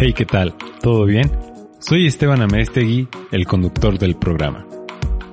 Hey, 0.00 0.12
¿qué 0.12 0.24
tal? 0.24 0.54
¿Todo 0.80 1.06
bien? 1.06 1.28
Soy 1.80 2.06
Esteban 2.06 2.40
Amestegui, 2.40 3.08
el 3.32 3.46
conductor 3.46 3.98
del 3.98 4.14
programa. 4.14 4.64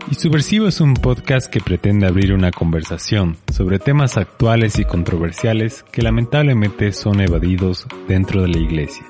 Y 0.10 0.16
Subversivo 0.16 0.68
es 0.68 0.82
un 0.82 0.96
podcast 0.96 1.54
que 1.54 1.60
pretende 1.60 2.08
abrir 2.08 2.34
una 2.34 2.50
conversación 2.50 3.38
sobre 3.54 3.78
temas 3.78 4.18
actuales 4.18 4.80
y 4.80 4.84
controversiales 4.84 5.84
que 5.92 6.02
lamentablemente 6.02 6.94
son 6.94 7.22
evadidos 7.22 7.86
dentro 8.08 8.42
de 8.42 8.48
la 8.48 8.58
iglesia. 8.58 9.06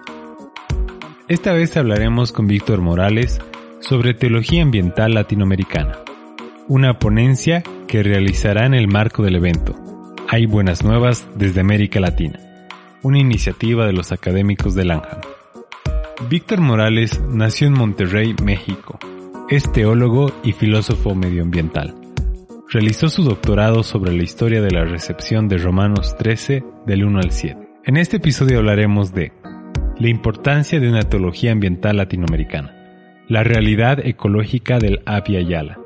Esta 1.30 1.54
vez 1.54 1.78
hablaremos 1.78 2.34
con 2.34 2.48
Víctor 2.48 2.82
Morales 2.82 3.40
sobre 3.80 4.14
teología 4.14 4.62
ambiental 4.62 5.14
latinoamericana, 5.14 6.00
una 6.68 7.00
ponencia 7.00 7.64
que 7.88 8.04
realizará 8.04 8.66
en 8.66 8.74
el 8.74 8.90
marco 8.90 9.24
del 9.24 9.38
evento 9.38 9.74
Hay 10.28 10.48
Buenas 10.48 10.84
Nuevas 10.84 11.30
desde 11.38 11.62
América 11.62 12.02
Latina, 12.02 12.42
una 13.04 13.20
iniciativa 13.20 13.86
de 13.86 13.94
los 13.94 14.12
académicos 14.12 14.76
de 14.76 14.84
Lanham. 14.84 15.22
Víctor 16.22 16.62
Morales 16.62 17.22
nació 17.30 17.68
en 17.68 17.74
Monterrey, 17.74 18.36
México. 18.42 18.98
Es 19.50 19.70
teólogo 19.72 20.32
y 20.44 20.54
filósofo 20.54 21.14
medioambiental. 21.14 21.94
Realizó 22.70 23.10
su 23.10 23.24
doctorado 23.24 23.84
sobre 23.84 24.14
la 24.14 24.24
historia 24.24 24.62
de 24.62 24.72
la 24.72 24.86
recepción 24.86 25.50
de 25.50 25.58
Romanos 25.58 26.16
13 26.18 26.64
del 26.88 27.06
1 27.06 27.20
al 27.20 27.32
7. 27.32 27.70
En 27.84 27.98
este 27.98 28.18
episodio 28.18 28.60
hablaremos 28.60 29.14
de 29.14 29.34
la 30.00 30.08
importancia 30.08 30.80
de 30.80 30.90
una 30.90 31.04
teología 31.04 31.52
ambiental 31.52 31.98
latinoamericana, 31.98 32.74
la 33.28 33.44
realidad 33.44 34.00
ecológica 34.00 34.80
del 34.80 35.02
Abya 35.06 35.42
Yala, 35.42 35.80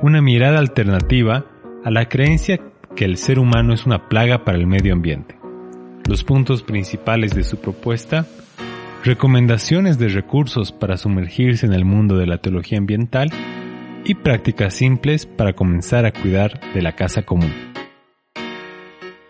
una 0.00 0.22
mirada 0.22 0.58
alternativa 0.58 1.44
a 1.84 1.90
la 1.90 2.08
creencia 2.08 2.60
que 2.94 3.04
el 3.04 3.16
ser 3.18 3.38
humano 3.38 3.74
es 3.74 3.84
una 3.84 4.08
plaga 4.08 4.44
para 4.44 4.58
el 4.58 4.66
medio 4.66 4.92
ambiente. 4.92 5.36
Los 6.08 6.24
puntos 6.24 6.62
principales 6.62 7.34
de 7.34 7.42
su 7.42 7.60
propuesta 7.60 8.26
recomendaciones 9.04 9.98
de 9.98 10.08
recursos 10.08 10.70
para 10.70 10.96
sumergirse 10.96 11.66
en 11.66 11.72
el 11.72 11.84
mundo 11.84 12.16
de 12.16 12.26
la 12.26 12.38
teología 12.38 12.78
ambiental 12.78 13.30
y 14.04 14.14
prácticas 14.14 14.74
simples 14.74 15.26
para 15.26 15.54
comenzar 15.54 16.06
a 16.06 16.12
cuidar 16.12 16.60
de 16.72 16.82
la 16.82 16.92
casa 16.94 17.22
común. 17.22 17.52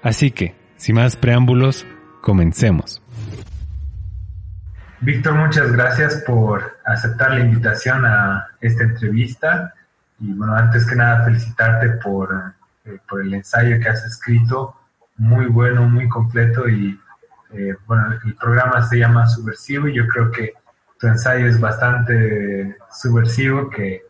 Así 0.03 0.31
que, 0.31 0.55
sin 0.77 0.97
más 0.97 1.17
preámbulos, 1.17 1.87
comencemos. 2.21 3.03
Víctor, 5.01 5.35
muchas 5.35 5.73
gracias 5.73 6.23
por 6.27 6.79
aceptar 6.85 7.33
la 7.33 7.41
invitación 7.41 8.05
a 8.05 8.47
esta 8.61 8.85
entrevista 8.85 9.73
y 10.21 10.33
bueno, 10.35 10.55
antes 10.55 10.87
que 10.87 10.95
nada 10.95 11.25
felicitarte 11.25 11.89
por, 12.03 12.55
eh, 12.85 12.99
por 13.09 13.23
el 13.23 13.35
ensayo 13.35 13.81
que 13.81 13.89
has 13.89 14.05
escrito, 14.05 14.77
muy 15.17 15.47
bueno, 15.47 15.89
muy 15.89 16.09
completo 16.09 16.69
y 16.69 16.99
eh, 17.55 17.75
bueno, 17.87 18.19
el 18.25 18.35
programa 18.37 18.83
se 18.83 18.99
llama 18.99 19.27
Subversivo 19.27 19.89
y 19.89 19.95
yo 19.95 20.07
creo 20.07 20.31
que 20.31 20.55
tu 20.99 21.07
ensayo 21.07 21.47
es 21.47 21.61
bastante 21.61 22.77
subversivo, 22.91 23.69
que 23.69 24.03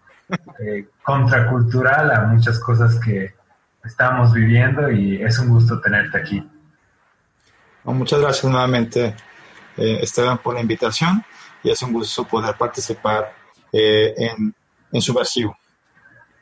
eh, 0.61 0.89
contracultural 1.03 2.11
a 2.11 2.23
muchas 2.23 2.59
cosas 2.61 2.99
que 3.01 3.35
estamos 3.85 4.33
viviendo 4.33 4.91
y 4.91 5.23
es 5.23 5.39
un 5.39 5.49
gusto 5.49 5.81
tenerte 5.81 6.19
aquí. 6.19 6.49
muchas 7.85 8.21
gracias 8.21 8.51
nuevamente, 8.51 9.17
eh, 9.77 9.99
Esteban, 10.01 10.39
por 10.39 10.55
la 10.55 10.61
invitación 10.61 11.25
y 11.63 11.71
es 11.71 11.83
un 11.83 11.93
gusto 11.93 12.25
poder 12.25 12.55
participar 12.57 13.35
en, 13.73 14.55
en 14.93 15.03
Subversivo. 15.03 15.57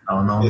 No, 0.09 0.23
no, 0.25 0.43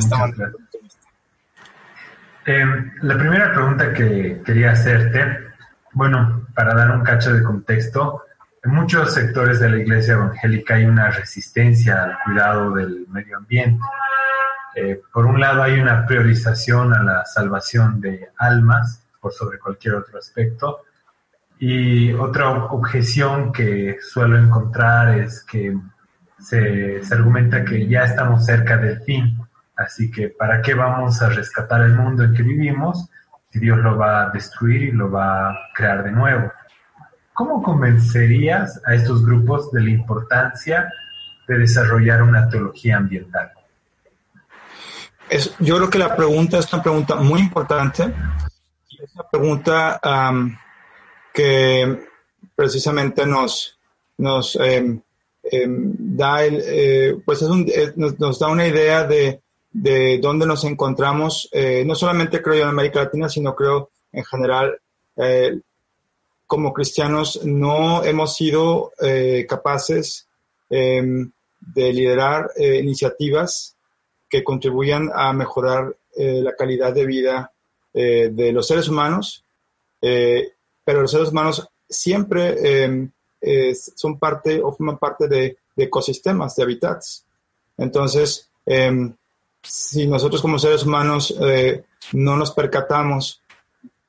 la 3.01 3.17
primera 3.17 3.53
pregunta 3.53 3.93
que 3.93 4.41
quería 4.43 4.71
hacerte 4.71 5.50
bueno, 5.93 6.47
para 6.55 6.73
dar 6.73 6.91
un 6.91 7.03
cacho 7.03 7.33
de 7.33 7.43
contexto, 7.43 8.23
en 8.63 8.71
muchos 8.71 9.13
sectores 9.13 9.59
de 9.59 9.69
la 9.69 9.77
iglesia 9.77 10.13
evangélica 10.13 10.75
hay 10.75 10.85
una 10.85 11.09
resistencia 11.09 12.03
al 12.03 12.17
cuidado 12.23 12.71
del 12.71 13.07
medio 13.09 13.37
ambiente. 13.37 13.83
Eh, 14.75 15.01
por 15.11 15.25
un 15.25 15.39
lado 15.39 15.63
hay 15.63 15.79
una 15.79 16.05
priorización 16.05 16.93
a 16.93 17.03
la 17.03 17.25
salvación 17.25 17.99
de 17.99 18.29
almas 18.37 19.03
por 19.19 19.33
sobre 19.33 19.59
cualquier 19.59 19.95
otro 19.95 20.19
aspecto. 20.19 20.81
Y 21.59 22.13
otra 22.13 22.49
objeción 22.49 23.51
que 23.51 23.97
suelo 24.01 24.37
encontrar 24.37 25.17
es 25.17 25.43
que 25.43 25.75
se, 26.39 27.03
se 27.03 27.13
argumenta 27.13 27.65
que 27.65 27.87
ya 27.87 28.03
estamos 28.03 28.45
cerca 28.45 28.77
del 28.77 29.01
fin, 29.01 29.39
así 29.75 30.09
que 30.09 30.29
¿para 30.29 30.61
qué 30.61 30.73
vamos 30.73 31.21
a 31.21 31.29
rescatar 31.29 31.81
el 31.81 31.93
mundo 31.93 32.23
en 32.23 32.33
que 32.33 32.41
vivimos 32.41 33.09
si 33.51 33.59
Dios 33.59 33.77
lo 33.79 33.97
va 33.97 34.23
a 34.23 34.29
destruir 34.29 34.83
y 34.83 34.91
lo 34.91 35.11
va 35.11 35.49
a 35.49 35.57
crear 35.75 36.03
de 36.03 36.11
nuevo. 36.11 36.51
¿Cómo 37.33 37.61
convencerías 37.61 38.81
a 38.85 38.93
estos 38.93 39.25
grupos 39.25 39.71
de 39.71 39.81
la 39.81 39.89
importancia 39.89 40.91
de 41.47 41.57
desarrollar 41.57 42.21
una 42.23 42.47
teología 42.49 42.97
ambiental? 42.97 43.51
Es, 45.29 45.55
yo 45.59 45.77
creo 45.77 45.89
que 45.89 45.97
la 45.97 46.15
pregunta 46.15 46.59
es 46.59 46.71
una 46.73 46.83
pregunta 46.83 47.15
muy 47.15 47.39
importante. 47.39 48.13
Es 49.01 49.15
una 49.15 49.29
pregunta 49.29 49.99
que 51.33 52.05
precisamente 52.55 53.25
nos, 53.25 53.79
nos 54.17 54.55
em, 54.57 55.01
em, 55.43 55.95
da 55.97 56.43
el, 56.43 56.61
eh, 56.63 57.17
pues 57.25 57.41
es 57.41 57.49
un, 57.49 57.65
nos, 57.95 58.39
da 58.39 58.47
una 58.49 58.67
idea 58.67 59.05
de 59.05 59.41
de 59.71 60.19
dónde 60.19 60.45
nos 60.45 60.63
encontramos, 60.65 61.47
eh, 61.51 61.83
no 61.85 61.95
solamente 61.95 62.41
creo 62.41 62.55
yo 62.55 62.63
en 62.63 62.69
América 62.69 63.03
Latina, 63.03 63.29
sino 63.29 63.55
creo 63.55 63.89
en 64.11 64.25
general, 64.25 64.77
eh, 65.15 65.59
como 66.45 66.73
cristianos 66.73 67.45
no 67.45 68.03
hemos 68.03 68.35
sido 68.35 68.91
eh, 69.01 69.45
capaces 69.47 70.27
em, 70.69 71.31
de 71.59 71.93
liderar 71.93 72.49
iniciativas 72.57 73.75
que 74.29 74.43
contribuyan 74.43 75.11
a 75.13 75.31
mejorar 75.31 75.95
la 76.15 76.55
calidad 76.55 76.91
de 76.91 77.05
vida 77.05 77.51
de 77.93 78.51
los 78.51 78.65
seres 78.67 78.89
humanos, 78.89 79.45
pero 79.99 81.01
los 81.01 81.11
seres 81.11 81.29
humanos 81.29 81.69
siempre 81.87 82.83
em, 82.83 83.11
son 83.95 84.17
parte 84.17 84.59
o 84.59 84.71
forman 84.71 84.97
parte 84.97 85.27
de, 85.27 85.57
de 85.75 85.83
ecosistemas, 85.83 86.55
de 86.55 86.63
hábitats. 86.63 87.25
Entonces, 87.77 88.49
em, 88.65 89.13
si 89.61 90.07
nosotros 90.07 90.41
como 90.41 90.59
seres 90.59 90.83
humanos 90.83 91.35
eh, 91.41 91.83
no 92.13 92.35
nos 92.35 92.51
percatamos 92.51 93.41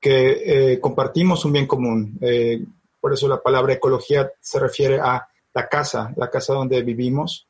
que 0.00 0.72
eh, 0.72 0.80
compartimos 0.80 1.44
un 1.44 1.52
bien 1.52 1.66
común, 1.66 2.18
eh, 2.20 2.64
por 3.00 3.12
eso 3.12 3.28
la 3.28 3.40
palabra 3.40 3.74
ecología 3.74 4.30
se 4.40 4.58
refiere 4.58 4.98
a 5.00 5.28
la 5.54 5.68
casa, 5.68 6.12
la 6.16 6.30
casa 6.30 6.54
donde 6.54 6.82
vivimos, 6.82 7.46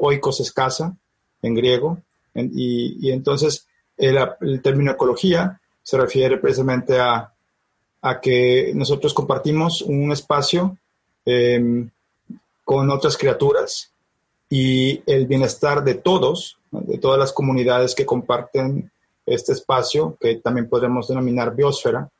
oikos 0.00 0.40
es 0.40 0.52
casa 0.52 0.94
en 1.40 1.54
griego, 1.54 1.98
y, 2.34 3.10
entonces 3.10 3.66
el, 3.96 4.18
término 4.60 4.92
ecología 4.92 5.60
se 5.82 5.98
refiere 5.98 6.38
precisamente 6.38 6.98
a, 6.98 7.32
a 8.02 8.20
que 8.20 8.72
nosotros 8.74 9.14
compartimos 9.14 9.82
un 9.82 10.10
espacio 10.12 10.76
em, 11.24 11.88
con 12.64 12.90
otras 12.90 13.16
criaturas 13.16 13.91
y 14.54 15.02
el 15.06 15.26
bienestar 15.26 15.82
de 15.82 15.94
todos, 15.94 16.58
de 16.70 16.98
todas 16.98 17.18
las 17.18 17.32
comunidades 17.32 17.94
que 17.94 18.04
comparten 18.04 18.92
este 19.24 19.54
espacio, 19.54 20.18
que 20.20 20.36
también 20.36 20.68
podemos 20.68 21.08
denominar 21.08 21.56
biosfera, 21.56 22.10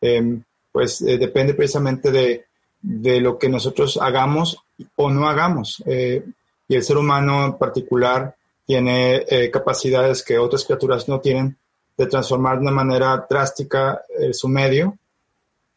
em, 0.00 0.42
pues 0.72 1.02
eh, 1.02 1.18
depende 1.18 1.52
precisamente 1.52 2.10
de, 2.10 2.46
de, 2.80 3.20
lo 3.20 3.38
que 3.38 3.50
nosotros 3.50 3.98
hagamos 4.00 4.56
o 4.96 5.10
no 5.10 5.28
hagamos. 5.28 5.82
Eh, 5.84 6.24
y 6.66 6.76
el 6.76 6.82
ser 6.82 6.96
humano 6.96 7.44
en 7.44 7.58
particular 7.58 8.34
tiene 8.64 9.26
eh, 9.28 9.50
capacidades 9.50 10.22
que 10.22 10.38
otras 10.38 10.64
criaturas 10.64 11.06
no 11.10 11.20
tienen 11.20 11.58
de 11.94 12.06
transformar 12.06 12.56
de 12.56 12.62
una 12.62 12.70
manera 12.70 13.26
drástica 13.28 14.00
su 14.32 14.48
medio. 14.48 14.96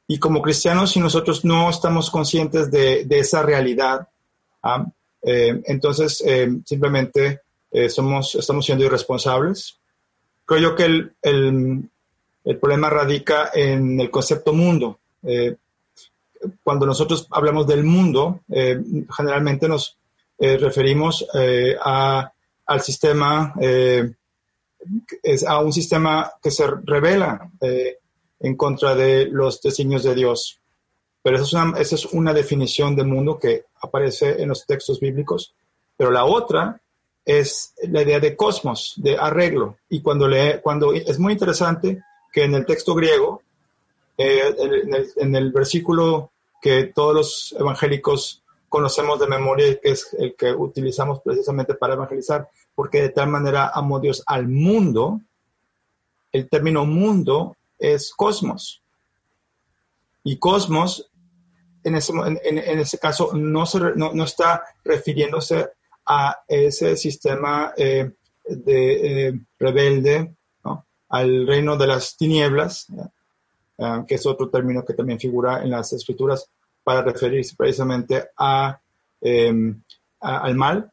Y 0.07 0.17
como 0.17 0.41
cristianos, 0.41 0.91
si 0.91 1.01
nosotros 1.01 1.43
no 1.43 1.69
estamos 1.69 2.09
conscientes 2.09 2.71
de, 2.71 3.03
de 3.03 3.19
esa 3.19 3.41
realidad, 3.41 4.07
¿ah? 4.63 4.85
Eh, 5.21 5.61
entonces, 5.65 6.23
eh, 6.25 6.49
simplemente 6.65 7.41
eh, 7.71 7.89
somos, 7.89 8.35
estamos 8.35 8.65
siendo 8.65 8.85
irresponsables. 8.85 9.77
Creo 10.45 10.61
yo 10.61 10.75
que 10.75 10.85
el, 10.85 11.13
el, 11.21 12.57
problema 12.59 12.89
radica 12.89 13.51
en 13.53 13.99
el 13.99 14.09
concepto 14.09 14.53
mundo. 14.53 14.99
cuando 16.63 16.85
nosotros 16.87 17.27
hablamos 17.29 17.67
del 17.67 17.83
mundo, 17.83 18.39
generalmente 19.15 19.67
nos 19.67 19.97
referimos 20.39 21.27
a, 21.85 22.31
al 22.65 22.81
sistema, 22.81 23.53
es 25.21 25.43
a 25.45 25.59
un 25.59 25.71
sistema 25.71 26.31
que 26.41 26.49
se 26.49 26.65
revela 26.83 27.51
en 28.39 28.55
contra 28.55 28.95
de 28.95 29.27
los 29.27 29.61
designios 29.61 30.01
de 30.01 30.15
Dios. 30.15 30.58
Pero 31.21 31.35
esa 31.37 31.45
es, 31.45 31.53
una, 31.53 31.79
esa 31.79 31.95
es 31.95 32.05
una 32.05 32.33
definición 32.33 32.95
de 32.95 33.03
mundo 33.03 33.37
que 33.37 33.65
aparece 33.81 34.41
en 34.41 34.49
los 34.49 34.65
textos 34.65 34.99
bíblicos. 34.99 35.53
Pero 35.97 36.11
la 36.11 36.25
otra 36.25 36.81
es 37.25 37.73
la 37.83 38.01
idea 38.01 38.19
de 38.19 38.35
cosmos, 38.35 38.93
de 38.97 39.17
arreglo. 39.17 39.77
Y 39.89 40.01
cuando, 40.01 40.27
lee, 40.27 40.59
cuando 40.63 40.93
es 40.93 41.19
muy 41.19 41.33
interesante 41.33 42.01
que 42.31 42.43
en 42.43 42.55
el 42.55 42.65
texto 42.65 42.95
griego, 42.95 43.41
eh, 44.17 44.55
en, 45.17 45.35
el, 45.35 45.51
versículo 45.51 46.31
que 46.61 46.85
todos 46.85 47.15
los 47.15 47.55
evangélicos 47.57 48.43
conocemos 48.67 49.19
de 49.19 49.27
memoria 49.27 49.79
que 49.79 49.91
es 49.91 50.13
el 50.17 50.35
que 50.35 50.51
utilizamos 50.51 51.21
precisamente 51.21 51.73
para 51.73 51.93
evangelizar, 51.93 52.49
porque 52.75 53.01
de 53.01 53.09
tal 53.09 53.29
manera 53.29 53.71
amó 53.73 53.99
Dios 53.99 54.23
al 54.25 54.47
mundo. 54.47 55.21
El 56.31 56.49
término 56.49 56.85
mundo 56.85 57.55
es 57.77 58.13
cosmos. 58.13 58.81
Y 60.23 60.37
cosmos, 60.37 61.09
en 61.83 61.95
ese, 61.95 62.13
en, 62.43 62.79
ese 62.79 62.97
caso, 62.97 63.31
no, 63.33 63.65
se, 63.65 63.79
no, 63.95 64.23
está 64.23 64.63
refiriéndose 64.83 65.69
a 66.05 66.37
ese 66.47 66.97
sistema 66.97 67.73
eh, 67.77 68.11
de, 68.45 69.27
eh, 69.27 69.39
rebelde, 69.57 70.35
al 71.11 71.47
reino 71.47 71.75
de 71.75 71.87
las 71.87 72.15
tinieblas, 72.17 72.87
eh, 73.79 74.03
que 74.07 74.15
es 74.15 74.25
otro 74.27 74.49
término 74.49 74.85
que 74.85 74.93
también 74.93 75.19
figura 75.19 75.63
en 75.63 75.71
las 75.71 75.91
escrituras 75.93 76.47
para 76.83 77.01
referirse 77.01 77.55
precisamente 77.55 78.29
a, 78.37 78.79
em, 79.21 79.81
al 80.19 80.55
mal. 80.55 80.91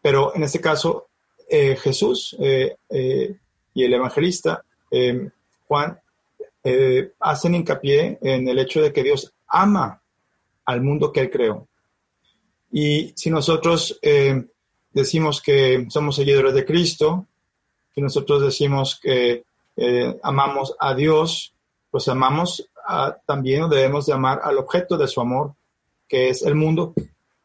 pero 0.00 0.34
en 0.34 0.42
este 0.42 0.60
caso, 0.60 1.08
Jesús 1.48 2.36
y 2.38 3.84
el 3.84 3.94
evangelista 3.94 4.64
em, 4.90 5.30
Juan 6.62 7.12
hacen 7.20 7.54
hincapié 7.54 8.18
en 8.22 8.46
el 8.48 8.58
hecho 8.58 8.80
de 8.80 8.92
que 8.92 9.02
Dios 9.02 9.32
ama 9.48 10.00
al 10.64 10.80
mundo 10.80 11.12
que 11.12 11.20
Él 11.20 11.30
creó. 11.30 11.68
Y 12.70 13.12
si 13.16 13.30
nosotros 13.30 13.98
eh, 14.02 14.44
decimos 14.92 15.42
que 15.42 15.86
somos 15.90 16.16
seguidores 16.16 16.54
de 16.54 16.64
Cristo, 16.64 17.26
si 17.94 18.00
nosotros 18.00 18.42
decimos 18.42 18.98
que 19.00 19.44
eh, 19.76 20.18
amamos 20.22 20.74
a 20.78 20.94
Dios, 20.94 21.52
pues 21.90 22.08
amamos 22.08 22.68
a, 22.86 23.16
también 23.26 23.68
debemos 23.68 24.06
de 24.06 24.14
amar 24.14 24.40
al 24.42 24.58
objeto 24.58 24.96
de 24.96 25.08
su 25.08 25.20
amor, 25.20 25.54
que 26.08 26.30
es 26.30 26.42
el 26.42 26.54
mundo 26.54 26.94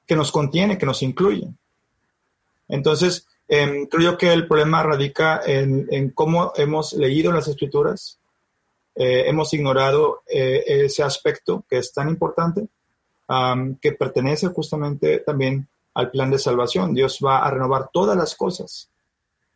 que 0.05 0.15
nos 0.15 0.31
contiene, 0.31 0.77
que 0.77 0.85
nos 0.85 1.03
incluye. 1.03 1.47
Entonces, 2.69 3.27
em, 3.47 3.85
creo 3.87 4.17
que 4.17 4.31
el 4.31 4.47
problema 4.47 4.83
radica 4.83 5.41
en, 5.45 6.09
cómo 6.11 6.53
hemos 6.55 6.93
leído 6.93 7.31
las 7.31 7.47
escrituras, 7.47 8.19
eh, 8.97 9.25
hemos 9.27 9.53
ignorado 9.53 10.23
ese 10.27 11.03
aspecto 11.03 11.63
que 11.69 11.77
es 11.77 11.93
tan 11.93 12.09
importante 12.09 12.67
que 13.81 13.91
pertenece 13.91 14.47
justamente 14.47 15.19
también 15.19 15.67
al 15.93 16.11
plan 16.11 16.31
de 16.31 16.39
salvación. 16.39 16.93
Dios 16.93 17.19
va 17.23 17.45
a 17.45 17.51
renovar 17.51 17.89
todas 17.91 18.15
las 18.15 18.35
cosas. 18.35 18.89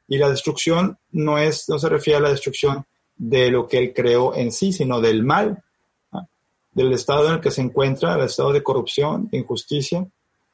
Y 0.08 0.18
la 0.18 0.30
destrucción 0.30 0.98
no, 1.12 1.38
es, 1.38 1.70
no 1.70 1.80
se 1.80 1.88
refiere 1.88 2.18
a 2.18 2.22
la 2.22 2.32
destrucción 2.32 2.86
de 3.16 3.50
lo 3.50 3.68
que 3.68 3.78
Él 3.78 3.94
creó 3.94 4.36
en 4.36 4.52
sí, 4.52 4.74
sino 4.74 5.00
del 5.00 5.24
mal, 5.24 5.64
del 6.74 6.94
estado 6.94 7.28
en 7.28 7.36
el 7.36 7.42
que 7.42 7.52
se 7.52 7.62
encuentra, 7.62 8.16
el 8.16 8.26
estado 8.26 8.52
de 8.52 8.64
corrupción, 8.64 9.30
de 9.30 9.38
injusticia. 9.38 10.06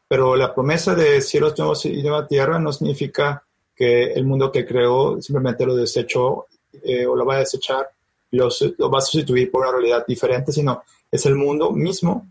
Pero 0.08 0.36
la 0.36 0.54
promesa 0.54 0.94
de 0.94 1.22
cielos 1.22 1.58
nuevos 1.58 1.86
y 1.86 2.04
nueva 2.04 2.28
tierra 2.28 2.60
no 2.60 2.72
significa 2.72 3.44
que 3.76 4.14
el 4.14 4.26
mundo 4.26 4.52
que 4.52 4.66
creó 4.66 5.22
simplemente 5.22 5.66
lo 5.66 5.76
desechó 5.76 6.48
eh, 6.84 7.06
o 7.06 7.16
lo 7.16 7.26
va 7.26 7.36
a 7.36 7.40
desechar, 7.40 7.90
lo 8.32 8.50
va 8.90 8.98
a 8.98 9.02
sustituir 9.02 9.52
por 9.52 9.62
una 9.62 9.72
realidad 9.72 10.06
diferente, 10.08 10.52
sino 10.52 10.84
es 11.12 11.26
el 11.26 11.36
mundo 11.36 11.72
mismo 11.72 12.28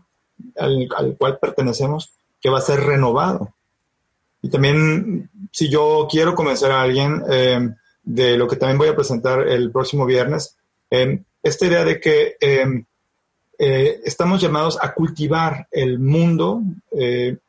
al, 0.57 1.15
cual 1.17 1.39
pertenecemos 1.39 2.11
que 2.39 2.49
va 2.49 2.59
a 2.59 2.61
ser 2.61 2.79
renovado. 2.81 3.53
Y 4.41 4.49
también, 4.49 5.29
si 5.51 5.69
yo 5.69 6.07
quiero 6.09 6.35
convencer 6.35 6.71
a 6.71 6.81
alguien 6.81 7.23
eh, 7.29 7.69
de 8.03 8.37
lo 8.37 8.47
que 8.47 8.55
también 8.55 8.77
voy 8.77 8.87
a 8.89 8.95
presentar 8.95 9.47
el 9.47 9.71
próximo 9.71 10.05
viernes, 10.05 10.55
eh, 10.91 11.23
esta 11.41 11.65
idea 11.65 11.83
de 11.83 11.99
que 11.99 12.37
eh, 12.39 12.85
estamos 14.05 14.39
llamados 14.39 14.77
a 14.81 14.93
cultivar 14.93 15.67
el 15.71 15.97
mundo, 15.99 16.61
es 16.91 17.39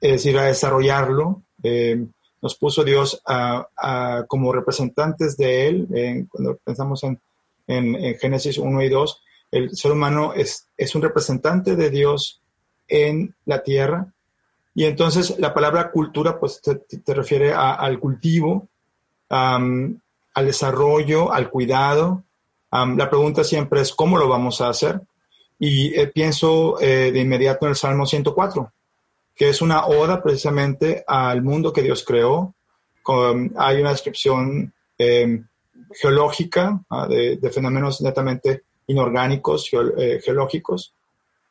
decir, 0.00 0.38
a 0.38 0.44
desarrollarlo. 0.44 1.42
nos 2.42 2.54
puso 2.56 2.84
Dios 2.84 3.22
como 4.28 4.52
representantes 4.52 5.36
de 5.38 5.66
Él, 5.66 6.26
cuando 6.30 6.58
pensamos 6.62 7.02
en, 7.04 7.18
en 7.66 8.16
Génesis 8.18 8.58
1 8.58 8.82
y 8.82 8.88
2, 8.88 9.22
el 9.54 9.76
ser 9.76 9.92
humano 9.92 10.32
es, 10.34 10.68
es 10.76 10.94
un 10.94 11.02
representante 11.02 11.76
de 11.76 11.88
Dios 11.90 12.42
en 12.88 13.34
la 13.44 13.62
tierra. 13.62 14.12
Y 14.74 14.84
entonces 14.84 15.38
la 15.38 15.54
palabra 15.54 15.92
cultura 15.92 16.40
pues 16.40 16.60
te, 16.60 17.14
refiere 17.14 17.52
al 17.52 18.00
cultivo, 18.00 18.68
al 19.28 20.00
desarrollo, 20.34 21.32
al 21.32 21.50
cuidado. 21.50 22.24
la 22.72 23.08
pregunta 23.08 23.44
siempre 23.44 23.80
es 23.80 23.94
cómo 23.94 24.18
lo 24.18 24.28
vamos 24.28 24.60
a 24.60 24.68
hacer. 24.68 25.00
Y 25.56 25.94
eh, 25.94 26.08
pienso 26.08 26.80
eh, 26.80 27.12
de 27.12 27.20
inmediato 27.20 27.66
en 27.66 27.70
el 27.70 27.76
Salmo 27.76 28.06
104, 28.06 28.72
que 29.36 29.48
es 29.48 29.62
una 29.62 29.86
oda 29.86 30.20
precisamente 30.20 31.04
al 31.06 31.42
mundo 31.42 31.72
que 31.72 31.82
Dios 31.82 32.04
creó. 32.04 32.52
hay 33.56 33.80
una 33.80 33.90
descripción 33.90 34.74
em, 34.98 35.46
geológica 35.92 36.80
ah, 36.90 37.06
de, 37.08 37.50
fenómenos 37.52 38.00
netamente 38.00 38.64
inorgánicos, 38.86 39.70
eh, 39.72 40.20
geológicos. 40.24 40.94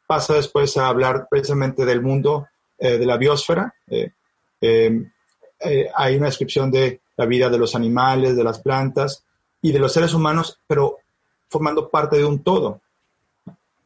Pasa 0.05 0.35
después 0.35 0.75
a 0.77 0.87
hablar 0.87 1.27
precisamente 1.29 1.85
del 1.85 2.01
mundo 2.01 2.47
eh, 2.77 2.97
de 2.97 3.05
la 3.05 3.17
biosfera. 3.17 3.73
Eh, 3.89 4.11
hay 5.95 6.15
una 6.17 6.25
descripción 6.25 6.69
de 6.71 7.01
la 7.15 7.25
vida 7.25 7.49
de 7.49 7.57
los 7.57 7.75
animales, 7.75 8.35
de 8.35 8.43
las 8.43 8.59
plantas 8.59 9.23
y 9.61 9.71
de 9.71 9.79
los 9.79 9.93
seres 9.93 10.13
humanos, 10.13 10.59
pero 10.67 10.97
formando 11.47 11.89
parte 11.89 12.17
de 12.17 12.25
un 12.25 12.43
todo. 12.43 12.81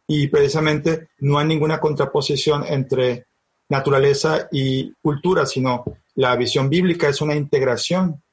Y 0.07 0.27
precisamente 0.27 1.09
no 1.19 1.37
hay 1.37 1.45
ninguna 1.45 1.79
contraposición 1.79 2.63
entre 2.65 3.25
naturaleza 3.69 4.47
y 4.51 4.91
cultura, 5.01 5.45
sino 5.45 5.83
la 6.15 6.35
visión 6.35 6.69
bíblica 6.69 7.09
es 7.09 7.21
una 7.21 7.35
integración. 7.35 8.23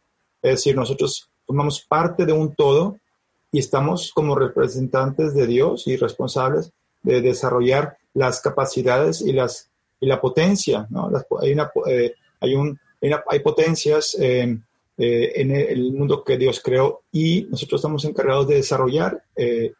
Es 0.40 0.52
decir, 0.52 0.76
nosotros 0.76 1.28
formamos 1.46 1.80
parte 1.82 2.26
de 2.26 2.32
un 2.32 2.54
todo 2.54 2.98
y 3.52 3.58
estamos 3.60 4.10
como 4.12 4.34
representantes 4.34 5.34
de 5.34 5.46
Dios 5.46 5.86
y 5.86 5.96
responsables 5.96 6.72
de 7.02 7.20
desarrollar 7.20 7.96
las 8.12 8.40
capacidades 8.40 9.20
y, 9.20 9.32
las, 9.32 9.70
y 10.00 10.06
la 10.06 10.20
potencia. 10.20 10.86
¿no? 10.90 11.10
hay, 11.40 11.52
una, 11.52 11.70
eh, 11.86 12.14
hay, 12.40 12.54
un, 12.54 12.78
hay, 13.00 13.40
potencias 13.40 14.16
eh, 14.20 14.58
en 14.96 15.50
el 15.50 15.92
mundo 15.92 16.24
que 16.24 16.36
Dios 16.36 16.60
creó 16.60 17.02
y 17.12 17.46
nosotros 17.50 17.80
estamos 17.80 18.04
encargados 18.04 18.48
de 18.48 18.56
desarrollar 18.56 19.22
eh, 19.36 19.72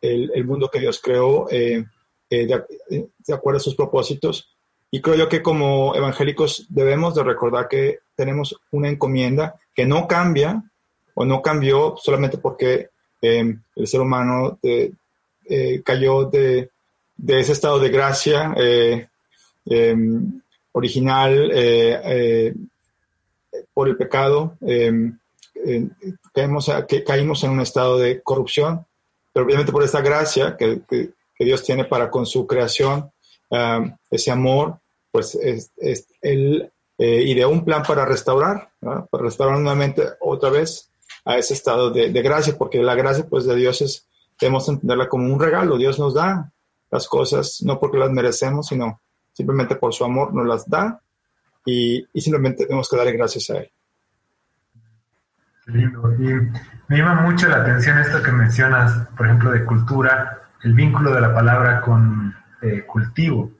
el, 0.00 0.30
el, 0.34 0.44
mundo 0.44 0.68
que 0.70 0.80
Dios 0.80 1.00
creó 1.02 1.46
de, 1.50 1.86
de, 2.30 3.34
acuerdo 3.34 3.58
a 3.58 3.60
sus 3.60 3.74
propósitos. 3.74 4.56
Y 4.90 5.00
creo 5.00 5.16
yo 5.16 5.28
que 5.28 5.42
como 5.42 5.96
evangélicos 5.96 6.66
debemos 6.68 7.14
de 7.14 7.24
recordar 7.24 7.68
que 7.68 7.98
tenemos 8.14 8.54
una 8.70 8.88
encomienda 8.88 9.56
que 9.74 9.84
no 9.84 10.06
cambia 10.06 10.62
o 11.16 11.24
no 11.24 11.42
cambió 11.42 11.96
solamente 11.96 12.38
porque 12.38 12.90
Em, 13.20 13.62
el 13.74 13.86
ser 13.86 14.00
humano 14.00 14.58
eh, 14.62 14.92
cayó 15.84 16.24
de, 16.26 16.70
ese 17.26 17.52
estado 17.52 17.78
de 17.78 17.88
gracia 17.88 18.54
eh, 18.56 19.08
original 20.72 21.50
eh, 21.52 22.54
por 23.72 23.88
el 23.88 23.96
pecado. 23.96 24.56
Caímos, 26.32 26.70
caímos 27.06 27.44
en 27.44 27.50
un 27.50 27.60
estado 27.60 27.98
de 27.98 28.22
corrupción, 28.22 28.86
pero 29.32 29.46
obviamente 29.46 29.72
por 29.72 29.82
esta 29.82 30.00
gracia 30.00 30.56
que, 30.56 30.82
Dios 31.38 31.62
tiene 31.64 31.84
para 31.84 32.10
con 32.10 32.24
su 32.24 32.46
creación, 32.46 33.10
ese 34.10 34.30
amor, 34.30 34.78
pues 35.10 35.34
es, 35.34 35.70
Él 36.22 36.70
ideó 36.98 37.50
un 37.50 37.64
plan 37.64 37.82
para 37.82 38.06
restaurar, 38.06 38.70
para 38.80 39.24
restaurar 39.24 39.58
nuevamente 39.58 40.02
otra 40.20 40.50
vez 40.50 40.90
a 41.26 41.36
ese 41.36 41.54
estado 41.54 41.90
de, 41.90 42.10
gracia, 42.22 42.56
porque 42.56 42.80
la 42.82 42.94
gracia 42.94 43.26
pues 43.28 43.44
de 43.44 43.56
Dios 43.56 43.82
es, 43.82 44.08
debemos 44.40 44.68
entenderla 44.68 45.08
como 45.08 45.32
un 45.32 45.40
regalo, 45.40 45.76
Dios 45.76 45.98
nos 45.98 46.14
da 46.14 46.52
las 46.90 47.08
cosas 47.08 47.62
no 47.64 47.80
porque 47.80 47.98
las 47.98 48.10
merecemos, 48.10 48.68
sino 48.68 49.00
simplemente 49.32 49.74
por 49.74 49.92
su 49.92 50.04
amor 50.04 50.32
nos 50.32 50.46
las 50.46 50.68
da 50.70 51.00
y, 51.64 52.06
simplemente 52.14 52.64
tenemos 52.64 52.88
que 52.88 52.96
darle 52.96 53.12
gracias 53.12 53.50
a 53.50 53.58
Él. 53.58 53.70
Lindo. 55.66 56.14
Y 56.14 56.32
me 56.86 56.96
llama 56.96 57.22
mucho 57.22 57.48
la 57.48 57.56
atención 57.56 57.98
esto 57.98 58.22
que 58.22 58.30
mencionas, 58.30 59.08
por 59.16 59.26
ejemplo, 59.26 59.50
de 59.50 59.64
cultura, 59.64 60.42
el 60.62 60.74
vínculo 60.74 61.12
de 61.12 61.20
la 61.20 61.34
palabra 61.34 61.80
con 61.80 62.32
eh, 62.62 62.84
cultivo. 62.86 63.50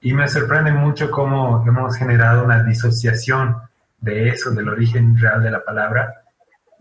Y 0.00 0.12
me 0.14 0.26
sorprende 0.26 0.72
mucho 0.72 1.12
cómo 1.12 1.64
hemos 1.64 1.96
generado 1.96 2.44
una 2.44 2.64
disociación 2.64 3.56
de 4.00 4.30
eso, 4.30 4.50
del 4.50 4.68
origen 4.68 5.16
real 5.16 5.44
de 5.44 5.52
la 5.52 5.64
palabra, 5.64 6.21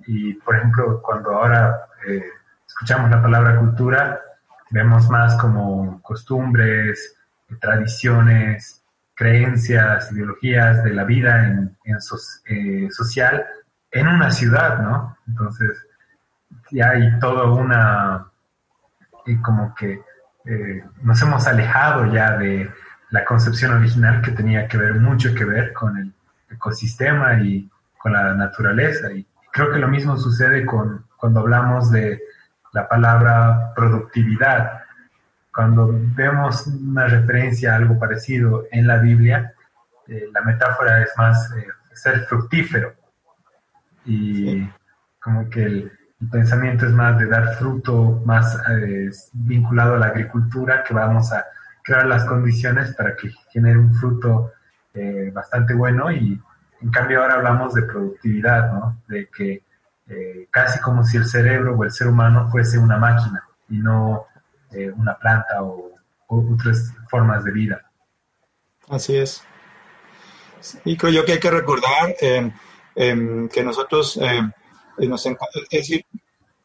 y, 0.08 0.34
por 0.36 0.56
ejemplo, 0.56 1.02
cuando 1.02 1.32
ahora 1.32 1.86
eh, 2.08 2.24
escuchamos 2.68 3.10
la 3.10 3.22
palabra 3.22 3.58
cultura, 3.60 4.22
vemos 4.70 5.10
más 5.10 5.36
como 5.38 6.02
costumbres, 6.02 7.16
tradiciones, 7.60 8.84
creencias, 9.14 10.12
ideologías 10.12 10.84
de 10.84 10.94
la 10.94 11.04
vida 11.04 11.48
en, 11.48 11.78
eh, 12.46 12.90
social 12.90 13.46
en 13.92 14.08
una 14.08 14.32
ciudad, 14.32 14.80
¿no? 14.80 15.18
Entonces, 15.28 15.86
ya 16.72 16.92
hay 16.92 17.20
toda 17.20 17.52
una, 17.52 18.28
y 19.26 19.36
como 19.42 19.76
que 19.76 20.02
eh, 20.46 20.84
nos 21.02 21.22
hemos 21.22 21.46
alejado 21.46 22.12
ya 22.12 22.38
de 22.38 22.72
la 23.12 23.26
concepción 23.26 23.74
original 23.74 24.22
que 24.22 24.32
tenía 24.32 24.68
que 24.68 24.78
ver 24.78 24.96
mucho 24.96 25.36
que 25.36 25.46
ver 25.46 25.74
con 25.74 25.98
el 25.98 26.14
ecosistema 26.50 27.40
y 27.42 27.70
con 27.98 28.14
la 28.14 28.34
naturaleza. 28.34 29.12
Y 29.12 29.28
creo 29.52 29.72
que 29.72 29.80
lo 29.80 29.88
mismo 29.88 30.18
sucede 30.18 30.66
con, 30.66 31.06
cuando 31.18 31.42
hablamos 31.42 31.92
de 31.92 32.22
la 32.74 32.88
palabra 32.88 33.74
productividad. 33.76 34.82
Cuando 35.54 35.90
vemos 35.92 36.68
una 36.68 37.08
referencia 37.08 37.74
a 37.74 37.76
algo 37.76 38.00
parecido 38.00 38.66
en 38.72 38.88
la 38.88 38.98
Biblia, 38.98 39.54
eh, 40.08 40.30
la 40.34 40.42
metáfora 40.42 41.02
es 41.02 41.10
más 41.18 41.52
eh, 41.58 41.68
ser 41.94 42.22
fructífero. 42.22 42.94
Y 44.06 44.68
como 45.22 45.50
que 45.50 45.64
el, 45.64 45.92
pensamiento 46.32 46.86
es 46.86 46.92
más 46.92 47.18
de 47.18 47.26
dar 47.26 47.56
fruto, 47.56 48.22
más 48.26 48.56
eh, 48.70 49.10
vinculado 49.34 49.96
a 49.96 50.00
la 50.00 50.06
agricultura, 50.08 50.84
que 50.84 50.94
vamos 50.94 51.34
a 51.34 51.44
crear 51.84 52.06
las 52.06 52.26
condiciones 52.26 52.94
para 52.96 53.16
que 53.16 53.32
genere 53.50 53.80
un 53.80 53.92
fruto 53.96 54.52
bastante 55.34 55.74
bueno 55.74 56.12
y 56.12 56.40
en 56.82 56.92
cambio 56.92 57.22
ahora 57.22 57.36
hablamos 57.36 57.74
de 57.74 57.84
productividad, 57.84 58.72
¿no? 58.72 59.02
De 59.08 59.30
que 59.30 59.64
eh, 60.08 60.48
casi 60.50 60.80
como 60.80 61.04
si 61.04 61.18
el 61.18 61.26
cerebro 61.26 61.78
o 61.78 61.84
el 61.84 61.92
ser 61.92 62.08
humano 62.08 62.50
fuese 62.52 62.78
una 62.78 62.98
máquina 62.98 63.48
y 63.70 63.78
no 63.78 64.26
eh, 64.72 64.92
una 64.92 65.18
planta 65.18 65.64
o, 65.64 65.92
otras 66.28 66.94
formas 67.10 67.44
de 67.44 67.52
vida. 67.52 67.92
Así 68.88 69.18
es. 69.18 69.44
Y 70.86 70.96
creo 70.96 71.26
que 71.26 71.34
hay 71.34 71.40
que 71.40 71.52
recordar 71.52 72.16
em, 72.22 73.50
que 73.50 73.64
nosotros, 73.64 74.18
em, 74.22 74.50
nos 74.98 75.26
es 75.26 75.36
decir, 75.70 76.06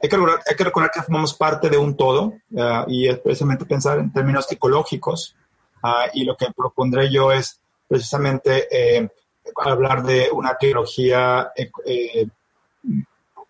hay 0.01 0.09
que, 0.09 0.17
recordar, 0.17 0.41
hay 0.49 0.55
que 0.55 0.65
recordar 0.65 0.91
que 0.93 1.03
formamos 1.03 1.35
parte 1.35 1.69
de 1.69 1.79
un 1.79 1.97
todo 1.97 2.35
ah, 2.57 2.85
y 2.87 3.09
es 3.09 3.19
precisamente 3.19 3.65
pensar 3.65 3.99
en 3.99 4.13
términos 4.13 4.47
ecológicos. 4.53 5.35
Ah, 5.83 6.07
y 6.15 6.25
lo 6.25 6.37
que 6.37 6.47
propondré 6.57 7.11
yo 7.11 7.33
es 7.33 7.61
precisamente 7.89 8.69
hablar 9.57 10.03
de 10.03 10.29
una 10.33 10.57
teología 10.57 11.53
eh, 11.57 12.27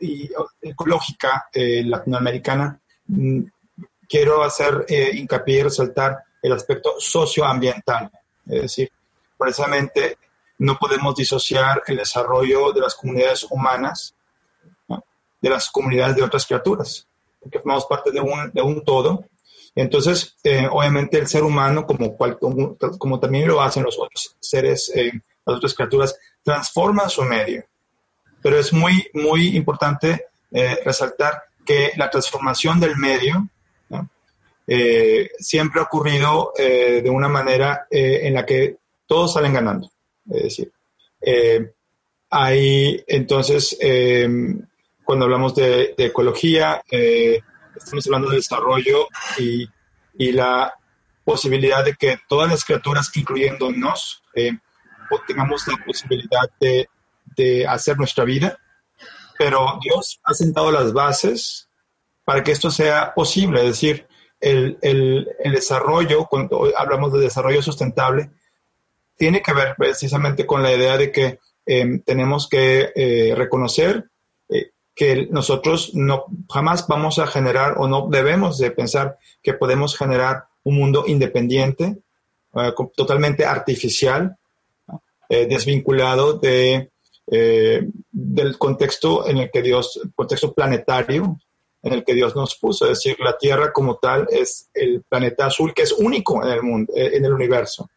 y 0.01 0.31
ecológica 0.61 1.49
eh, 1.53 1.83
latinoamericana, 1.85 2.79
mm, 3.07 3.43
quiero 4.09 4.43
hacer 4.43 4.85
eh, 4.89 5.11
hincapié 5.15 5.61
y 5.61 5.63
resaltar 5.63 6.19
el 6.43 6.53
aspecto 6.53 6.95
socioambiental. 6.99 8.11
Es 8.47 8.63
decir, 8.63 8.91
precisamente 9.37 10.19
no 10.59 10.77
podemos 10.77 11.15
disociar 11.15 11.83
el 11.87 11.97
desarrollo 11.97 12.73
de 12.73 12.81
las 12.81 12.95
comunidades 12.95 13.45
humanas 13.51 14.15
de 15.41 15.51
las 15.51 15.71
comunidades 15.71 16.17
de 16.17 16.23
otras 16.23 16.47
criaturas, 16.47 17.07
porque 17.41 17.59
formamos 17.59 17.87
parte 17.87 18.11
de 18.11 18.21
un, 18.21 18.51
de 18.53 18.63
un 18.63 18.83
todo. 18.85 19.25
Entonces, 19.77 20.37
eh, 20.43 20.67
obviamente 20.69 21.19
el 21.19 21.29
ser 21.29 21.45
humano, 21.45 21.87
como, 21.87 23.21
también 23.21 23.47
lo 23.47 23.63
hacen 23.63 23.85
los 23.85 23.97
otros 23.99 24.35
seres, 24.41 24.93
las 25.45 25.57
otras 25.57 25.75
criaturas, 25.75 26.19
transforma 26.43 27.09
su 27.09 27.23
medio 27.23 27.65
pero 28.47 28.61
es 28.61 28.73
muy, 28.73 29.05
muy 29.13 29.57
importante 29.57 30.27
eh, 30.53 30.79
resaltar 30.85 31.43
que 31.65 31.91
la 31.97 32.09
transformación 32.09 32.79
del 32.79 32.97
medio 32.97 33.49
eh, 34.69 35.31
siempre 35.37 35.81
ha 35.81 35.83
ocurrido 35.83 36.53
eh, 36.57 37.01
de 37.03 37.11
una 37.11 37.29
manera 37.29 37.89
en 37.91 38.35
la 38.35 38.47
que 38.47 38.77
todos 39.05 39.33
salen 39.33 39.53
ganando. 39.53 39.91
Es 40.31 40.43
decir, 40.45 40.73
hay 42.31 43.05
entonces, 43.09 43.77
cuando 45.05 45.25
hablamos 45.25 45.57
de, 45.57 45.95
ecología, 45.99 46.85
estamos 47.77 48.07
hablando 48.07 48.31
de 48.31 48.37
desarrollo 48.37 49.09
y, 49.39 49.69
y, 50.19 50.33
la 50.33 50.75
posibilidad 51.25 51.85
de 51.85 51.95
que 51.95 52.19
todas 52.29 52.51
las 52.51 52.65
criaturas, 52.65 53.11
incluyéndonos, 53.15 54.23
tengamos 55.27 55.67
la 55.69 55.77
posibilidad 55.85 56.51
de 56.61 56.89
de 57.37 57.67
hacer 57.67 57.99
nuestra 57.99 58.25
vida, 58.25 58.59
pero 59.39 59.79
Dios 59.83 60.21
ha 60.25 60.35
sentado 60.35 60.73
las 60.73 60.93
bases 60.93 61.69
para 62.25 62.43
que 62.43 62.53
esto 62.53 62.71
sea 62.71 63.13
posible, 63.15 63.61
es 63.61 63.67
decir, 63.67 64.07
el, 64.41 64.79
el, 64.83 65.29
el 65.39 65.53
desarrollo, 65.53 66.27
cuando 66.27 66.71
hablamos 66.77 67.13
de 67.13 67.21
desarrollo 67.21 67.63
sustentable, 67.63 68.31
tiene 69.17 69.43
que 69.43 69.53
ver 69.53 69.75
precisamente 69.77 70.47
con 70.47 70.63
la 70.63 70.73
idea 70.73 70.97
de 70.97 71.11
que 71.13 71.39
em, 71.65 72.03
tenemos 72.03 72.49
que 72.49 72.93
eh, 72.95 73.35
reconocer 73.35 73.97
eh, 73.97 74.16
que 74.97 75.29
nosotros 75.31 75.95
no 75.95 76.25
jamás 76.51 76.89
vamos 76.89 77.21
a 77.21 77.29
generar 77.29 77.75
o 77.79 77.87
no 77.87 78.09
debemos 78.11 78.59
de 78.59 78.73
pensar 78.73 79.19
que 79.43 79.55
podemos 79.55 79.97
generar 79.97 80.47
un 80.65 80.77
mundo 80.77 81.05
independiente, 81.07 81.99
eh, 82.55 82.73
totalmente 82.97 83.45
artificial, 83.45 84.37
desvinculado 85.29 86.35
de 86.35 86.91
eh, 87.29 87.83
del 88.13 88.57
contexto 88.57 89.27
en 89.27 89.39
el 89.39 89.51
que 89.51 89.61
Dios, 89.61 90.01
contexto 90.15 90.53
planetario 90.53 91.41
en 91.83 91.93
el 91.93 92.05
que 92.05 92.15
Dios 92.15 92.37
nos 92.37 92.55
puso. 92.55 92.85
Es 92.85 92.99
decir, 92.99 93.17
la 93.19 93.37
Tierra 93.37 93.73
como 93.73 93.97
tal 93.97 94.29
es 94.31 94.69
el 94.73 95.03
planeta 95.09 95.47
azul 95.47 95.75
que 95.75 95.83
es 95.83 95.93
único 95.93 96.45
en 96.45 96.53
el 96.53 96.63
mundo, 96.63 96.93
eh, 96.95 97.11
en 97.15 97.25
el 97.25 97.33
universo. 97.33 97.91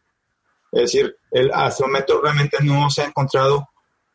Es 0.72 0.82
decir, 0.82 1.16
el, 1.30 1.52
hasta 1.52 1.84
el 1.84 1.90
momento 1.90 2.20
realmente 2.20 2.58
no 2.64 2.90
se 2.90 3.02
ha 3.02 3.06
encontrado 3.06 3.68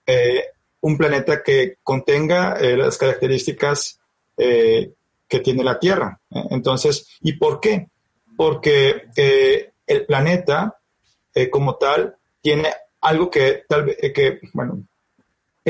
eh, 0.06 0.44
un 0.86 0.98
planeta 0.98 1.42
que 1.42 1.78
contenga 1.82 2.60
las 2.60 2.98
características 2.98 4.00
que 4.36 5.40
tiene 5.44 5.64
la 5.64 5.80
Tierra. 5.80 6.20
Entonces, 6.52 7.18
¿y 7.22 7.34
por 7.34 7.60
qué? 7.60 7.88
Porque 8.38 9.08
el 9.88 10.06
planeta 10.06 10.78
como 11.50 11.76
tal 11.76 12.16
tiene 12.40 12.70
algo 13.02 13.32
que 13.32 13.64
tal 13.68 13.86
vez, 13.86 13.98
que, 14.14 14.40
bueno, 14.54 14.84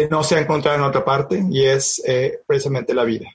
no 0.10 0.24
se 0.24 0.36
ha 0.36 0.42
encontrado 0.42 0.78
en 0.78 0.84
otra 0.84 1.06
parte 1.06 1.42
y 1.50 1.64
es 1.64 2.02
eh, 2.06 2.40
precisamente 2.46 2.94
la 2.94 3.04
vida. 3.04 3.30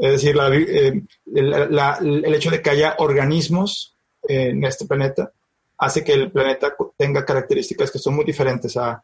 Es 0.00 0.22
decir, 0.22 0.36
eh, 0.36 1.02
el 1.34 2.34
hecho 2.34 2.50
de 2.50 2.62
que 2.62 2.70
haya 2.70 2.96
organismos 2.98 3.96
en 4.22 4.64
este 4.64 4.86
planeta 4.86 5.32
hace 5.78 6.02
que 6.02 6.12
el 6.12 6.30
planeta 6.30 6.74
tenga 6.96 7.24
características 7.24 7.90
que 7.90 7.98
son 7.98 8.14
muy 8.14 8.24
diferentes 8.24 8.76
a, 8.76 9.02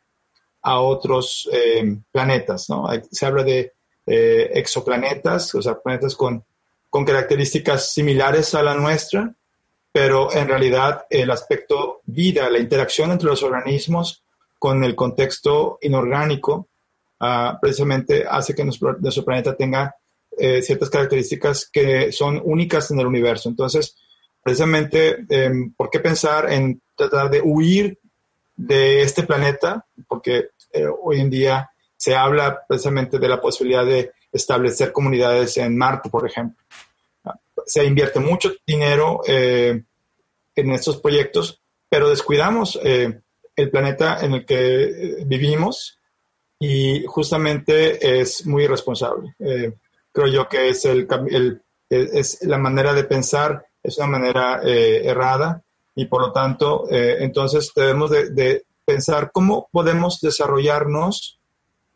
otros 0.63 1.49
eh, 1.53 1.97
planetas. 2.13 2.69
Se 3.11 3.27
habla 3.27 3.43
de 3.45 3.73
exoplanetas, 4.07 5.55
o 5.55 5.63
sea, 5.63 5.79
planetas 5.79 6.17
con, 6.17 6.45
con 6.89 7.05
características 7.05 7.93
similares 7.93 8.55
a 8.57 8.63
la 8.65 8.75
nuestra, 8.75 9.33
pero 9.93 10.33
en 10.33 10.49
realidad 10.49 11.07
el 11.09 11.31
aspecto 11.31 12.01
vida, 12.05 12.51
la 12.51 12.59
interacción 12.59 13.13
entre 13.13 13.29
los 13.29 13.43
organismos, 13.43 14.25
con 14.59 14.85
el 14.85 14.95
contexto 14.95 15.79
inorgánico, 15.81 16.69
ah, 17.21 17.59
precisamente 17.61 18.25
hace 18.29 18.55
que 18.55 18.65
nuestro, 18.65 19.25
planeta 19.25 19.57
tenga 19.57 19.95
eh, 20.37 20.63
ciertas 20.63 20.91
características 20.91 21.69
que 21.73 22.13
son 22.13 22.41
únicas 22.45 22.91
en 22.91 23.01
el 23.01 23.07
universo. 23.07 23.49
Entonces, 23.49 23.97
precisamente, 24.43 25.25
em, 25.29 25.73
¿por 25.75 25.89
qué 25.91 26.01
pensar 26.01 26.53
en 26.53 26.83
tratar 26.95 27.31
de 27.31 27.41
huir 27.41 27.99
de 28.67 29.03
este 29.03 29.23
planeta? 29.25 29.87
Porque 30.09 30.51
eh, 30.73 30.87
hoy 31.03 31.21
en 31.21 31.31
día 31.31 31.71
se 31.97 32.15
habla 32.15 32.65
precisamente 32.67 33.19
de 33.19 33.29
la 33.29 33.41
posibilidad 33.41 33.85
de 33.85 34.13
establecer 34.33 34.93
comunidades 34.93 35.57
en 35.57 35.77
Marte, 35.77 36.09
por 36.09 36.27
ejemplo. 36.27 36.65
Se 37.67 37.85
invierte 37.85 38.21
mucho 38.21 38.53
dinero 38.67 39.21
eh, 39.27 39.83
en 40.55 40.71
estos 40.73 40.99
proyectos, 41.01 41.61
pero 41.89 42.09
descuidamos 42.09 42.79
el 43.61 43.71
planeta 43.71 44.25
en 44.25 44.35
el 44.35 44.45
que 44.45 44.85
eh, 44.85 45.25
vivimos 45.27 45.99
y 46.59 47.05
justamente 47.07 48.21
es 48.21 48.47
muy 48.47 48.65
irresponsable. 48.65 49.35
Eh, 49.39 49.75
creo 50.13 50.27
yo 50.27 50.49
que 50.49 50.69
es, 50.69 50.85
el, 50.85 51.09
es 51.89 52.43
la 52.43 52.59
manera 52.59 52.93
de 52.93 53.05
pensar, 53.05 53.67
es 53.83 53.97
una 53.99 54.07
manera 54.07 54.61
eh, 54.65 55.03
errada 55.05 55.63
y 55.95 56.07
por 56.07 56.23
lo 56.23 56.33
tanto, 56.33 56.87
entonces 56.91 57.73
debemos 57.75 58.11
de, 58.11 58.65
pensar 58.85 59.31
cómo 59.33 59.69
podemos 59.71 60.21
desarrollarnos, 60.21 61.39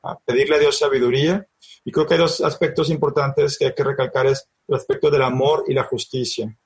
a 0.02 0.18
pedirle 0.18 0.56
a 0.56 0.58
Dios 0.58 0.78
sabiduría. 0.78 1.46
Y 1.84 1.90
creo 1.90 2.06
que 2.06 2.14
hay 2.14 2.20
dos 2.20 2.40
aspectos 2.40 2.90
importantes 2.90 3.58
que 3.58 3.66
hay 3.66 3.74
que 3.74 3.84
recalcar, 3.84 4.26
es 4.26 4.48
el 4.68 4.76
aspecto 4.76 5.10
del 5.10 5.22
amor 5.22 5.64
y 5.66 5.74
la 5.74 5.84
justicia, 5.84 6.56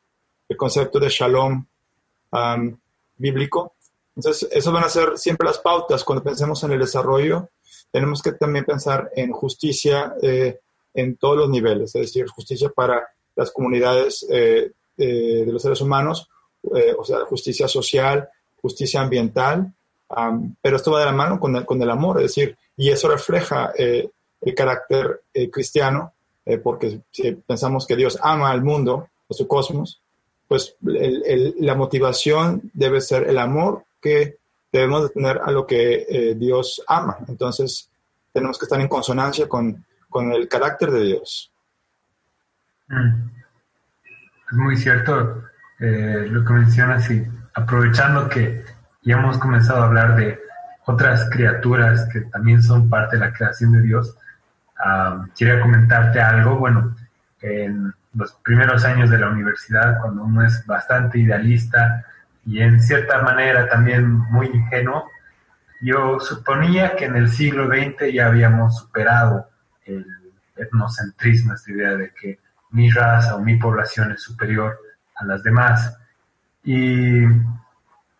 el 0.48 0.56
concepto 0.56 0.98
de 0.98 1.08
shalom 1.08 1.66
bíblico 3.16 3.74
entonces, 4.18 4.48
eso 4.50 4.72
van 4.72 4.82
a 4.82 4.88
ser 4.88 5.16
siempre 5.16 5.46
las 5.46 5.60
pautas. 5.60 6.02
Cuando 6.02 6.24
pensemos 6.24 6.64
en 6.64 6.72
el 6.72 6.80
desarrollo, 6.80 7.50
tenemos 7.92 8.20
que 8.20 8.32
también 8.32 8.64
pensar 8.64 9.12
en 9.14 9.30
justicia 9.30 10.12
eh, 10.20 10.58
en 10.92 11.16
todos 11.16 11.36
los 11.36 11.48
niveles, 11.48 11.94
es 11.94 12.02
decir, 12.02 12.26
justicia 12.26 12.68
para 12.68 13.06
las 13.36 13.52
comunidades 13.52 14.26
eh, 14.28 14.72
de 14.96 15.46
los 15.46 15.62
seres 15.62 15.80
humanos, 15.80 16.28
eh, 16.74 16.94
o 16.98 17.04
sea, 17.04 17.20
justicia 17.26 17.68
social, 17.68 18.28
justicia 18.60 19.00
ambiental, 19.00 19.72
pero 20.62 20.76
esto 20.76 20.92
va 20.92 21.00
de 21.00 21.06
la 21.06 21.12
mano 21.12 21.38
con 21.38 21.54
el, 21.54 21.66
con 21.66 21.80
el 21.82 21.90
amor, 21.90 22.16
es 22.16 22.34
decir, 22.34 22.56
y 22.76 22.88
eso 22.88 23.08
refleja 23.08 23.72
el 23.76 24.54
carácter 24.56 25.22
cristiano, 25.52 26.14
porque 26.62 27.02
si 27.10 27.32
pensamos 27.32 27.86
que 27.86 27.94
Dios 27.94 28.18
ama 28.22 28.50
al 28.50 28.64
mundo, 28.64 29.08
a 29.28 29.34
su 29.34 29.46
cosmos, 29.46 30.00
pues 30.48 30.76
la 30.80 31.74
motivación 31.74 32.70
debe 32.72 33.02
ser 33.02 33.28
el 33.28 33.38
amor 33.38 33.84
que 34.00 34.38
debemos 34.72 35.02
de 35.02 35.08
tener 35.10 35.38
a 35.38 35.50
lo 35.50 35.66
que 35.66 36.06
eh, 36.08 36.34
Dios 36.34 36.82
ama. 36.86 37.18
Entonces, 37.28 37.90
tenemos 38.32 38.58
que 38.58 38.64
estar 38.64 38.80
en 38.80 38.88
consonancia 38.88 39.48
con, 39.48 39.84
el 40.32 40.48
carácter 40.48 40.90
de 40.90 41.04
Dios. 41.04 41.52
Mm. 42.88 43.28
Es 44.50 44.56
muy 44.56 44.76
cierto 44.76 45.42
eh, 45.80 46.26
lo 46.28 46.44
que 46.44 46.52
mencionas 46.52 47.10
y 47.10 47.26
aprovechando 47.54 48.28
que 48.28 48.64
ya 49.02 49.16
hemos 49.16 49.38
comenzado 49.38 49.82
a 49.82 49.86
hablar 49.86 50.16
de 50.16 50.40
otras 50.86 51.28
criaturas 51.30 52.08
que 52.12 52.22
también 52.22 52.62
son 52.62 52.88
parte 52.88 53.16
de 53.16 53.26
la 53.26 53.32
creación 53.32 53.72
de 53.72 53.82
Dios, 53.82 54.16
quería 55.36 55.60
comentarte 55.60 56.20
algo. 56.20 56.56
Bueno, 56.56 56.96
en 57.40 57.92
los 58.14 58.32
primeros 58.42 58.84
años 58.84 59.10
de 59.10 59.18
la 59.18 59.28
universidad, 59.28 60.00
cuando 60.00 60.24
uno 60.24 60.44
es 60.44 60.64
bastante 60.66 61.18
idealista 61.18 62.04
y 62.46 62.60
en 62.60 62.80
cierta 62.80 63.22
manera 63.22 63.68
también 63.68 64.08
muy 64.08 64.46
ingenuo, 64.46 65.10
yo 65.80 66.18
suponía 66.18 66.96
que 66.96 67.04
en 67.04 67.16
el 67.16 67.28
siglo 67.28 67.68
XX 67.68 68.12
ya 68.12 68.26
habíamos 68.26 68.78
superado 68.78 69.48
el 69.84 70.06
etnocentrismo, 70.56 71.54
esta 71.54 71.70
idea 71.70 71.94
de 71.94 72.12
que 72.12 72.40
mi 72.70 72.90
raza 72.90 73.36
o 73.36 73.40
mi 73.40 73.56
población 73.56 74.12
es 74.12 74.22
superior 74.22 74.78
a 75.18 75.24
las 75.24 75.42
demás. 75.42 75.96
Y 76.64 77.22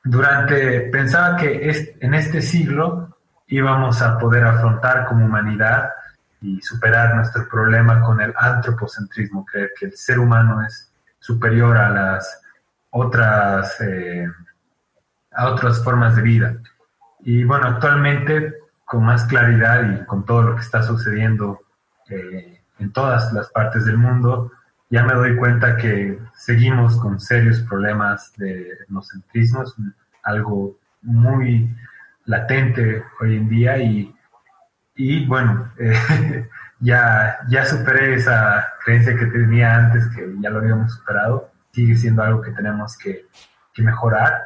durante, 0.04 0.82
pensaba 0.90 1.36
que 1.36 1.96
en 2.00 2.14
este 2.14 2.42
siglo 2.42 3.16
íbamos 3.46 4.02
a 4.02 4.18
poder 4.18 4.44
afrontar 4.44 5.06
como 5.06 5.24
humanidad 5.24 5.90
y 6.40 6.60
superar 6.60 7.14
nuestro 7.16 7.48
problema 7.48 8.00
con 8.00 8.20
el 8.20 8.32
antropocentrismo, 8.36 9.44
creer 9.44 9.72
que 9.78 9.86
el 9.86 9.96
ser 9.96 10.18
humano 10.18 10.64
es 10.64 10.92
superior 11.18 11.76
a 11.76 11.90
las 11.90 12.40
otras, 12.90 13.80
eh, 13.80 14.26
a 15.32 15.48
otras 15.48 15.82
formas 15.82 16.16
de 16.16 16.22
vida. 16.22 16.56
Y 17.20 17.44
bueno, 17.44 17.66
actualmente 17.66 18.54
con 18.84 19.04
más 19.04 19.24
claridad 19.24 19.82
y 19.90 20.04
con 20.06 20.24
todo 20.24 20.42
lo 20.42 20.54
que 20.54 20.62
está 20.62 20.82
sucediendo 20.82 21.60
eh, 22.08 22.62
en 22.78 22.92
todas 22.92 23.32
las 23.32 23.50
partes 23.50 23.84
del 23.84 23.98
mundo, 23.98 24.52
ya 24.90 25.02
me 25.04 25.14
doy 25.14 25.36
cuenta 25.36 25.76
que 25.76 26.18
seguimos 26.34 26.96
con 27.00 27.20
serios 27.20 27.60
problemas 27.60 28.32
de 28.36 28.72
etnocentrismo, 28.84 29.62
es 29.62 29.74
algo 30.22 30.78
muy 31.02 31.74
latente 32.24 33.02
hoy 33.20 33.36
en 33.36 33.48
día 33.48 33.78
y, 33.78 34.14
y 34.94 35.26
bueno, 35.26 35.72
eh, 35.78 36.48
ya, 36.80 37.38
ya 37.48 37.64
superé 37.64 38.14
esa 38.14 38.66
creencia 38.84 39.16
que 39.16 39.26
tenía 39.26 39.74
antes, 39.76 40.06
que 40.14 40.26
ya 40.40 40.50
lo 40.50 40.58
habíamos 40.60 40.94
superado, 40.94 41.50
sigue 41.72 41.96
siendo 41.96 42.22
algo 42.22 42.40
que 42.40 42.52
tenemos 42.52 42.96
que, 42.96 43.26
mejorar. 43.80 44.42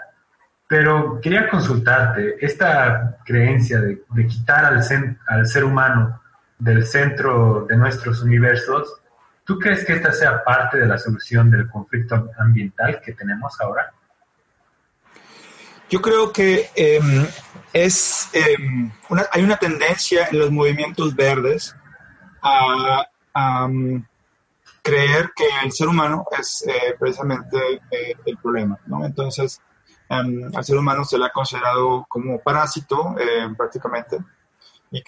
Pero 0.69 1.19
quería 1.23 1.49
consultarte, 1.49 2.37
esta 2.45 3.17
creencia 3.25 3.81
de, 3.81 4.03
de 4.11 4.27
quitar 4.27 4.67
al, 4.67 4.83
al 5.27 5.47
ser 5.47 5.65
humano 5.65 6.21
del 6.59 6.85
centro 6.85 7.65
de 7.67 7.79
nuestros 7.79 8.23
universos, 8.23 9.02
¿Tú 9.45 9.59
crees 9.59 9.85
que 9.85 9.95
esta 9.95 10.13
sea 10.13 10.45
parte 10.45 10.79
de 10.79 10.87
la 10.87 10.99
solución 10.99 11.51
del 11.51 11.69
conflicto 11.69 12.31
ambiental 12.39 13.01
que 13.05 13.13
tenemos 13.13 13.61
ahora? 13.61 13.93
Yo 15.91 16.01
creo 16.01 16.33
que 16.33 16.71
em, 16.77 17.27
es 17.73 18.31
em, 18.33 18.91
hay 19.33 19.43
una 19.43 19.57
tendencia 19.57 20.29
en 20.31 20.39
los 20.39 20.51
movimientos 20.51 21.15
verdes 21.15 21.77
a, 22.41 23.67
mm, 23.69 24.05
creer 24.83 25.33
que 25.35 25.45
el 25.65 25.73
ser 25.73 25.89
humano 25.89 26.25
es 26.39 26.65
eh, 26.67 26.97
precisamente 26.99 27.59
eh, 27.91 28.15
el 28.25 28.37
problema, 28.39 28.79
¿no? 28.87 29.05
Entonces, 29.05 29.61
em, 30.09 30.51
al 30.55 30.65
ser 30.65 30.77
humano 30.77 31.05
se 31.05 31.19
le 31.19 31.27
ha 31.27 31.31
considerado 31.31 32.07
como 32.09 32.39
parásito 32.41 33.15
prácticamente 33.57 34.19
y 34.91 35.03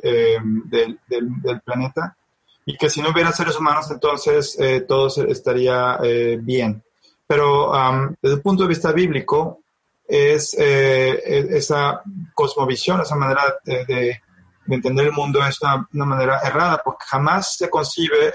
del, 0.00 1.00
del 1.08 1.60
planeta 1.62 2.16
y 2.64 2.76
que 2.76 2.88
si 2.88 3.00
no 3.00 3.10
hubiera 3.10 3.32
seres 3.32 3.58
humanos, 3.58 3.90
entonces 3.90 4.56
eh, 4.58 4.82
todo 4.82 5.08
estaría 5.26 5.98
eh, 6.02 6.38
bien. 6.40 6.82
Pero 7.26 7.72
desde 8.20 8.36
el 8.36 8.42
punto 8.42 8.64
de 8.64 8.68
vista 8.68 8.92
bíblico, 8.92 9.60
es 10.06 10.54
eh, 10.58 11.48
esa 11.50 12.02
cosmovisión, 12.34 13.00
esa 13.00 13.16
manera 13.16 13.42
de, 13.64 14.20
entender 14.68 15.06
el 15.06 15.12
mundo 15.12 15.44
es 15.44 15.58
una, 15.62 16.06
manera 16.06 16.40
errada, 16.44 16.82
porque 16.84 17.04
jamás 17.08 17.56
se 17.56 17.70
concibe 17.70 18.34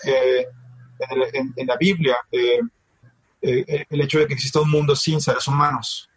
en, 0.95 1.67
la 1.67 1.77
Biblia 1.77 2.17
el 2.31 4.01
hecho 4.01 4.19
de 4.19 4.27
que 4.27 4.33
exista 4.33 4.61
un 4.61 4.71
mundo 4.71 4.95
sin 4.95 5.21
seres 5.21 5.47
humanos. 5.47 6.09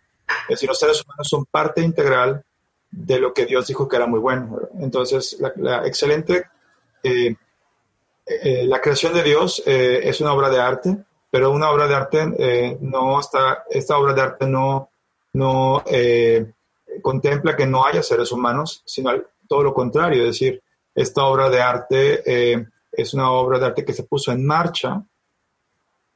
Es 0.43 0.57
decir, 0.57 0.69
los 0.69 0.79
seres 0.79 1.05
humanos 1.05 1.29
son 1.29 1.45
parte 1.45 1.83
integral 1.83 2.43
de 2.91 3.21
lo 3.21 3.35
que 3.35 3.47
Dios 3.47 3.67
dijo 3.67 3.87
que 3.87 3.97
era 3.97 4.07
muy 4.07 4.21
bueno. 4.21 4.59
Entonces, 4.81 5.37
la, 5.39 5.53
la 5.57 5.87
excelente 5.87 6.47
eh, 7.03 7.35
la 8.65 8.81
creación 8.81 9.13
de 9.13 9.23
Dios 9.23 9.63
eh, 9.67 10.01
es 10.05 10.21
una 10.21 10.33
obra 10.33 10.51
de 10.51 10.61
arte, 10.61 10.97
pero 11.31 11.51
una 11.51 11.71
obra 11.71 11.89
de 11.89 11.95
arte 11.95 12.35
eh, 12.39 12.79
no 12.81 13.19
está, 13.19 13.65
esta 13.69 13.99
obra 13.99 14.15
de 14.15 14.21
arte 14.21 14.47
no, 14.47 14.91
no 15.33 15.83
contempla 17.03 17.57
que 17.57 17.67
no 17.67 17.85
haya 17.85 18.03
seres 18.03 18.33
humanos, 18.33 18.83
sino 18.85 19.13
todo 19.49 19.63
lo 19.63 19.75
contrario, 19.75 20.23
es 20.23 20.29
decir, 20.29 20.63
esta 20.95 21.25
obra 21.25 21.49
de 21.49 21.61
arte 21.61 22.69
es 22.93 23.15
una 23.15 23.31
obra 23.31 23.59
de 23.59 23.67
arte 23.67 23.85
que 23.85 23.93
se 23.93 24.05
puso 24.05 24.33
en 24.33 24.45
marcha 24.45 25.03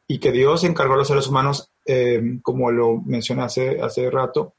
y 0.06 0.18
que 0.18 0.32
Dios 0.32 0.64
encargó 0.64 0.94
a 0.94 0.98
los 0.98 1.08
seres 1.08 1.28
humanos, 1.28 1.70
como 2.42 2.70
lo 2.70 3.00
mencioné 3.06 3.42
hace, 3.42 3.80
hace 3.80 4.10
rato, 4.10 4.54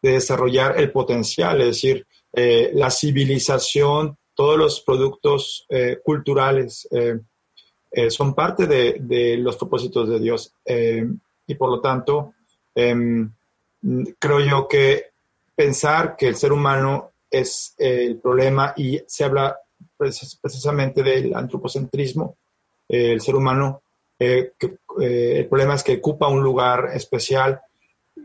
de 0.00 0.12
desarrollar 0.12 0.78
el 0.80 0.92
potencial, 0.92 1.60
es 1.60 1.66
decir, 1.66 2.06
la 2.32 2.90
civilización 2.90 4.16
todos 4.40 4.56
los 4.56 4.80
productos 4.80 5.66
eh, 5.68 5.98
culturales 6.02 6.88
eh, 6.92 7.20
eh, 7.90 8.10
son 8.10 8.34
parte 8.34 8.66
de, 8.66 9.36
los 9.36 9.54
propósitos 9.58 10.08
de 10.08 10.18
Dios. 10.18 10.54
y 11.46 11.54
por 11.56 11.68
lo 11.68 11.82
tanto, 11.82 12.32
em, 12.74 13.30
creo 14.18 14.40
yo 14.40 14.66
que 14.66 15.10
pensar 15.54 16.16
que 16.16 16.26
el 16.28 16.36
ser 16.36 16.52
humano 16.52 17.10
es 17.30 17.74
el 17.76 18.16
problema 18.16 18.72
y 18.78 19.02
se 19.06 19.24
habla 19.24 19.58
precisamente 19.98 21.02
del 21.02 21.34
antropocentrismo, 21.34 22.38
el 22.88 23.20
ser 23.20 23.34
humano, 23.34 23.82
el 24.18 25.46
problema 25.50 25.74
es 25.74 25.82
que 25.82 25.98
ocupa 25.98 26.28
un 26.28 26.42
lugar 26.42 26.92
especial. 26.94 27.60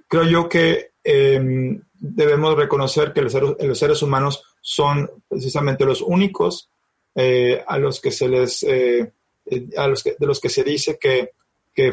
Creo 0.07 0.23
yo 0.23 0.47
que 0.47 0.91
em, 1.03 1.81
debemos 1.93 2.55
reconocer 2.55 3.11
que 3.11 3.21
los 3.21 3.77
seres 3.77 4.01
humanos 4.01 4.54
son 4.67 5.07
precisamente 5.29 5.85
los 5.85 6.01
únicos 6.01 6.71
eh, 7.13 7.63
a 7.67 7.77
los 7.77 8.01
que 8.01 8.09
se 8.09 8.27
les, 8.27 8.63
eh, 8.63 9.11
a 9.77 9.87
los 9.87 10.03
de 10.03 10.15
los 10.25 10.39
que 10.39 10.49
se 10.49 10.63
dice 10.63 10.97
que, 10.99 11.29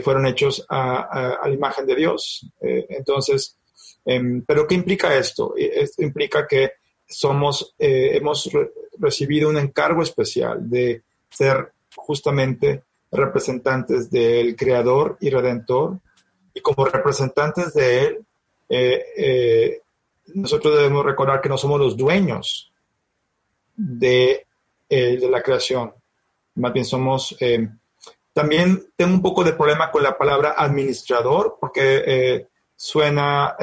fueron 0.03 0.27
hechos 0.27 0.65
a, 0.71 1.41
la 1.45 1.53
imagen 1.53 1.85
de 1.85 1.97
Dios. 1.97 2.47
Eh, 2.63 2.87
entonces, 2.89 3.59
em, 4.07 4.43
¿pero 4.47 4.67
qué 4.67 4.75
implica 4.75 5.15
esto? 5.15 5.55
Esto 5.57 6.03
implica 6.03 6.47
que 6.47 6.71
somos, 7.07 7.75
hemos 7.79 8.49
recibido 8.99 9.51
un 9.51 9.59
encargo 9.59 10.03
especial 10.03 10.71
de 10.71 11.03
ser 11.29 11.73
justamente 11.95 12.85
representantes 13.11 14.11
del 14.11 14.57
Creador 14.57 15.19
y 15.21 15.29
Redentor, 15.29 15.99
y 16.55 16.61
como 16.61 16.87
representantes 16.87 17.75
de 17.75 18.05
Él, 18.07 18.25
nosotros 20.35 20.77
debemos 20.77 21.05
recordar 21.05 21.41
que 21.41 21.49
no 21.49 21.59
somos 21.59 21.81
los 21.81 21.97
dueños 21.97 22.73
de, 23.77 24.47
eh, 24.89 25.19
la 25.31 25.43
creación. 25.43 25.93
Más 26.57 26.73
bien 26.73 26.85
somos... 26.85 27.37
Eh, 27.41 27.69
también 28.33 28.83
tengo 28.97 29.13
un 29.13 29.23
poco 29.23 29.45
de 29.45 29.53
problema 29.53 29.91
con 29.91 30.03
la 30.03 30.17
palabra 30.17 30.55
administrador 30.57 31.59
porque 31.61 32.03
eh, 32.07 32.49
suena, 32.75 33.57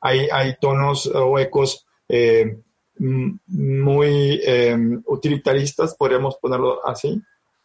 hay, 0.00 0.28
hay, 0.30 0.56
tonos 0.60 1.06
o 1.06 1.36
ecos 1.40 1.86
muy 2.98 4.40
utilitaristas, 5.06 5.96
podríamos 5.96 6.36
ponerlo 6.36 6.86
así. 6.86 7.20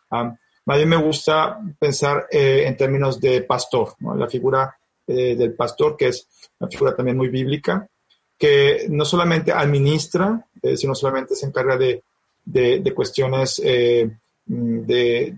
Ah, 0.09 0.35
más 0.65 0.77
bien 0.77 0.89
me 0.89 0.97
gusta 0.97 1.59
pensar 1.77 2.25
en 2.31 2.75
términos 2.75 3.21
de 3.21 3.43
pastor, 3.43 3.93
la 4.17 4.27
figura 4.27 4.75
del 5.05 5.53
pastor, 5.53 5.95
que 5.95 6.07
es 6.07 6.27
una 6.59 6.71
figura 6.71 6.95
también 6.95 7.17
muy 7.17 7.29
bíblica, 7.29 7.87
que 8.37 8.87
no 8.89 9.05
solamente 9.05 9.51
administra, 9.51 10.45
eh, 10.61 10.75
sino 10.75 10.93
solamente 10.95 11.35
se 11.35 11.45
encarga 11.45 11.77
de, 11.77 12.03
de, 12.43 12.93
cuestiones 12.93 13.61
eh, 13.63 14.09
de, 14.45 15.35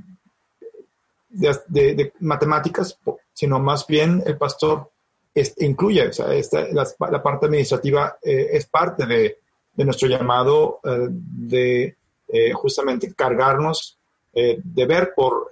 de, 1.29 2.13
matemáticas, 2.19 2.99
sino 3.33 3.59
más 3.59 3.85
bien 3.87 4.23
el 4.25 4.37
pastor 4.37 4.89
incluye, 5.57 6.07
o 6.07 6.13
sea, 6.13 6.33
esta, 6.33 6.67
la, 6.71 7.21
parte 7.21 7.45
administrativa 7.45 8.17
eh, 8.23 8.49
es 8.53 8.65
parte 8.65 9.05
de, 9.05 9.37
nuestro 9.75 10.07
llamado 10.07 10.79
de 10.83 11.95
justamente 12.55 13.13
cargarnos 13.13 13.99
de 14.33 14.85
ver 14.87 15.13
por 15.15 15.51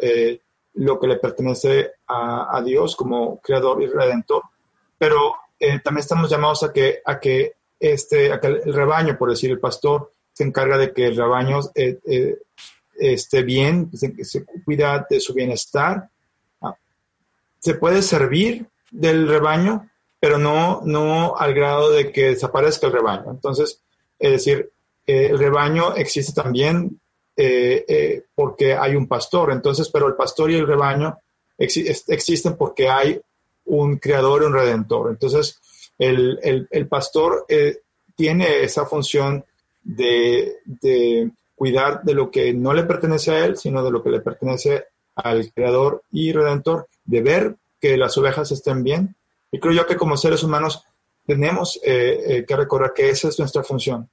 lo 0.73 0.99
que 0.99 1.07
le 1.07 1.17
pertenece 1.17 1.91
a, 2.07 2.59
Dios 2.65 2.95
como 2.95 3.39
creador 3.39 3.83
y 3.83 3.85
redentor, 3.85 4.41
pero 4.97 5.35
eh, 5.67 5.81
también 5.83 6.01
estamos 6.01 6.29
llamados 6.29 6.63
a 6.63 6.71
que, 6.71 7.01
a 7.05 7.19
que, 7.19 7.53
este, 7.79 8.27
el 8.27 8.73
rebaño, 8.73 9.17
por 9.17 9.29
decir, 9.29 9.51
el 9.51 9.59
pastor, 9.59 10.11
se 10.33 10.43
encarga 10.43 10.77
de 10.77 10.93
que 10.93 11.07
el 11.07 11.15
rebaño 11.15 11.59
eh, 11.75 11.99
eh, 12.05 12.37
esté 12.97 13.43
bien, 13.43 13.89
se, 13.93 14.23
se, 14.23 14.45
cuida 14.63 15.05
de 15.09 15.19
su 15.19 15.33
bienestar. 15.33 16.09
Ah, 16.61 16.75
se 17.59 17.75
puede 17.75 18.01
servir 18.01 18.65
del 18.91 19.27
rebaño, 19.27 19.89
pero 20.19 20.37
no, 20.37 20.81
no 20.85 21.35
al 21.37 21.53
grado 21.53 21.91
de 21.91 22.11
que 22.11 22.29
desaparezca 22.29 22.87
el 22.87 22.93
rebaño. 22.93 23.31
Entonces, 23.31 23.81
es 24.19 24.31
decir, 24.31 24.71
el 25.05 25.37
rebaño 25.37 25.95
existe 25.95 26.33
también 26.33 26.99
porque 28.33 28.73
hay 28.73 28.95
un 28.95 29.07
pastor. 29.07 29.51
Entonces, 29.51 29.89
pero 29.89 30.07
el 30.07 30.15
pastor 30.15 30.49
y 30.49 30.55
el 30.55 30.65
rebaño 30.65 31.19
existen 31.57 32.55
porque 32.55 32.89
hay 32.89 33.21
un 33.65 33.97
creador 33.97 34.43
y 34.43 34.45
un 34.45 34.53
redentor. 34.53 35.09
Entonces, 35.09 35.59
el, 35.97 36.67
el, 36.69 36.87
pastor 36.87 37.45
eh, 37.47 37.79
tiene 38.15 38.63
esa 38.63 38.85
función 38.85 39.45
de, 39.83 40.57
de, 40.65 41.31
cuidar 41.55 42.03
de 42.03 42.13
lo 42.13 42.31
que 42.31 42.53
no 42.53 42.73
le 42.73 42.83
pertenece 42.83 43.31
a 43.31 43.45
él, 43.45 43.57
sino 43.57 43.83
de 43.83 43.91
lo 43.91 44.03
que 44.03 44.09
le 44.09 44.21
pertenece 44.21 44.85
al 45.15 45.51
creador 45.53 46.03
y 46.11 46.31
redentor, 46.33 46.87
de 47.05 47.21
ver 47.21 47.55
que 47.79 47.97
las 47.97 48.17
ovejas 48.17 48.51
estén 48.51 48.83
bien. 48.83 49.15
Y 49.51 49.59
creo 49.59 49.73
yo 49.73 49.85
que 49.85 49.95
como 49.95 50.17
seres 50.17 50.43
humanos 50.43 50.83
tenemos 51.25 51.79
que 51.81 52.45
recordar 52.49 52.93
que 52.93 53.09
esa 53.09 53.29
es 53.29 53.39
nuestra 53.39 53.63
función. 53.63 54.09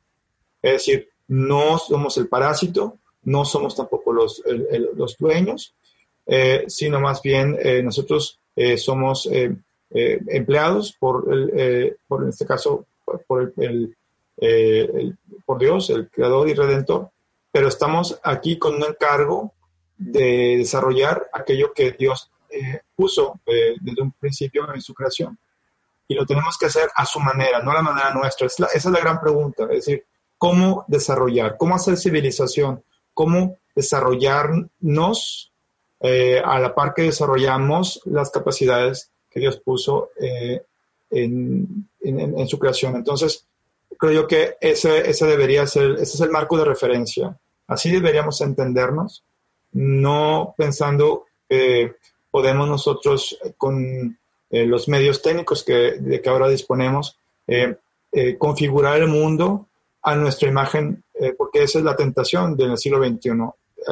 Es 0.62 0.72
decir, 0.72 1.08
no 1.28 1.78
somos 1.78 2.16
el 2.18 2.28
parásito, 2.28 2.98
no 3.24 3.44
somos 3.44 3.74
tampoco 3.74 4.12
los, 4.12 4.42
los 4.94 5.16
dueños, 5.18 5.74
eh, 6.26 6.64
sino 6.68 7.00
más 7.00 7.22
bien 7.22 7.56
eh, 7.60 7.82
nosotros 7.82 8.38
eh, 8.56 8.76
somos 8.76 9.28
empleados 9.90 10.96
por, 10.98 11.26
el, 11.30 11.96
por, 12.08 12.22
en 12.22 12.30
este 12.30 12.46
caso, 12.46 12.86
por, 13.26 13.52
el, 13.58 13.94
por 15.44 15.58
Dios, 15.58 15.90
el 15.90 16.08
creador 16.08 16.48
y 16.48 16.54
redentor, 16.54 17.10
pero 17.50 17.68
estamos 17.68 18.18
aquí 18.22 18.58
con 18.58 18.76
un 18.76 18.84
encargo 18.84 19.52
de 19.98 20.56
desarrollar 20.56 21.28
aquello 21.34 21.74
que 21.74 21.92
Dios 21.92 22.30
puso 22.96 23.40
desde 23.44 24.00
un 24.00 24.12
principio 24.12 24.72
en 24.74 24.80
su 24.80 24.94
creación. 24.94 25.38
Y 26.08 26.14
lo 26.14 26.24
tenemos 26.24 26.56
que 26.56 26.66
hacer 26.66 26.88
a 26.94 27.04
su 27.04 27.20
manera, 27.20 27.62
no 27.62 27.70
a 27.70 27.74
la 27.74 27.82
manera 27.82 28.14
nuestra. 28.14 28.46
esa 28.46 28.66
es 28.74 28.84
la 28.86 29.00
gran 29.00 29.20
pregunta, 29.20 29.64
es 29.64 29.86
decir, 29.86 30.04
¿cómo 30.38 30.86
desarrollar? 30.88 31.58
¿Cómo 31.58 31.74
hacer 31.74 31.98
civilización? 31.98 32.82
cómo 33.14 33.58
desarrollarnos 33.74 35.51
eh, 36.04 36.42
a 36.44 36.58
la 36.58 36.74
par 36.74 36.94
que 36.94 37.02
desarrollamos 37.02 38.00
las 38.06 38.30
capacidades 38.30 39.12
que 39.30 39.38
Dios 39.38 39.58
puso 39.58 40.10
eh, 40.20 40.60
en, 41.10 41.86
su 42.48 42.58
creación. 42.58 42.96
Entonces, 42.96 43.46
creo 43.96 44.26
que 44.26 44.56
ese, 44.60 45.08
ese 45.08 45.26
debería 45.26 45.64
ser, 45.68 45.92
ese 45.92 46.02
es 46.02 46.20
el 46.20 46.30
marco 46.30 46.58
de 46.58 46.64
referencia. 46.64 47.38
Así 47.68 47.92
deberíamos 47.92 48.40
entendernos, 48.40 49.22
no 49.70 50.54
pensando 50.58 51.26
que 51.48 51.94
podemos 52.32 52.68
nosotros 52.68 53.38
con 53.56 54.18
eh, 54.50 54.66
los 54.66 54.88
medios 54.88 55.22
técnicos 55.22 55.62
que, 55.62 55.92
de 56.00 56.20
que 56.20 56.28
ahora 56.28 56.48
disponemos, 56.48 57.16
configurar 58.38 59.00
el 59.00 59.08
mundo 59.08 59.68
a 60.02 60.16
nuestra 60.16 60.48
imagen, 60.48 61.04
porque 61.36 61.62
esa 61.62 61.78
es 61.78 61.84
la 61.84 61.96
tentación 61.96 62.56
del 62.56 62.76
siglo 62.78 63.04
XXI. 63.04 63.30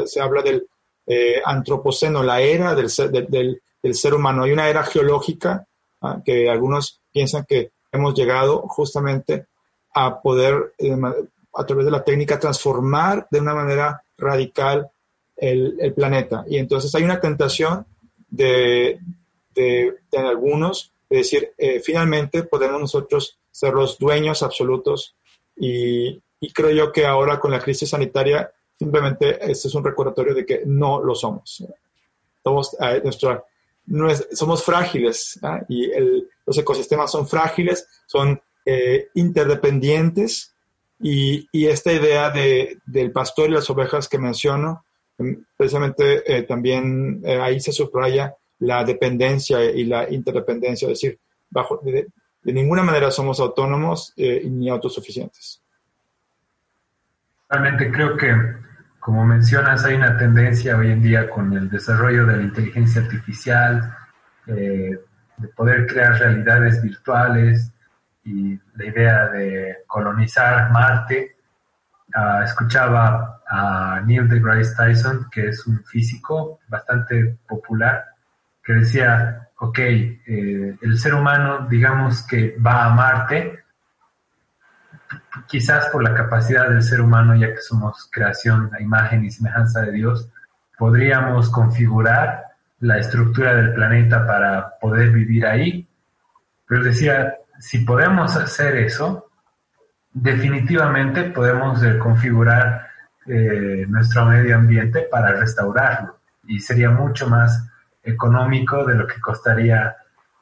Se 0.07 0.21
habla 0.21 0.43
del 0.43 0.67
eh, 1.13 1.43
antropoceno, 1.45 2.23
la 2.23 2.41
era 2.41 2.75
del 2.75 2.91
ser, 2.91 3.11
del, 3.11 3.61
ser, 3.95 4.15
humano. 4.15 4.45
Hay 4.45 4.53
una 4.53 4.69
era 4.69 4.85
geológica 4.85 5.67
ah, 6.01 6.21
que 6.25 6.49
algunos 6.49 7.01
piensan 7.13 7.45
que 7.49 7.73
hemos 7.91 8.15
llegado 8.15 8.63
justamente 8.69 9.47
a 9.93 10.21
poder, 10.21 10.75
a 11.55 11.67
través 11.67 11.85
de 11.85 11.91
la 11.91 12.05
técnica, 12.05 12.39
transformar 12.39 13.27
de 13.31 13.41
una 13.41 13.55
manera 13.55 14.03
radical 14.17 14.89
el, 15.37 15.93
planeta. 15.95 16.45
Y 16.49 16.59
entonces 16.59 16.95
hay 16.95 17.03
una 17.03 17.21
tentación 17.21 17.87
de, 18.29 19.01
de, 19.55 19.97
de 20.13 20.19
algunos 20.19 20.93
de 21.09 21.17
decir, 21.17 21.53
finalmente 21.83 22.45
podemos 22.45 22.81
nosotros 22.81 23.37
ser 23.51 23.75
los 23.75 23.99
dueños 23.99 24.45
absolutos 24.45 25.17
y, 25.61 26.23
creo 26.55 26.71
yo 26.71 26.93
que 26.93 27.05
ahora 27.05 27.39
con 27.39 27.51
la 27.51 27.61
crisis 27.61 27.91
sanitaria, 27.91 28.51
simplemente 28.81 29.39
este 29.51 29.69
es 29.69 29.75
un 29.75 29.85
recordatorio 29.85 30.33
de 30.33 30.47
que 30.47 30.63
no 30.65 31.03
lo 31.03 31.15
somos. 31.15 31.63
Somos, 32.43 32.75
eh, 32.81 33.03
somos 34.33 34.65
frágiles 34.65 35.39
¿ah? 35.43 35.61
y 35.69 35.91
los 36.47 36.57
ecosistemas 36.57 37.13
son 37.13 37.29
frágiles, 37.29 37.87
son 38.07 38.41
eh, 38.65 39.09
interdependientes 39.15 40.55
y, 40.99 41.47
esta 41.53 41.93
idea 41.93 42.31
de, 42.31 42.79
del 42.87 43.13
pastor 43.13 43.51
y 43.51 43.53
las 43.53 43.69
ovejas 43.69 44.09
que 44.09 44.19
menciono, 44.19 44.85
mm, 45.19 45.33
precisamente 45.59 46.23
eh, 46.27 46.43
también 46.45 47.23
ahí 47.27 47.61
se 47.61 47.73
subraya 47.73 48.35
la 48.61 48.83
dependencia 48.85 49.63
y 49.65 49.85
la 49.85 50.11
interdependencia, 50.11 50.87
es 50.87 51.01
decir, 51.01 51.19
bajo, 51.51 51.83
de 51.83 52.53
ninguna 52.53 52.83
manera 52.83 53.11
somos 53.11 53.41
autónomos 53.41 54.15
eh, 54.17 54.43
ni 54.45 54.71
autosuficientes. 54.71 55.63
Realmente 57.51 57.91
creo 57.91 58.17
que, 58.17 58.33
como 59.01 59.25
mencionas, 59.25 59.85
hay 59.85 59.95
una 59.95 60.17
tendencia 60.17 60.77
hoy 60.77 60.93
en 60.93 61.03
día 61.03 61.29
con 61.31 61.53
el 61.55 61.71
desarrollo 61.71 62.27
de 62.27 62.37
la 62.37 62.43
inteligencia 62.43 63.01
artificial, 63.03 63.97
eh, 64.47 65.01
de 65.39 65.49
poder 65.49 65.87
crear 65.87 66.19
realidades 66.19 66.83
virtuales 66.83 67.73
y 68.25 68.61
la 68.77 68.85
idea 68.85 69.29
de 69.29 69.79
colonizar 69.87 70.71
Marte. 70.71 71.37
Ah, 72.15 72.43
escuchaba 72.45 73.41
a 73.49 74.03
Neil 74.05 74.29
deGrasse 74.29 74.77
Tyson, 74.77 75.29
que 75.31 75.49
es 75.49 75.67
un 75.67 75.83
físico 75.85 76.61
bastante 76.69 77.39
popular, 77.49 78.05
que 78.63 78.75
decía, 78.75 79.49
ok, 79.59 79.79
eh, 79.79 80.77
el 80.83 80.99
ser 80.99 81.15
humano, 81.15 81.67
digamos 81.71 82.27
que 82.27 82.57
va 82.59 82.85
a 82.85 82.91
Marte, 82.91 83.60
quizás 85.47 85.87
por 85.87 86.03
la 86.03 86.15
capacidad 86.15 86.69
del 86.69 86.83
ser 86.83 87.01
humano, 87.01 87.35
ya 87.35 87.49
que 87.49 87.61
somos 87.61 88.09
creación 88.11 88.71
a 88.73 88.81
imagen 88.81 89.25
y 89.25 89.31
semejanza 89.31 89.83
de 89.83 89.93
Dios, 89.93 90.29
podríamos 90.79 91.51
configurar 91.51 92.45
la 92.81 92.99
estructura 92.99 93.55
del 93.55 93.75
planeta 93.75 94.27
para 94.27 94.79
poder 94.79 95.11
vivir 95.11 95.47
ahí. 95.47 95.87
Pero 96.67 96.85
decía, 96.85 97.35
si 97.59 97.81
podemos 97.81 98.37
hacer 98.37 98.77
eso, 98.77 99.31
definitivamente 100.13 101.25
podemos 101.25 101.83
configurar 101.99 102.89
eh, 103.27 103.85
nuestro 103.89 104.25
medio 104.25 104.57
ambiente 104.57 105.07
para 105.11 105.33
restaurarlo 105.33 106.21
y 106.45 106.59
sería 106.59 106.91
mucho 106.91 107.29
más 107.29 107.69
económico 108.03 108.85
de 108.85 108.95
lo 108.95 109.07
que 109.07 109.21
costaría 109.21 109.95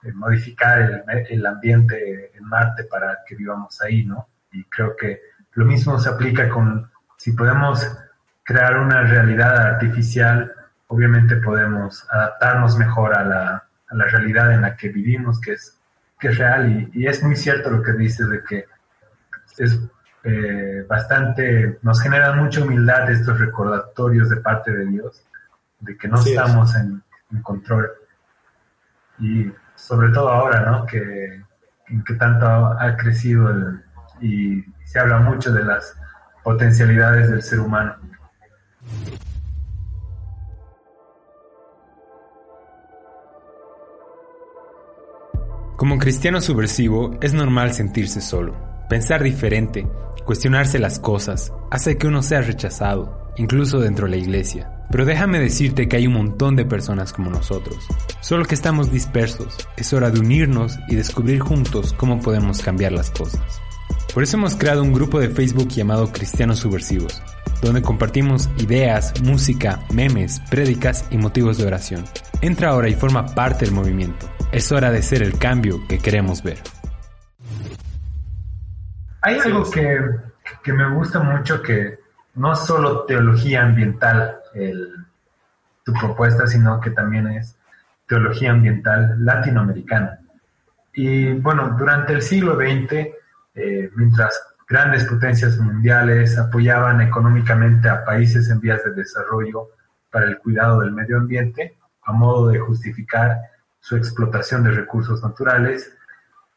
eh, 0.02 0.12
modificar 0.12 0.80
el, 0.80 1.02
el, 1.28 1.46
ambiente 1.46 2.30
en 2.36 2.44
Marte 2.44 2.84
para 2.84 3.18
que 3.26 3.34
vivamos 3.34 3.80
ahí, 3.82 4.04
¿no? 4.04 4.28
Y 4.52 4.64
creo 4.64 4.96
que 4.96 5.20
lo 5.54 5.64
mismo 5.64 5.98
se 5.98 6.08
aplica 6.08 6.48
con, 6.48 6.90
si 7.16 7.32
podemos 7.32 7.86
crear 8.42 8.78
una 8.78 9.02
realidad 9.02 9.56
artificial, 9.56 10.52
obviamente 10.86 11.36
podemos 11.36 12.06
adaptarnos 12.10 12.78
mejor 12.78 13.14
a 13.14 13.24
la, 13.24 13.64
a 13.88 13.94
la 13.94 14.04
realidad 14.06 14.52
en 14.52 14.62
la 14.62 14.76
que 14.76 14.88
vivimos, 14.88 15.40
que 15.40 15.52
es, 15.52 15.78
que 16.18 16.28
es 16.28 16.38
real. 16.38 16.70
Y, 16.70 17.02
y 17.02 17.06
es 17.06 17.22
muy 17.22 17.36
cierto 17.36 17.70
lo 17.70 17.82
que 17.82 17.92
dices 17.92 18.28
de 18.28 18.42
que 18.42 18.64
es 19.58 19.78
eh, 20.24 20.84
bastante, 20.88 21.78
nos 21.82 22.00
genera 22.00 22.32
mucha 22.32 22.62
humildad 22.62 23.10
estos 23.10 23.38
recordatorios 23.38 24.28
de 24.30 24.36
parte 24.36 24.72
de 24.72 24.86
Dios, 24.86 25.24
de 25.80 25.96
que 25.96 26.08
no 26.08 26.20
estamos 26.20 26.74
en, 26.76 27.02
en 27.32 27.42
control. 27.42 27.90
Y 29.18 29.50
sobre 29.74 30.10
todo 30.10 30.28
ahora, 30.28 30.60
¿no? 30.60 30.86
Que, 30.86 31.42
que 32.04 32.14
tanto 32.14 32.46
ha 32.46 32.96
crecido 32.96 33.50
y 34.20 34.64
se 34.84 34.98
habla 34.98 35.18
mucho 35.18 35.52
de 35.52 35.64
las 35.64 35.94
potencialidades 36.42 37.30
del 37.30 37.42
ser 37.42 37.60
humano. 37.60 37.96
Como 45.76 45.98
cristiano 45.98 46.40
subversivo 46.40 47.16
es 47.20 47.34
normal 47.34 47.72
sentirse 47.72 48.20
solo, 48.20 48.56
pensar 48.88 49.22
diferente, 49.22 49.86
cuestionarse 50.24 50.80
las 50.80 50.98
cosas, 50.98 51.52
hace 51.70 51.96
que 51.96 52.08
uno 52.08 52.20
sea 52.22 52.40
rechazado, 52.40 53.32
incluso 53.36 53.78
dentro 53.78 54.06
de 54.06 54.10
la 54.10 54.16
iglesia. 54.16 54.72
Pero 54.90 55.04
déjame 55.04 55.38
decirte 55.38 55.86
que 55.86 55.96
hay 55.96 56.06
un 56.06 56.14
montón 56.14 56.56
de 56.56 56.64
personas 56.64 57.12
como 57.12 57.30
nosotros, 57.30 57.86
solo 58.20 58.44
que 58.44 58.54
estamos 58.54 58.90
dispersos. 58.90 59.56
Es 59.76 59.92
hora 59.92 60.10
de 60.10 60.18
unirnos 60.18 60.78
y 60.88 60.96
descubrir 60.96 61.40
juntos 61.40 61.92
cómo 61.92 62.20
podemos 62.20 62.60
cambiar 62.60 62.92
las 62.92 63.10
cosas. 63.10 63.60
Por 64.18 64.24
eso 64.24 64.36
hemos 64.36 64.56
creado 64.56 64.82
un 64.82 64.92
grupo 64.92 65.20
de 65.20 65.28
Facebook 65.28 65.68
llamado 65.68 66.10
Cristianos 66.10 66.58
Subversivos. 66.58 67.22
donde 67.62 67.82
compartimos 67.82 68.50
ideas, 68.58 69.14
música, 69.22 69.78
memes, 69.94 70.40
prédicas 70.50 71.06
y 71.12 71.18
motivos 71.18 71.56
de 71.56 71.68
oración. 71.68 72.04
Entra 72.40 72.70
ahora 72.70 72.88
y 72.88 72.96
forma 72.96 73.26
parte 73.26 73.64
del 73.64 73.72
movimiento. 73.72 74.28
Es 74.50 74.72
hora 74.72 74.90
de 74.90 75.02
ser 75.02 75.22
el 75.22 75.38
cambio 75.38 75.86
que 75.86 76.00
queremos 76.00 76.42
ver. 76.42 76.58
Hay 79.20 79.38
algo 79.38 79.70
que, 79.70 80.00
que 80.64 80.72
me 80.72 80.92
gusta 80.96 81.20
mucho 81.20 81.62
que 81.62 82.00
no 82.34 82.56
solo 82.56 83.04
teología 83.04 83.62
ambiental 83.62 84.40
tu 85.84 85.92
propuesta, 85.92 86.48
sino 86.48 86.80
que 86.80 86.90
también 86.90 87.28
es 87.28 87.56
teología 88.08 88.50
ambiental 88.50 89.14
latinoamericana. 89.24 90.18
Y 90.92 91.34
bueno, 91.34 91.76
durante 91.78 92.14
el 92.14 92.22
siglo 92.22 92.56
XX, 92.56 93.14
eh, 93.58 93.90
mientras 93.96 94.40
grandes 94.68 95.04
potencias 95.04 95.58
mundiales 95.58 96.38
apoyaban 96.38 97.00
económicamente 97.00 97.88
a 97.88 98.04
países 98.04 98.50
en 98.50 98.60
vías 98.60 98.84
de 98.84 98.92
desarrollo 98.92 99.70
para 100.10 100.26
el 100.26 100.38
cuidado 100.38 100.80
del 100.80 100.92
medio 100.92 101.18
ambiente, 101.18 101.76
a 102.04 102.12
modo 102.12 102.48
de 102.48 102.58
justificar 102.58 103.38
su 103.80 103.96
explotación 103.96 104.62
de 104.62 104.70
recursos 104.70 105.22
naturales, 105.22 105.92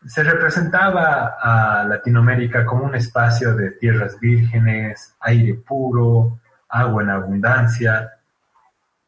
se 0.06 0.24
representaba 0.24 1.38
a 1.40 1.86
Latinoamérica 1.86 2.66
como 2.66 2.86
un 2.86 2.96
espacio 2.96 3.56
de 3.56 3.72
tierras 3.72 4.20
vírgenes, 4.20 5.16
aire 5.20 5.54
puro, 5.54 6.40
agua 6.70 7.04
en 7.04 7.10
abundancia. 7.10 8.12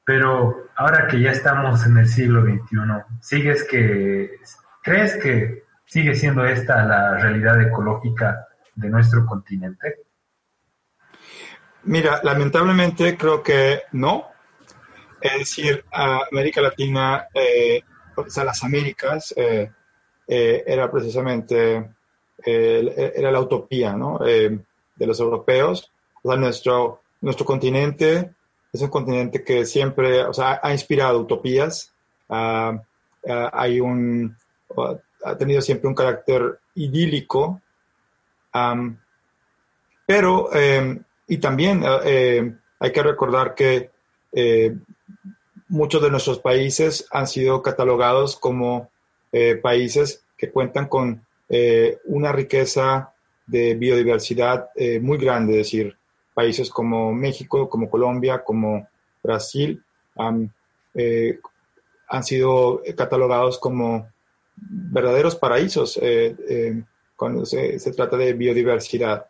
Pero 0.06 0.68
ahora 0.76 1.08
que 1.08 1.20
ya 1.20 1.32
estamos 1.32 1.86
en 1.86 1.98
el 1.98 2.08
siglo 2.08 2.44
XXI, 2.44 2.78
¿sigues 3.22 3.64
que, 3.64 4.40
¿crees 4.84 5.16
que 5.18 5.63
sigue 5.94 6.16
siendo 6.16 6.44
esta 6.44 6.84
la 6.86 7.18
realidad 7.20 7.62
ecológica 7.62 8.48
de 8.74 8.90
nuestro 8.90 9.28
continente? 9.28 10.00
Mira, 11.84 12.20
lamentablemente 12.24 13.16
creo 13.16 13.44
que 13.44 13.84
no. 13.92 14.26
Es 15.22 15.38
decir, 15.38 15.86
América 15.92 16.62
Latina, 16.62 17.28
eh, 17.32 17.84
o 18.16 18.28
sea, 18.28 18.44
las 18.44 18.64
Américas, 18.64 19.36
eh, 19.38 19.72
eh, 20.28 20.64
era 20.66 20.90
precisamente 20.90 21.92
era 22.46 23.32
la 23.32 23.40
utopía 23.40 23.96
de 24.26 25.06
los 25.06 25.20
europeos. 25.20 25.92
O 26.24 26.30
sea, 26.30 26.40
nuestro, 26.40 27.04
nuestro 27.22 27.46
continente 27.46 28.34
es 28.74 28.82
un 28.82 28.90
continente 28.90 29.44
que 29.44 29.64
siempre 29.66 30.24
o 30.24 30.34
sea, 30.34 30.60
ha 30.64 30.72
inspirado 30.72 31.20
utopías. 31.20 31.94
Ah, 32.28 32.82
ah, 33.30 33.50
hay 33.54 33.80
un, 33.80 34.36
ha 35.24 35.38
tenido 35.38 35.62
siempre 35.62 35.88
un 35.88 35.96
carácter 35.96 36.60
idílico. 36.76 37.62
pero, 40.06 40.54
em, 40.54 41.04
y 41.28 41.38
también 41.38 41.84
eh, 42.06 42.56
hay 42.80 42.92
que 42.92 43.04
recordar 43.04 43.56
que 43.56 43.90
eh, 44.34 44.76
muchos 45.70 46.02
de 46.02 46.12
nuestros 46.12 46.40
países 46.40 47.08
han 47.12 47.28
sido 47.28 47.62
catalogados 47.62 48.36
como 48.38 48.90
eh, 49.32 49.56
países 49.56 50.24
que 50.38 50.52
cuentan 50.52 50.88
con 50.88 51.26
una 52.06 52.32
riqueza 52.32 53.14
de 53.46 53.76
biodiversidad 53.76 54.70
muy 55.02 55.20
grande, 55.20 55.52
es 55.52 55.58
decir, 55.68 55.96
países 56.34 56.68
como 56.72 57.14
México, 57.14 57.70
como 57.70 57.92
Colombia, 57.92 58.44
como 58.44 58.88
Brasil, 59.22 59.84
han 60.16 60.52
sido 62.24 62.82
catalogados 62.98 63.60
como 63.60 64.13
verdaderos 64.56 65.36
paraísos 65.36 66.00
cuando 67.16 67.46
se, 67.46 67.80
trata 67.96 68.18
de 68.18 68.34
biodiversidad. 68.34 69.28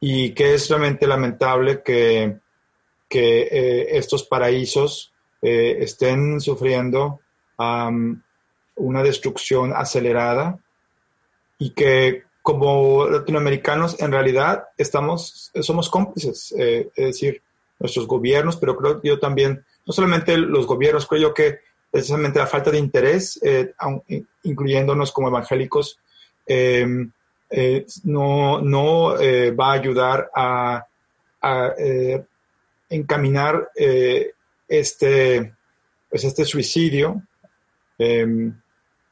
Y 0.00 0.30
que 0.34 0.54
es 0.54 0.68
realmente 0.68 1.06
lamentable 1.06 1.82
que, 1.82 2.38
que 3.08 3.86
estos 3.96 4.24
paraísos 4.24 5.12
estén 5.40 6.40
sufriendo 6.40 7.20
una 8.76 9.02
destrucción 9.02 9.72
acelerada 9.74 10.58
y 11.58 11.70
que 11.70 12.24
como 12.44 13.06
latinoamericanos 13.08 14.00
en 14.00 14.12
realidad 14.12 14.64
estamos, 14.76 15.50
somos 15.62 15.88
cómplices, 15.88 16.54
eh, 16.58 16.90
es 16.94 17.06
decir, 17.06 17.42
nuestros 17.78 18.06
gobiernos, 18.06 18.58
pero 18.58 18.76
creo 18.76 19.00
yo 19.02 19.18
también, 19.18 19.64
no 19.86 19.92
solamente 19.92 20.36
los 20.36 20.66
gobiernos, 20.66 21.06
creo 21.06 21.22
yo 21.22 21.34
que 21.34 21.60
precisamente 21.94 22.40
la 22.40 22.48
falta 22.48 22.72
de 22.72 22.78
interés, 22.78 23.38
eh, 23.40 23.72
incluyéndonos 24.42 25.12
como 25.12 25.28
evangélicos, 25.28 26.00
eh, 26.44 26.84
no, 28.02 28.60
no 28.60 29.14
va 29.14 29.68
a 29.68 29.72
ayudar 29.74 30.28
a, 30.34 30.84
encaminar 32.90 33.70
este, 34.66 35.54
pues 36.10 36.24
este 36.24 36.44
suicidio 36.44 37.22
em, 37.96 38.60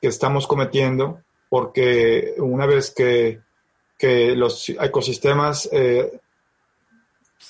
que 0.01 0.09
estamos 0.09 0.49
cometiendo, 0.49 1.23
porque 1.49 2.35
una 2.39 2.67
vez 2.67 2.91
que, 2.91 3.43
que 3.97 4.35
los 4.35 4.71
ecosistemas 4.71 5.69
eh, 5.71 6.19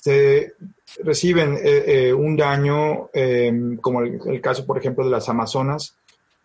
se 0.01 0.55
reciben 1.03 1.55
eh, 1.55 1.85
eh, 1.87 2.13
un 2.13 2.37
daño, 2.37 3.11
em, 3.13 3.77
como 3.77 4.03
el, 4.03 4.41
caso, 4.41 4.67
por 4.67 4.79
ejemplo, 4.79 5.05
de 5.05 5.11
las 5.11 5.29
Amazonas, 5.29 5.97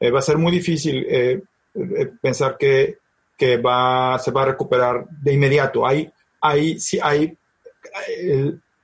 va 0.02 0.20
a 0.20 0.22
ser 0.22 0.38
muy 0.38 0.52
difícil 0.52 1.08
pensar 2.22 2.56
que, 2.58 2.98
que 3.36 3.58
va, 3.58 4.20
se 4.20 4.30
va 4.30 4.44
a 4.44 4.46
recuperar 4.46 5.08
de 5.10 5.34
inmediato. 5.34 5.88
Hay, 5.88 6.12
hay, 6.40 6.80
sí, 6.80 7.00
hay 7.02 7.36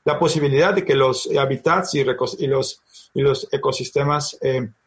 la 0.03 0.17
posibilidad 0.17 0.73
de 0.73 0.83
que 0.83 0.95
los 0.95 1.29
hábitats 1.37 1.93
y, 1.93 1.99
y, 1.99 2.47
los, 2.47 2.81
y 3.13 3.21
los 3.21 3.47
ecosistemas 3.51 4.39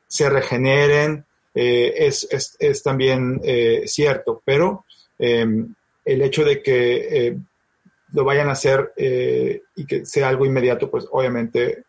se 0.08 0.30
regeneren, 0.30 1.24
eh, 1.58 2.06
es, 2.06 2.56
es, 2.58 2.82
también 2.82 3.40
eh, 3.42 3.84
cierto, 3.86 4.42
pero 4.44 4.84
em, 5.18 5.74
el 6.04 6.20
hecho 6.20 6.44
de 6.44 6.62
que 6.62 7.28
eh, 7.28 7.38
lo 8.16 8.24
vayan 8.24 8.48
a 8.48 8.52
hacer 8.52 8.92
y 8.96 9.86
que 9.86 10.06
sea 10.06 10.28
algo 10.28 10.46
inmediato, 10.46 10.90
pues 10.90 11.06
obviamente 11.10 11.84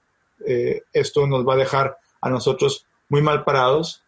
esto 0.94 1.26
nos 1.26 1.48
va 1.48 1.54
a 1.54 1.58
dejar 1.58 1.98
a 2.22 2.30
nosotros 2.30 2.86
muy 3.10 3.22
mal 3.22 3.44
parados, 3.44 4.04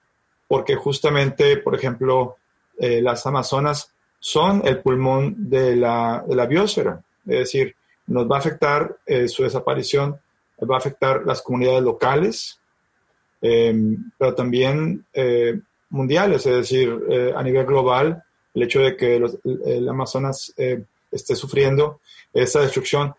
porque 0.47 0.75
justamente, 0.75 1.57
por 1.57 1.75
ejemplo, 1.75 2.35
las 2.77 3.25
Amazonas 3.25 3.93
son 4.19 4.61
el 4.65 4.81
pulmón 4.81 5.49
de 5.49 5.75
la, 5.75 6.23
biosfera, 6.47 7.01
es 7.25 7.39
decir, 7.39 7.75
nos 8.07 8.29
va 8.29 8.35
a 8.35 8.39
afectar 8.39 8.97
su 9.27 9.43
desaparición, 9.43 10.19
va 10.69 10.75
a 10.75 10.79
afectar 10.79 11.23
las 11.25 11.41
comunidades 11.41 11.83
locales, 11.83 12.59
Em, 13.41 14.11
pero 14.17 14.35
también 14.35 15.05
eh, 15.13 15.59
mundiales, 15.89 16.45
es 16.45 16.55
decir, 16.55 16.93
eh, 17.09 17.33
a 17.35 17.41
nivel 17.41 17.65
global, 17.65 18.23
el 18.53 18.63
hecho 18.63 18.81
de 18.81 18.97
que 18.97 19.15
el 19.65 19.89
Amazonas 19.89 20.53
eh, 20.57 20.83
esté 21.11 21.35
sufriendo 21.35 21.99
esa 22.33 22.61
destrucción 22.61 23.15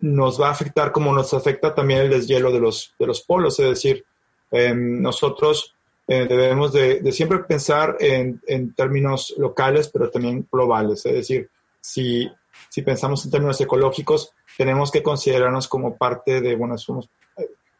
nos 0.00 0.40
va 0.40 0.48
a 0.48 0.52
afectar 0.52 0.92
como 0.92 1.14
nos 1.14 1.32
afecta 1.32 1.74
también 1.74 2.00
el 2.00 2.10
deshielo 2.10 2.52
de 2.52 2.60
los, 2.60 2.94
de 2.98 3.06
los 3.06 3.22
polos, 3.22 3.58
es 3.60 3.68
decir, 3.68 4.04
em, 4.50 5.00
nosotros 5.00 5.74
debemos 6.06 6.72
de, 6.74 7.10
siempre 7.12 7.38
pensar 7.38 7.96
en, 7.98 8.42
en, 8.46 8.74
términos 8.74 9.34
locales, 9.38 9.88
pero 9.88 10.10
también 10.10 10.46
globales, 10.52 11.06
es 11.06 11.14
decir, 11.14 11.48
si, 11.80 12.30
si 12.68 12.82
pensamos 12.82 13.24
en 13.24 13.30
términos 13.30 13.58
ecológicos, 13.60 14.32
tenemos 14.58 14.90
que 14.90 15.02
considerarnos 15.02 15.66
como 15.66 15.96
parte 15.96 16.42
de, 16.42 16.54
bueno, 16.56 16.76
somos 16.76 17.08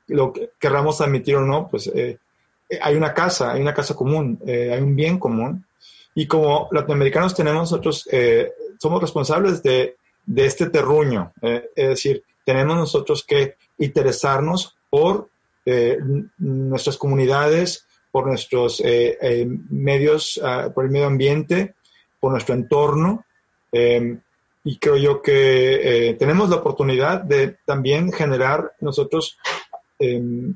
lo 0.08 0.32
que 0.32 0.50
querramos 0.58 1.00
admitir 1.00 1.36
o 1.36 1.44
no, 1.44 1.68
pues 1.68 1.86
eh, 1.88 2.18
eh, 2.68 2.78
hay 2.80 2.96
una 2.96 3.14
casa, 3.14 3.52
hay 3.52 3.60
una 3.60 3.74
casa 3.74 3.94
común, 3.94 4.38
eh, 4.46 4.72
hay 4.72 4.80
un 4.80 4.94
bien 4.94 5.18
común. 5.18 5.64
Y 6.14 6.26
como 6.26 6.68
latinoamericanos 6.70 7.34
tenemos 7.34 7.70
nosotros, 7.70 8.08
somos 8.78 9.00
responsables 9.00 9.62
de, 9.62 9.96
de 10.24 10.46
este 10.46 10.70
terruño. 10.70 11.32
es 11.42 11.88
decir, 11.88 12.22
tenemos 12.44 12.76
nosotros 12.76 13.24
que 13.24 13.56
interesarnos 13.78 14.76
por 14.90 15.28
nuestras 16.38 16.96
comunidades, 16.96 17.86
por 18.12 18.26
nuestros 18.26 18.82
medios, 19.70 20.40
ah, 20.42 20.70
por 20.72 20.84
el 20.84 20.90
medio 20.90 21.06
ambiente, 21.06 21.74
por 22.20 22.30
nuestro 22.32 22.54
entorno. 22.54 23.24
y 23.72 24.78
creo 24.78 24.96
yo 24.96 25.20
que 25.20 26.16
tenemos 26.18 26.48
la 26.48 26.56
oportunidad 26.56 27.22
de 27.22 27.56
también 27.66 28.12
generar 28.12 28.72
nosotros 28.80 29.36
Em, 29.98 30.54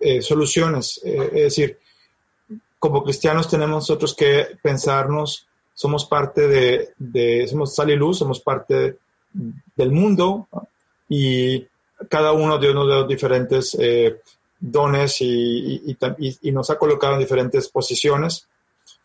eh, 0.00 0.22
soluciones. 0.22 1.00
Eh, 1.04 1.30
es 1.34 1.42
decir, 1.42 1.78
como 2.78 3.02
cristianos 3.02 3.48
tenemos 3.48 3.76
nosotros 3.76 4.14
que 4.14 4.56
pensarnos, 4.62 5.46
somos 5.74 6.04
parte 6.06 6.48
de, 6.98 7.46
somos 7.48 7.74
sal 7.74 7.90
y 7.90 7.96
luz, 7.96 8.18
somos 8.18 8.40
parte 8.40 8.98
del 9.76 9.92
mundo 9.92 10.48
y 11.08 11.66
cada 12.08 12.32
uno 12.32 12.58
de 12.58 12.70
uno 12.70 12.86
de 12.86 12.94
los 12.94 13.08
diferentes 13.08 13.76
eh, 13.78 14.20
dones 14.58 15.20
y, 15.20 15.96
nos 16.52 16.70
ha 16.70 16.78
colocado 16.78 17.14
en 17.14 17.20
diferentes 17.20 17.68
posiciones 17.68 18.48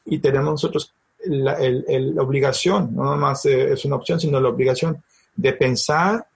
y 0.06 0.20
tenemos 0.20 0.54
nosotros 0.54 0.94
la, 1.26 1.58
la 1.60 2.22
obligación, 2.22 2.96
no 2.96 3.04
nomás 3.04 3.46
es 3.46 3.86
una 3.86 3.96
opción, 3.96 4.20
sino 4.20 4.40
la 4.40 4.50
obligación 4.50 5.04
de 5.36 5.54
pensar 5.54 6.28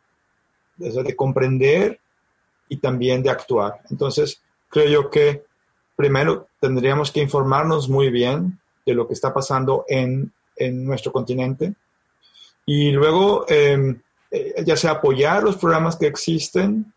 de 0.77 1.15
comprender 1.15 1.99
y 2.69 2.77
también 2.77 3.23
de 3.23 3.29
actuar. 3.29 3.81
Entonces, 3.89 4.41
creo 4.69 4.87
yo 4.87 5.09
que 5.09 5.43
primero 5.97 6.47
tendríamos 6.61 7.11
que 7.11 7.21
informarnos 7.21 7.89
muy 7.89 8.09
bien 8.09 8.57
de 8.85 8.93
lo 8.93 9.05
que 9.05 9.13
está 9.13 9.33
pasando 9.33 9.83
en, 9.89 10.31
en 10.55 10.85
nuestro 10.85 11.11
continente 11.11 11.73
y 12.65 12.91
luego 12.91 13.45
em, 13.49 13.99
eh, 14.31 14.63
ya 14.65 14.77
sea 14.77 14.91
apoyar 14.91 15.43
los 15.43 15.57
programas 15.57 15.97
que 15.97 16.07
existen 16.07 16.93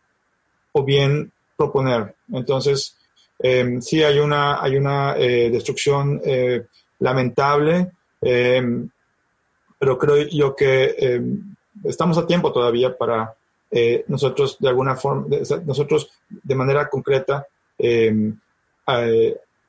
o 0.73 0.85
bien 0.85 1.33
proponer. 1.57 2.15
Entonces, 2.33 2.97
eh, 3.43 3.79
sí 3.81 4.03
hay 4.03 4.19
una, 4.19 4.63
hay 4.63 4.77
una 4.77 5.17
eh, 5.17 5.51
destrucción 5.51 6.21
eh, 6.25 6.67
lamentable, 6.99 7.93
em, 8.21 8.89
pero 9.79 9.99
creo 9.99 10.29
yo 10.29 10.55
que 10.55 11.23
estamos 11.85 12.19
a 12.19 12.27
tiempo 12.27 12.53
todavía 12.53 12.97
para 12.97 13.35
nosotros 14.09 14.59
de 14.59 14.69
alguna 14.69 14.95
forma, 14.95 15.27
nosotros 15.65 16.11
de 16.29 16.55
manera 16.55 16.87
concreta, 16.91 17.47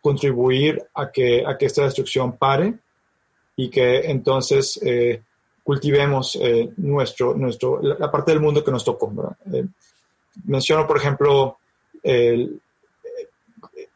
contribuir 0.02 0.84
a 0.96 1.12
que, 1.12 1.44
a 1.46 1.58
que 1.58 1.66
esta 1.66 1.84
destrucción 1.84 2.38
pare 2.38 2.74
y 3.56 3.70
que 3.70 4.10
entonces 4.10 4.80
cultivemos 5.64 6.40
nuestro, 6.78 7.36
nuestro, 7.36 7.82
la, 7.82 8.10
parte 8.10 8.32
del 8.32 8.42
mundo 8.42 8.64
que 8.64 8.72
nos 8.72 8.84
tocó. 8.84 9.12
menciono, 10.46 10.88
por 10.88 10.98
ejemplo, 10.98 11.58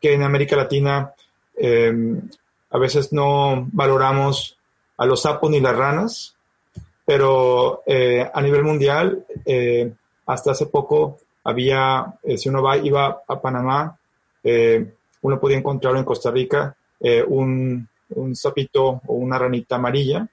que 0.06 0.14
en 0.14 0.24
América 0.24 0.56
Latina 0.56 1.14
em, 1.58 2.22
a 2.70 2.78
veces 2.78 3.12
no 3.12 3.68
valoramos 3.72 4.58
a 4.98 5.06
los 5.06 5.22
sapos 5.22 5.50
ni 5.50 5.60
las 5.60 5.76
ranas, 5.76 6.36
pero 7.06 7.84
eh, 7.86 8.30
a 8.34 8.42
nivel 8.42 8.64
mundial, 8.64 9.26
eh, 9.46 9.92
hasta 10.26 10.52
hace 10.52 10.68
poco 10.68 11.20
había, 11.44 12.18
eh, 12.24 12.38
si 12.38 12.50
uno 12.50 12.62
va, 12.62 12.78
iba 12.78 13.24
a 13.28 13.42
Panamá, 13.42 13.98
uno 15.26 15.40
podía 15.40 15.58
encontrar 15.58 15.96
en 15.98 16.04
Costa 16.04 16.32
Rica 16.32 16.76
un, 17.28 17.88
un 18.10 18.36
sapito 18.36 19.02
o 19.06 19.14
una 19.14 19.38
ranita 19.38 19.76
amarilla 19.76 20.28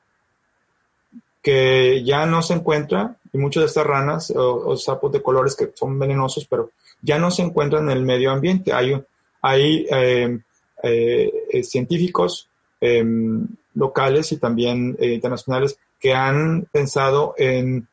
que 1.43 2.03
ya 2.05 2.25
no 2.25 2.41
se 2.41 2.55
encuentra, 2.55 3.17
y 3.33 3.39
muchas 3.39 3.63
de 3.63 3.67
estas 3.67 3.87
ranas 3.87 4.33
o, 4.35 4.77
sapos 4.77 5.11
de 5.13 5.23
colores 5.23 5.57
que 5.57 5.71
son 5.75 5.99
venenosos, 5.99 6.47
pero 6.47 6.71
ya 7.01 7.19
no 7.19 7.31
se 7.31 7.43
encuentran 7.43 7.91
en 7.91 7.97
el 7.97 8.05
medio 8.05 8.31
ambiente. 8.31 8.73
Hay, 8.73 9.03
hay 9.41 9.87
eh, 9.91 10.39
eh, 10.83 11.63
científicos 11.65 12.49
em, 12.81 13.49
locales 13.75 14.31
y 14.33 14.37
también 14.37 14.97
eh, 15.01 15.15
internacionales 15.15 15.79
que 15.99 16.15
han 16.15 16.67
pensado 16.71 17.35
en 17.39 17.89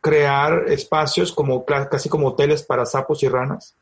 crear 0.00 0.66
espacios 0.68 1.32
como 1.32 1.64
casi 1.64 2.08
como 2.08 2.28
hoteles 2.28 2.62
para 2.62 2.86
sapos 2.86 3.22
y 3.24 3.28
ranas. 3.28 3.74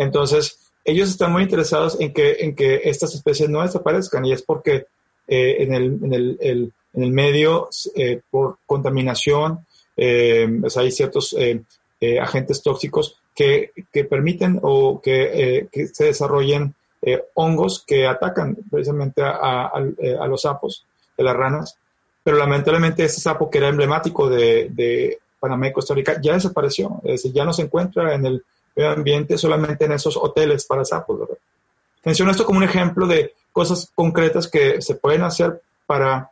Entonces, 0.00 0.58
ellos 0.84 1.10
están 1.10 1.32
muy 1.32 1.42
interesados 1.42 2.00
en 2.00 2.12
que, 2.12 2.38
en 2.40 2.56
que 2.56 2.80
estas 2.84 3.14
especies 3.14 3.48
no 3.48 3.62
desaparezcan 3.62 4.24
y 4.24 4.32
es 4.32 4.42
porque 4.42 4.86
en 5.28 5.72
el, 5.74 5.84
en, 6.02 6.14
el, 6.14 6.38
en, 6.40 7.02
el, 7.02 7.12
medio, 7.12 7.68
por 8.30 8.56
contaminación, 8.66 9.66
pues 9.94 10.76
hay 10.76 10.90
ciertos 10.90 11.36
agentes 12.20 12.62
tóxicos 12.62 13.20
que, 13.34 14.06
permiten 14.08 14.58
o 14.62 15.00
que, 15.00 15.30
eh, 15.32 15.68
que 15.70 15.86
se 15.88 16.04
desarrollen 16.04 16.74
eh, 17.02 17.22
hongos 17.34 17.82
que 17.86 18.06
atacan 18.06 18.56
precisamente 18.70 19.22
a, 19.24 19.72
eh, 19.98 20.16
a, 20.20 20.26
los 20.26 20.42
sapos, 20.42 20.84
de 21.16 21.24
las 21.24 21.36
ranas. 21.36 21.76
Pero 22.22 22.36
lamentablemente 22.36 23.04
ese 23.04 23.20
sapo 23.20 23.48
que 23.48 23.58
era 23.58 23.68
emblemático 23.68 24.28
de, 24.28 24.68
de 24.70 25.18
Panamá 25.38 25.68
y 25.68 25.72
Costa 25.72 25.94
Rica 25.94 26.20
ya 26.20 26.34
desapareció. 26.34 27.00
Es 27.04 27.22
decir, 27.22 27.32
ya 27.32 27.44
no 27.44 27.52
se 27.52 27.62
encuentra 27.62 28.14
en 28.14 28.26
el 28.26 28.44
medio 28.80 28.92
ambiente 28.92 29.38
solamente 29.38 29.84
en 29.84 29.92
esos 29.92 30.16
hoteles 30.16 30.64
para 30.64 30.84
sapos. 30.84 31.20
¿verdad? 31.20 31.38
Menciono 32.04 32.30
esto 32.30 32.44
como 32.44 32.58
un 32.58 32.64
ejemplo 32.64 33.06
de 33.06 33.34
cosas 33.52 33.90
concretas 33.94 34.48
que 34.48 34.80
se 34.80 34.94
pueden 34.94 35.22
hacer 35.22 35.60
para, 35.86 36.30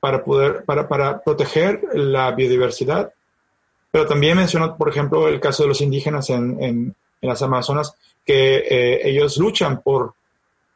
para 0.00 0.24
poder, 0.24 0.64
para, 0.64 0.88
para 0.88 1.22
proteger 1.22 1.82
la 1.92 2.30
biodiversidad 2.32 3.12
pero 3.94 4.06
también 4.06 4.36
mencionó, 4.36 4.76
por 4.76 4.88
ejemplo, 4.88 5.28
el 5.28 5.38
caso 5.38 5.62
de 5.62 5.68
los 5.68 5.80
indígenas 5.80 6.28
en, 6.28 6.60
en, 6.60 6.96
las 7.20 7.42
Amazonas, 7.42 7.94
que 8.26 8.56
eh, 8.56 9.08
ellos 9.08 9.36
luchan 9.36 9.82
por 9.82 10.14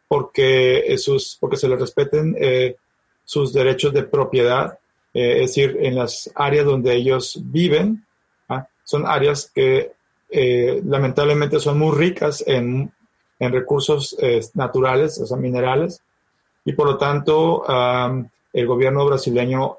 porque, 0.07 0.95
sus, 0.99 1.37
porque 1.41 1.57
se 1.57 1.69
les 1.69 1.81
respeten 1.81 2.37
eh, 2.39 2.77
sus 3.25 3.53
derechos 3.53 3.93
de 3.93 4.05
propiedad, 4.05 4.79
eh, 5.13 5.43
es 5.43 5.49
decir, 5.49 5.79
en 5.81 5.97
las 5.97 6.31
áreas 6.37 6.65
donde 6.65 6.95
ellos 6.95 7.41
viven. 7.43 8.07
Son 8.89 9.07
áreas 9.07 9.51
que 9.55 9.93
lamentablemente 10.31 11.61
son 11.61 11.79
muy 11.79 11.95
ricas 11.95 12.43
en, 12.47 12.91
en 13.39 13.53
recursos 13.53 14.17
naturales, 14.55 15.19
o 15.21 15.27
sea, 15.27 15.37
minerales, 15.37 16.01
y 16.65 16.73
por 16.73 16.87
lo 16.87 16.97
tanto 16.97 17.65
el 18.53 18.67
gobierno 18.67 19.05
brasileño 19.05 19.77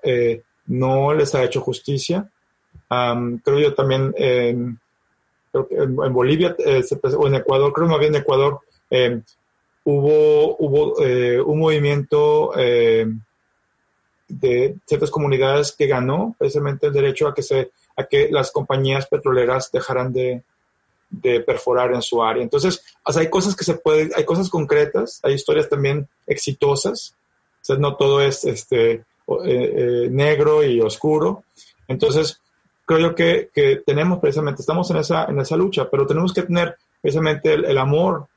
no 0.67 1.13
les 1.13 1.33
ha 1.33 1.43
hecho 1.43 1.61
justicia. 1.61 2.29
Creo 2.89 3.59
yo 3.59 3.73
también 3.73 4.13
en, 4.15 4.79
Bolivia 6.11 6.55
eh, 6.59 6.83
o 7.17 7.27
en 7.27 7.35
Ecuador, 7.35 7.73
creo 7.73 7.87
más 7.87 7.99
bien 7.99 8.13
en 8.15 8.21
Ecuador, 8.21 8.59
em, 8.89 9.23
hubo, 9.83 10.55
hubo 10.57 11.03
eh, 11.03 11.41
un 11.41 11.59
movimiento 11.59 12.55
em, 12.55 13.19
de 14.27 14.75
ciertas 14.85 15.09
comunidades 15.09 15.71
que 15.71 15.87
ganó 15.87 16.35
precisamente 16.37 16.87
el 16.87 16.93
derecho 16.93 17.27
a 17.27 17.33
que, 17.33 17.41
se, 17.41 17.71
a 17.99 18.05
que 18.05 18.29
las 18.31 18.51
compañías 18.51 19.07
petroleras 19.07 19.71
dejaran 19.71 20.13
de, 20.13 20.43
perforar 21.45 21.91
en 21.93 22.03
su 22.03 22.23
área. 22.23 22.43
Entonces, 22.43 22.83
hay 23.03 23.29
cosas 23.29 23.55
que 23.55 23.63
se 23.63 23.73
pueden, 23.73 24.11
hay 24.15 24.25
cosas 24.25 24.47
concretas, 24.47 25.19
hay 25.23 25.33
historias 25.33 25.67
también 25.67 26.07
exitosas, 26.27 27.15
no 27.77 27.95
todo 27.95 28.21
es 28.21 28.45
este, 28.45 29.03
eh, 29.45 30.07
negro 30.11 30.63
y 30.63 30.79
oscuro. 30.81 31.43
Entonces, 31.87 32.39
creo 32.85 32.99
yo 32.99 33.15
que, 33.15 33.49
que, 33.53 33.81
tenemos 33.85 34.19
precisamente, 34.19 34.61
estamos 34.61 34.89
en 34.91 34.97
esa, 34.97 35.25
en 35.25 35.39
esa 35.39 35.57
lucha, 35.57 35.89
pero 35.89 36.05
tenemos 36.07 36.33
que 36.33 36.43
tener 36.43 36.77
precisamente 37.01 37.53
el, 37.53 37.77
amor 37.77 38.27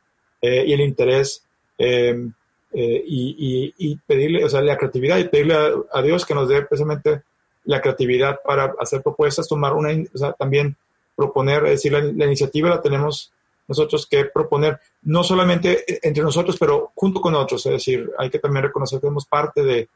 eh, 0.41 0.65
y 0.67 0.73
el 0.73 0.81
interés 0.81 1.45
em, 1.79 2.33
eh, 2.73 3.05
y, 3.07 3.75
y, 3.77 3.97
pedirle, 3.97 4.45
o 4.45 4.49
sea, 4.49 4.63
la 4.63 4.79
creatividad 4.79 5.19
y 5.19 5.29
pedirle 5.29 5.57
a, 5.93 6.03
Dios 6.03 6.25
que 6.25 6.35
nos 6.35 6.49
dé 6.49 6.63
precisamente 6.63 7.23
la 7.65 7.81
creatividad 7.81 8.41
para 8.45 8.75
hacer 8.79 9.03
propuestas, 9.03 9.49
tomar 9.49 9.75
una, 9.75 9.91
también 10.39 10.77
proponer, 11.15 11.65
es 11.67 11.83
decir, 11.83 11.93
la, 11.93 12.25
iniciativa 12.25 12.69
la 12.69 12.83
tenemos 12.83 13.33
nosotros 13.69 14.07
que 14.07 14.25
proponer, 14.27 14.81
no 15.03 15.23
solamente 15.23 15.85
entre 16.07 16.23
nosotros, 16.23 16.57
pero 16.59 16.93
junto 16.95 17.21
con 17.21 17.35
otros, 17.35 17.65
es 17.67 17.73
decir, 17.73 18.11
hay 18.19 18.31
que 18.31 18.39
también 18.39 18.65
reconocer 18.65 19.01
que 19.01 19.07
somos 19.07 19.27
parte 19.27 19.63
de, 19.63 19.89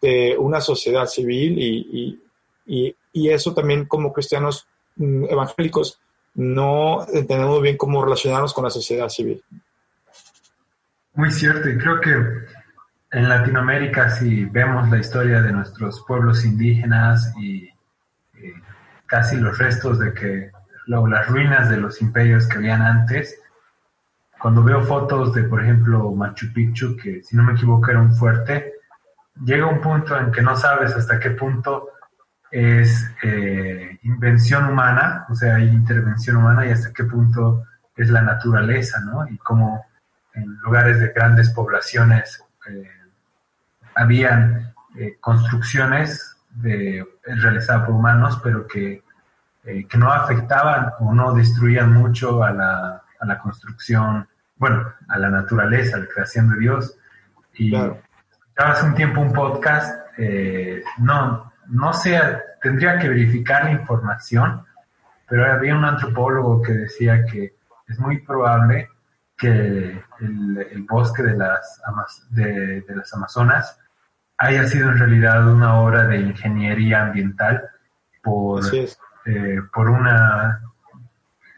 de 0.00 0.36
una 0.38 0.60
sociedad 0.60 1.06
civil 1.06 1.58
y, 1.58 2.20
y, 2.66 2.96
y 3.12 3.28
eso 3.30 3.54
también 3.54 3.86
como 3.86 4.12
cristianos 4.12 4.66
mm, 4.96 5.24
evangélicos 5.24 5.98
no 6.34 7.06
entendemos 7.12 7.62
bien 7.62 7.76
cómo 7.76 8.04
relacionarnos 8.04 8.52
con 8.52 8.64
la 8.64 8.70
sociedad 8.70 9.08
civil. 9.08 9.42
Muy 11.14 11.30
cierto, 11.30 11.68
y 11.68 11.78
creo 11.78 12.00
que 12.00 12.10
en 13.14 13.28
Latinoamérica 13.28 14.10
si 14.10 14.44
vemos 14.44 14.90
la 14.90 14.98
historia 14.98 15.40
de 15.40 15.52
nuestros 15.52 16.04
pueblos 16.04 16.44
indígenas 16.44 17.32
y 17.38 17.68
eh, 18.34 18.54
casi 19.06 19.36
los 19.36 19.56
restos 19.56 20.00
de 20.00 20.12
que 20.12 20.50
las 20.86 21.28
ruinas 21.28 21.70
de 21.70 21.76
los 21.76 22.02
imperios 22.02 22.48
que 22.48 22.58
habían 22.58 22.82
antes, 22.82 23.40
cuando 24.38 24.64
veo 24.64 24.82
fotos 24.82 25.32
de, 25.32 25.44
por 25.44 25.62
ejemplo, 25.62 26.10
Machu 26.10 26.52
Picchu, 26.52 26.96
que 26.96 27.22
si 27.22 27.36
no 27.36 27.44
me 27.44 27.52
equivoco 27.52 27.88
era 27.88 28.00
un 28.00 28.14
fuerte, 28.16 28.74
llega 29.44 29.66
un 29.66 29.80
punto 29.80 30.18
en 30.18 30.32
que 30.32 30.42
no 30.42 30.56
sabes 30.56 30.92
hasta 30.96 31.20
qué 31.20 31.30
punto 31.30 31.90
es 32.50 33.08
eh, 33.22 33.96
invención 34.02 34.68
humana, 34.68 35.24
o 35.28 35.36
sea, 35.36 35.54
hay 35.54 35.68
intervención 35.68 36.36
humana 36.36 36.66
y 36.66 36.70
hasta 36.70 36.92
qué 36.92 37.04
punto 37.04 37.64
es 37.96 38.10
la 38.10 38.22
naturaleza, 38.22 39.00
¿no? 39.00 39.26
Y 39.28 39.38
cómo 39.38 39.86
en 40.34 40.56
lugares 40.64 40.98
de 40.98 41.12
grandes 41.12 41.50
poblaciones 41.50 42.44
eh, 42.68 42.90
habían 43.94 44.74
eh, 44.96 45.16
construcciones 45.20 46.36
de, 46.50 47.06
realizadas 47.24 47.86
por 47.86 47.94
humanos, 47.94 48.40
pero 48.42 48.66
que, 48.66 49.02
que, 49.62 49.98
no 49.98 50.12
afectaban 50.12 50.92
o 51.00 51.14
no 51.14 51.32
destruían 51.32 51.92
mucho 51.92 52.44
a 52.44 52.52
la, 52.52 53.02
a 53.20 53.26
la, 53.26 53.38
construcción, 53.38 54.28
bueno, 54.56 54.92
a 55.08 55.18
la 55.18 55.30
naturaleza, 55.30 55.96
a 55.96 56.00
la 56.00 56.06
creación 56.06 56.50
de 56.50 56.58
Dios. 56.58 56.96
Y 57.54 57.74
hace 58.56 58.86
un 58.86 58.94
tiempo 58.94 59.20
un 59.20 59.32
podcast, 59.32 59.98
no, 60.98 61.52
no 61.68 61.92
sé, 61.92 62.20
tendría 62.62 62.98
que 62.98 63.08
verificar 63.08 63.64
la 63.64 63.72
información, 63.72 64.64
pero 65.28 65.50
había 65.50 65.76
un 65.76 65.84
antropólogo 65.84 66.62
que 66.62 66.72
decía 66.72 67.24
que 67.24 67.54
es 67.88 67.98
muy 67.98 68.20
probable 68.20 68.88
que 69.36 70.02
el, 70.20 70.86
bosque 70.88 71.22
de 71.22 71.36
las, 71.36 71.82
de, 72.30 72.84
las 72.88 73.12
Amazonas 73.14 73.78
haya 74.38 74.66
sido 74.66 74.90
en 74.90 74.98
realidad 74.98 75.46
una 75.48 75.74
obra 75.74 76.06
de 76.06 76.18
ingeniería 76.18 77.02
ambiental 77.02 77.62
por, 78.22 78.62
eh, 78.74 79.60
por 79.72 79.90
una, 79.90 80.60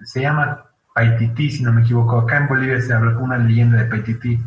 se 0.02 0.20
llama 0.20 0.64
Paititi, 0.94 1.50
si 1.50 1.62
no 1.62 1.72
me 1.72 1.82
equivoco, 1.82 2.18
acá 2.18 2.38
en 2.38 2.48
Bolivia 2.48 2.80
se 2.80 2.92
habla 2.92 3.18
una 3.18 3.38
leyenda 3.38 3.78
de 3.78 3.86
Paititi, 3.86 4.40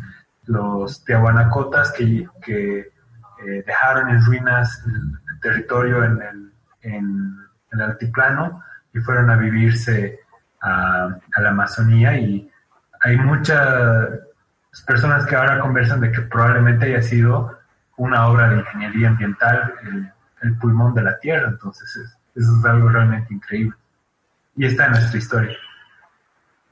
los 0.46 1.04
teahuanacotas 1.04 1.92
que, 1.92 2.28
que 2.42 2.78
eh, 2.80 3.64
dejaron 3.66 4.10
en 4.10 4.24
ruinas 4.24 4.84
el 4.86 5.40
territorio 5.40 6.04
en 6.04 6.22
el, 6.22 6.52
en 6.82 7.36
el 7.72 7.80
altiplano 7.80 8.62
y 8.92 8.98
fueron 8.98 9.30
a 9.30 9.36
vivirse 9.36 10.20
a, 10.60 11.08
a 11.34 11.40
la 11.40 11.50
Amazonía. 11.50 12.18
Y 12.18 12.50
hay 13.00 13.16
muchas 13.16 14.08
personas 14.86 15.24
que 15.26 15.36
ahora 15.36 15.60
conversan 15.60 16.00
de 16.00 16.10
que 16.10 16.22
probablemente 16.22 16.86
haya 16.86 17.02
sido 17.02 17.59
una 18.00 18.28
obra 18.28 18.48
de 18.48 18.60
ingeniería 18.60 19.08
ambiental, 19.08 19.74
el, 20.42 20.56
pulmón 20.58 20.94
de 20.94 21.02
la 21.02 21.18
Tierra, 21.20 21.48
entonces 21.48 21.86
eso 22.34 22.58
es 22.58 22.64
algo 22.64 22.88
realmente 22.88 23.34
increíble. 23.34 23.76
Y 24.56 24.64
está 24.64 24.86
en 24.86 24.92
nuestra 24.92 25.18
historia. 25.18 25.56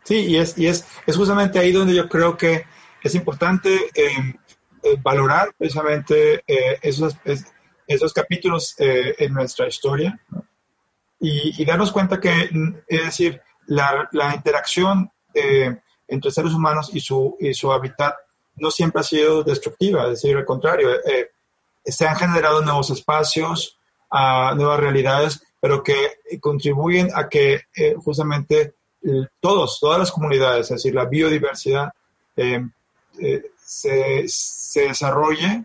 Sí, 0.05 0.25
y 0.27 0.37
es, 0.39 0.57
y 0.57 0.67
es, 0.67 0.87
es 1.07 1.17
justamente 1.17 1.59
ahí 1.59 1.71
donde 1.71 1.95
yo 1.95 2.09
creo 2.09 2.35
que 2.35 2.65
es 3.03 3.15
importante 3.15 3.75
eh, 3.95 4.37
eh, 4.83 4.97
valorar 5.03 5.53
precisamente 5.59 6.43
eh, 6.47 6.79
esos, 6.81 7.15
esos 7.87 8.15
capítulos 8.15 8.75
en 8.79 9.35
nuestra 9.35 9.69
historia 9.69 10.19
y, 11.21 11.63
darnos 11.67 11.93
cuenta 11.93 12.19
que, 12.19 12.49
es 12.87 13.05
decir, 13.05 13.43
la, 13.67 14.09
la 14.13 14.35
interacción 14.35 15.11
entre 16.07 16.31
seres 16.31 16.55
humanos 16.55 16.91
y 16.95 17.01
su, 17.01 17.37
y 17.39 17.53
su 17.53 17.71
hábitat 17.71 18.15
no 18.61 18.71
siempre 18.71 19.01
ha 19.01 19.05
sido 19.05 19.43
destructiva, 19.43 20.05
es 20.05 20.23
decir, 20.23 20.37
al 20.37 20.45
contrario, 20.45 20.91
eh, 21.05 21.31
se 21.85 22.07
han 22.07 22.17
generado 22.17 22.63
nuevos 22.63 22.91
espacios, 22.91 23.79
a 24.11 24.55
nuevas 24.57 24.81
realidades, 24.81 25.43
pero 25.61 25.83
que 25.83 26.19
contribuyen 26.41 27.11
a 27.15 27.29
que 27.29 27.63
eh, 27.77 27.95
justamente 28.03 28.75
todos, 29.41 29.79
todas 29.81 29.99
las 29.99 30.11
comunidades, 30.11 30.67
es 30.67 30.77
decir, 30.77 30.95
la 30.95 31.05
biodiversidad 31.05 31.93
eh, 32.37 32.65
se, 33.57 34.25
se, 34.27 34.89
desarrolle. 34.89 35.65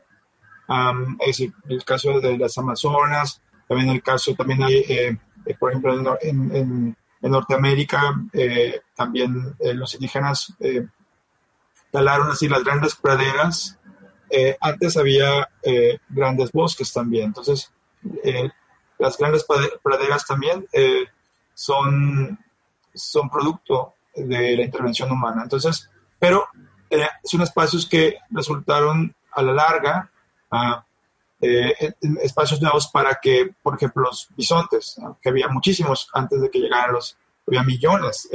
es 1.20 1.28
decir, 1.28 1.54
el 1.70 1.84
caso 1.86 2.20
de 2.20 2.38
las 2.38 2.58
Amazonas, 2.58 3.41
también 3.68 3.89
el 3.89 4.04
caso, 4.04 4.34
también 4.36 4.64
hay, 4.64 5.18
por 5.58 5.72
ejemplo, 5.72 6.18
en 6.22 6.96
en 7.24 7.32
Norteamérica 7.32 8.22
eh, 8.34 8.82
también 8.96 9.56
eh, 9.60 9.74
los 9.74 9.94
indígenas 9.96 10.54
eh, 10.60 10.86
talaron 11.94 12.32
así 12.32 12.50
las 12.50 12.64
grandes 12.64 12.96
praderas. 12.96 13.78
antes 14.60 14.98
había 14.98 15.48
grandes 16.10 16.52
bosques 16.52 16.91
también, 16.91 17.26
entonces 17.26 17.72
las 18.98 19.18
grandes 19.18 19.46
praderas 19.84 20.26
también 20.26 20.68
son, 21.54 22.39
son 22.94 23.30
producto 23.30 23.94
de 24.16 24.58
la 24.58 24.64
intervención 24.64 25.12
humana. 25.12 25.44
Entonces, 25.44 25.89
pero 26.18 26.48
son 27.24 27.41
espacios 27.41 27.88
que 27.88 28.18
resultaron 28.32 29.16
a 29.32 29.41
la 29.44 29.54
larga 29.54 30.10
ah, 30.52 30.84
espacios 32.22 32.62
nuevos 32.62 32.88
para 32.88 33.20
que, 33.22 33.54
por 33.62 33.76
ejemplo, 33.76 34.04
los 34.04 34.30
bisontes, 34.36 34.96
que 35.22 35.30
había 35.30 35.48
muchísimos 35.48 36.10
antes 36.14 36.41
de 36.41 36.50
que 36.50 36.60
llegaran 36.60 36.94
los, 36.94 37.18
había 37.46 37.64
millones 37.64 38.30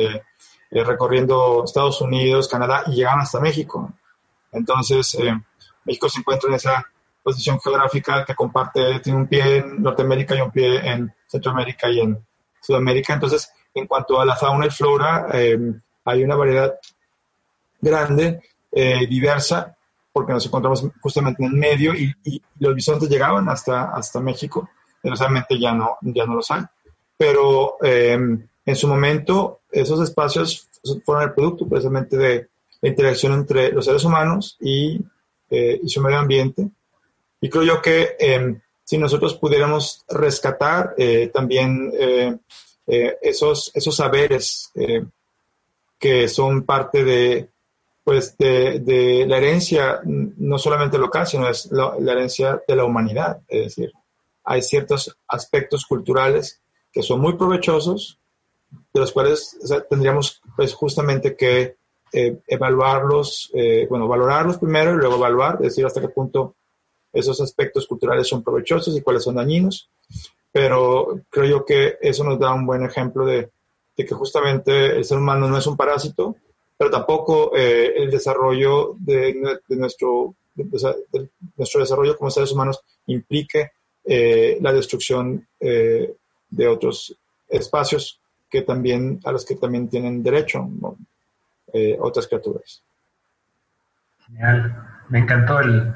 eh, 0.71 0.81
eh, 0.81 0.85
recorriendo 0.85 1.65
Estados 1.65 2.01
Unidos, 2.01 2.49
Canadá 2.49 2.85
y 2.87 2.93
llegaban 2.97 3.21
hasta 3.21 3.41
México. 3.41 3.93
Entonces, 4.53 5.15
eh, 5.15 5.33
México 5.85 6.09
se 6.09 6.21
encuentra 6.21 6.49
en 6.49 6.57
esa 6.57 6.85
posición 7.23 7.61
geográfica 7.61 8.25
que 8.25 8.35
comparte, 8.35 9.01
tiene 9.01 9.19
un 9.19 9.27
pie 9.27 9.59
en 9.59 9.83
Norteamérica 9.83 10.35
y 10.35 10.41
un 10.41 10.51
pie 10.51 10.89
en 10.89 11.13
Centroamérica 11.27 11.91
y 11.91 12.01
en 12.01 12.27
Sudamérica. 12.61 13.15
Entonces, 13.15 13.51
en 13.75 13.87
cuanto 13.87 14.21
a 14.21 14.25
la 14.25 14.37
fauna 14.37 14.67
y 14.67 14.71
flora, 14.71 15.27
hay 15.31 16.25
una 16.25 16.37
variedad 16.37 16.75
grande, 17.81 18.41
diversa, 18.73 19.77
porque 20.11 20.33
nos 20.33 20.47
encontramos 20.47 20.87
justamente 21.03 21.45
en 21.45 21.53
el 21.53 21.59
medio 21.59 21.95
y, 21.95 22.15
los 22.61 22.75
bisontes 22.75 23.11
llegaban 23.11 23.49
hasta, 23.49 23.91
hasta 23.93 24.21
México, 24.21 24.71
desgraciadamente 25.03 25.59
ya 25.61 25.75
no, 25.75 25.99
ya 26.01 26.25
no 26.25 26.37
los 26.37 26.51
hay. 26.51 26.63
Pero 27.17 27.77
en 28.69 28.77
su 28.77 28.87
momento, 28.87 29.61
esos 29.73 29.99
espacios 30.03 30.69
fueron 31.03 31.25
el 31.25 31.33
producto 31.33 31.67
precisamente 31.67 32.19
de 32.19 32.49
la 32.83 32.89
interacción 32.91 33.33
entre 33.33 33.73
los 33.73 33.87
seres 33.87 34.05
humanos 34.05 34.59
y, 34.61 35.01
eh, 35.49 35.81
su 35.87 36.03
medio 36.03 36.19
ambiente. 36.19 36.69
Y 37.41 37.49
creo 37.49 37.65
yo 37.65 37.81
que 37.81 38.17
em, 38.19 38.61
si 38.85 38.99
nosotros 38.99 39.37
pudiéramos 39.37 40.05
rescatar 40.11 40.95
eh, 40.99 41.31
también 41.33 41.91
eh, 41.99 42.37
esos, 43.23 43.71
esos 43.75 43.97
saberes 43.97 44.71
que 45.99 46.29
son 46.29 46.65
parte 46.65 47.05
de, 47.05 47.49
pues 48.05 48.37
de, 48.37 49.25
la 49.27 49.39
herencia, 49.39 50.03
no 50.05 50.59
solamente 50.59 50.99
local, 50.99 51.27
sino 51.27 51.49
es 51.49 51.73
la, 51.73 51.97
herencia 52.13 52.63
de 52.69 52.77
la 52.77 52.85
humanidad. 52.85 53.41
Es 53.49 53.65
decir, 53.65 53.93
hay 54.45 54.61
ciertos 54.61 55.17
aspectos 55.27 55.87
culturales 55.87 56.61
que 56.93 57.03
son 57.03 57.21
muy 57.21 57.33
provechosos 57.39 58.19
de 58.71 59.01
los 59.01 59.13
cuales 59.13 59.59
tendríamos 59.89 60.41
pues 60.57 60.75
justamente 60.75 61.37
que 61.37 61.77
eh, 62.13 62.39
evaluarlos, 62.47 63.51
eh, 63.53 63.87
bueno, 63.89 64.09
valorarlos 64.09 64.59
primero 64.59 64.95
y 64.95 64.97
luego 64.97 65.17
evaluar, 65.17 65.59
decir 65.59 65.85
hasta 65.85 66.01
qué 66.01 66.09
punto 66.09 66.55
esos 67.13 67.41
aspectos 67.41 67.87
culturales 67.87 68.27
son 68.27 68.43
provechosos 68.43 68.97
y 68.97 69.03
cuáles 69.03 69.25
son 69.25 69.35
dañinos. 69.35 69.91
Pero 70.51 71.21
creo 71.29 71.45
yo 71.45 71.65
que 71.65 71.99
eso 72.01 72.25
nos 72.25 72.39
da 72.39 72.55
un 72.55 72.65
buen 72.65 72.83
ejemplo 72.83 73.27
de, 73.27 73.51
de 73.97 74.07
que 74.07 74.15
justamente 74.15 74.97
el 74.97 75.05
ser 75.05 75.19
humano 75.19 75.49
no 75.49 75.59
es 75.59 75.67
un 75.67 75.77
parásito, 75.77 76.37
pero 76.79 76.91
tampoco 76.91 77.55
eh, 77.55 77.93
el 77.97 78.11
desarrollo 78.11 78.95
de, 78.99 79.59
de 79.69 79.77
nuestro, 79.77 80.35
de, 80.55 81.29
nuestro 81.57 81.81
desarrollo 81.81 82.17
como 82.17 82.31
seres 82.31 82.53
humanos 82.53 82.81
implique 83.07 83.73
la 84.61 84.73
destrucción 84.73 85.47
de 85.61 86.67
otros 86.67 87.15
espacios 87.47 88.23
que 88.51 88.63
también, 88.63 89.21
a 89.25 89.33
los 89.33 89.45
que 89.45 89.57
también 89.57 89.89
tienen 89.89 90.23
derecho 90.23 90.69
eh, 91.73 91.97
otras 92.01 92.27
criaturas. 92.27 92.83
Genial. 94.27 94.85
Me 95.09 95.21
encantó 95.21 95.61
el, 95.61 95.95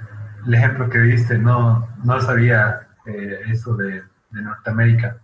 ejemplo 0.53 0.89
que 0.89 0.99
diste. 0.99 1.39
No, 1.39 1.89
no 2.05 2.21
sabía 2.21 2.89
eh, 3.07 3.41
eso 3.49 3.77
de, 3.77 4.03
Norteamérica, 4.31 5.19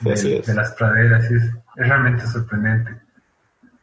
de, 0.00 0.42
las 0.54 0.72
praderas. 0.72 1.24
Es, 1.30 1.44
es 1.44 1.88
realmente 1.88 2.26
sorprendente. 2.26 3.00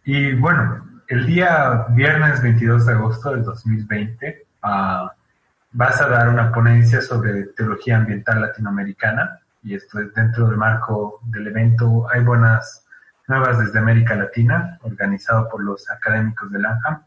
Y 0.04 0.34
bueno, 0.34 0.90
el 1.08 1.26
día 1.26 1.88
viernes 1.90 2.42
22 2.42 2.86
de 2.86 2.94
agosto 2.94 3.32
del 3.32 3.44
2020 3.44 4.46
ah, 4.62 5.14
vas 5.72 6.02
a 6.02 6.08
dar 6.08 6.30
una 6.30 6.52
ponencia 6.52 7.02
sobre 7.02 7.46
teología 7.56 7.98
ambiental 7.98 8.42
latinoamericana 8.42 9.40
y 9.64 9.76
esto 9.76 10.00
es 10.00 10.14
dentro 10.14 10.48
del 10.48 10.58
marco 10.58 11.20
del 11.24 11.48
evento 11.48 12.08
Hay 12.12 12.24
Buenas 12.24 12.86
Nuevas 13.28 13.60
desde 13.60 13.80
América 13.80 14.16
Latina, 14.16 14.80
organizado 14.82 15.48
por 15.50 15.64
los 15.64 15.90
académicos 15.90 16.52
del 16.52 16.66
ANJAM. 16.66 17.04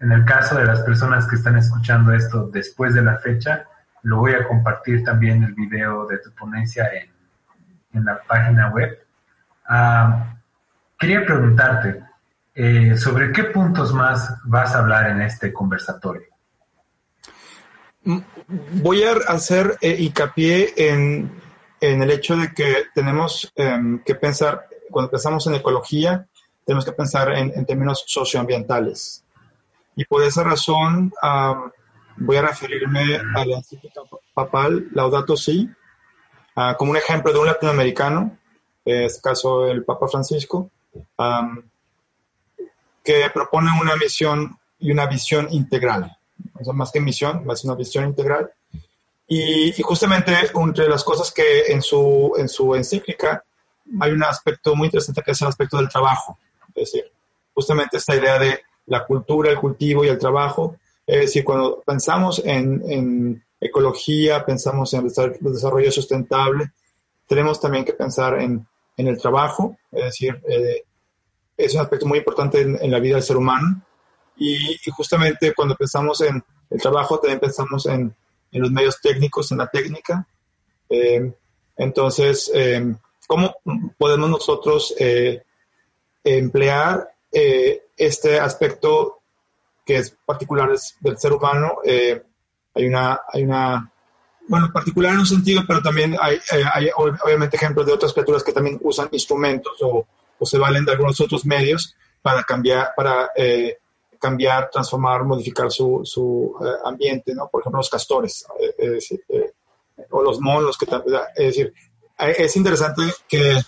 En 0.00 0.12
el 0.12 0.24
caso 0.24 0.56
de 0.56 0.66
las 0.66 0.80
personas 0.80 1.26
que 1.26 1.36
están 1.36 1.56
escuchando 1.56 2.12
esto 2.12 2.48
después 2.48 2.94
de 2.94 3.02
la 3.02 3.18
fecha, 3.18 3.66
lo 4.02 4.18
voy 4.18 4.32
a 4.32 4.46
compartir 4.46 5.02
también 5.02 5.42
el 5.42 5.54
video 5.54 6.06
de 6.06 6.18
tu 6.18 6.30
ponencia 6.32 6.90
en, 6.92 7.10
en 7.98 8.04
la 8.04 8.20
página 8.28 8.68
web. 8.68 8.98
Ah, 9.66 10.36
quería 10.98 11.24
preguntarte, 11.24 12.02
eh, 12.54 12.96
¿sobre 12.98 13.32
qué 13.32 13.44
puntos 13.44 13.94
más 13.94 14.36
vas 14.44 14.74
a 14.74 14.80
hablar 14.80 15.08
en 15.10 15.22
este 15.22 15.52
conversatorio? 15.52 16.26
Mm, 18.04 18.18
voy 18.82 19.02
a 19.04 19.12
hacer 19.28 19.78
eh, 19.80 19.96
hincapié 19.98 20.74
en 20.76 21.43
en 21.92 22.02
el 22.02 22.10
hecho 22.10 22.36
de 22.36 22.52
que 22.52 22.84
tenemos 22.94 23.52
em, 23.56 24.02
que 24.04 24.14
pensar, 24.14 24.68
cuando 24.90 25.10
pensamos 25.10 25.46
en 25.46 25.54
ecología, 25.54 26.26
tenemos 26.64 26.84
que 26.84 26.92
pensar 26.92 27.32
en, 27.32 27.66
términos 27.66 28.04
socioambientales. 28.06 29.24
Y 29.96 30.04
por 30.04 30.22
esa 30.22 30.42
razón 30.42 31.12
voy 32.16 32.36
a 32.36 32.42
referirme 32.42 33.16
a 33.34 33.44
la 33.44 33.56
encíclica 33.56 34.00
papal 34.32 34.88
Laudato 34.92 35.36
Si, 35.36 35.68
ah, 36.56 36.74
como 36.78 36.92
un 36.92 36.96
ejemplo 36.96 37.32
de 37.32 37.38
un 37.38 37.46
latinoamericano, 37.46 38.38
en 38.84 39.02
este 39.02 39.20
caso 39.20 39.66
el 39.66 39.84
Papa 39.84 40.08
Francisco, 40.08 40.70
que 43.04 43.30
propone 43.32 43.70
una 43.80 43.96
misión 43.96 44.58
y 44.78 44.90
una 44.90 45.06
visión 45.06 45.48
integral. 45.50 46.16
O 46.58 46.64
sea, 46.64 46.72
más 46.72 46.90
que 46.90 47.00
misión, 47.00 47.44
más 47.44 47.64
una 47.64 47.74
visión 47.74 48.04
integral 48.06 48.50
y, 49.26 49.72
justamente 49.82 50.32
entre 50.54 50.88
las 50.88 51.02
cosas 51.02 51.32
que 51.32 51.66
en 51.66 51.82
su, 51.82 52.32
en 52.36 52.48
su 52.48 52.74
encíclica 52.74 53.44
hay 54.00 54.12
un 54.12 54.22
aspecto 54.22 54.74
muy 54.74 54.86
interesante 54.86 55.22
que 55.22 55.32
es 55.32 55.42
el 55.42 55.48
aspecto 55.48 55.76
del 55.76 55.88
trabajo. 55.88 56.38
Es 56.74 56.92
decir, 56.92 57.10
justamente 57.54 57.96
esta 57.96 58.16
idea 58.16 58.38
de 58.38 58.60
la 58.86 59.04
cultura, 59.06 59.50
el 59.50 59.58
cultivo 59.58 60.04
y 60.04 60.08
el 60.08 60.18
trabajo. 60.18 60.76
Es 61.06 61.20
decir, 61.20 61.44
cuando 61.44 61.82
pensamos 61.84 62.42
en, 62.44 62.82
en, 62.88 63.44
ecología, 63.60 64.44
pensamos 64.44 64.92
en 64.92 65.06
el 65.06 65.52
desarrollo 65.52 65.90
sustentable, 65.90 66.72
tenemos 67.26 67.58
también 67.58 67.84
que 67.84 67.94
pensar 67.94 68.38
en, 68.38 68.66
en 68.96 69.08
el 69.08 69.18
trabajo, 69.18 69.78
es 69.90 70.04
decir, 70.04 70.38
eh, 70.46 70.82
es 71.56 71.74
un 71.74 71.80
aspecto 71.80 72.06
muy 72.06 72.18
importante 72.18 72.60
en, 72.60 72.90
la 72.90 72.98
vida 72.98 73.14
del 73.14 73.24
ser 73.24 73.36
humano. 73.36 73.82
Y, 74.36 74.76
justamente 74.90 75.54
cuando 75.54 75.76
pensamos 75.76 76.20
en 76.20 76.42
el 76.70 76.80
trabajo, 76.80 77.18
también 77.18 77.40
pensamos 77.40 77.86
en, 77.86 78.14
en 78.54 78.62
los 78.62 78.70
medios 78.70 78.98
técnicos, 79.02 79.52
en 79.52 79.58
la 79.58 79.66
técnica. 79.66 80.26
Eh, 80.88 81.30
entonces, 81.76 82.50
eh, 82.54 82.94
¿cómo 83.26 83.54
podemos 83.98 84.30
nosotros 84.30 84.94
emplear 86.24 87.10
este 87.30 88.40
aspecto 88.40 89.18
que 89.84 89.96
es 89.96 90.16
particular 90.24 90.70
del 91.00 91.18
ser 91.18 91.32
humano? 91.32 91.78
hay 91.84 92.86
una, 92.86 93.20
hay 93.32 93.42
una 93.44 93.92
bueno, 94.46 94.70
particular 94.72 95.14
en 95.14 95.20
un 95.20 95.26
sentido, 95.26 95.62
pero 95.66 95.80
también 95.82 96.16
hay, 96.20 96.36
eh, 96.36 96.64
hay, 96.72 96.90
obviamente 96.96 97.56
ejemplos 97.56 97.86
de 97.86 97.92
otras 97.92 98.12
criaturas 98.12 98.42
que 98.42 98.52
también 98.52 98.78
usan 98.82 99.08
instrumentos 99.12 99.72
o, 99.80 100.06
o 100.38 100.46
se 100.46 100.58
valen 100.58 100.84
de 100.84 100.92
algunos 100.92 101.20
otros 101.20 101.46
medios 101.46 101.96
para 102.20 102.42
cambiar, 102.42 102.92
para 102.96 103.30
eh, 103.36 103.78
cambiar, 104.24 104.70
transformar, 104.70 105.24
modificar 105.24 105.70
su, 105.70 106.00
su 106.04 106.56
eh, 106.60 106.80
ambiente, 106.84 107.34
¿no? 107.34 107.48
Por 107.48 107.60
ejemplo, 107.60 107.78
los 107.78 107.90
castores 107.90 108.46
o 110.10 110.22
los 110.22 110.40
monos, 110.40 110.78
que 110.78 110.86
es 111.36 111.46
decir, 111.46 111.74
es 112.18 112.56
interesante 112.56 113.02
que 113.28 113.60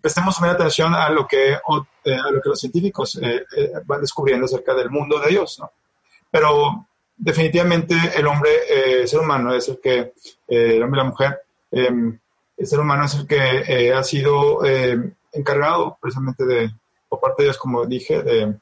prestemos 0.00 0.40
atención 0.42 0.94
a 0.94 1.10
lo 1.10 1.26
que, 1.26 1.54
a 1.54 2.30
lo 2.30 2.40
que 2.40 2.48
los 2.48 2.60
científicos 2.60 3.20
van 3.84 4.00
descubriendo 4.00 4.46
acerca 4.46 4.74
del 4.74 4.90
mundo 4.90 5.18
de 5.18 5.30
Dios, 5.30 5.58
¿no? 5.58 5.70
Pero 6.30 6.86
definitivamente 7.18 7.94
el 8.16 8.26
hombre, 8.26 8.50
eh, 8.68 9.00
el 9.02 9.08
ser 9.08 9.20
humano 9.20 9.52
es 9.52 9.68
el 9.68 9.80
que, 9.80 9.98
eh, 9.98 10.76
el 10.76 10.82
hombre 10.82 11.00
y 11.00 11.04
la 11.04 11.10
mujer, 11.10 11.40
em, 11.70 12.18
el 12.56 12.66
ser 12.66 12.80
humano 12.80 13.04
es 13.04 13.14
el 13.14 13.26
que 13.26 13.36
eh, 13.66 13.92
ha 13.92 14.02
sido 14.02 14.64
em, 14.64 15.12
encargado 15.32 15.98
precisamente 16.00 16.44
de, 16.46 16.70
por 17.08 17.20
parte 17.20 17.42
de 17.42 17.48
Dios, 17.48 17.58
como 17.58 17.84
dije, 17.86 18.22
de, 18.22 18.54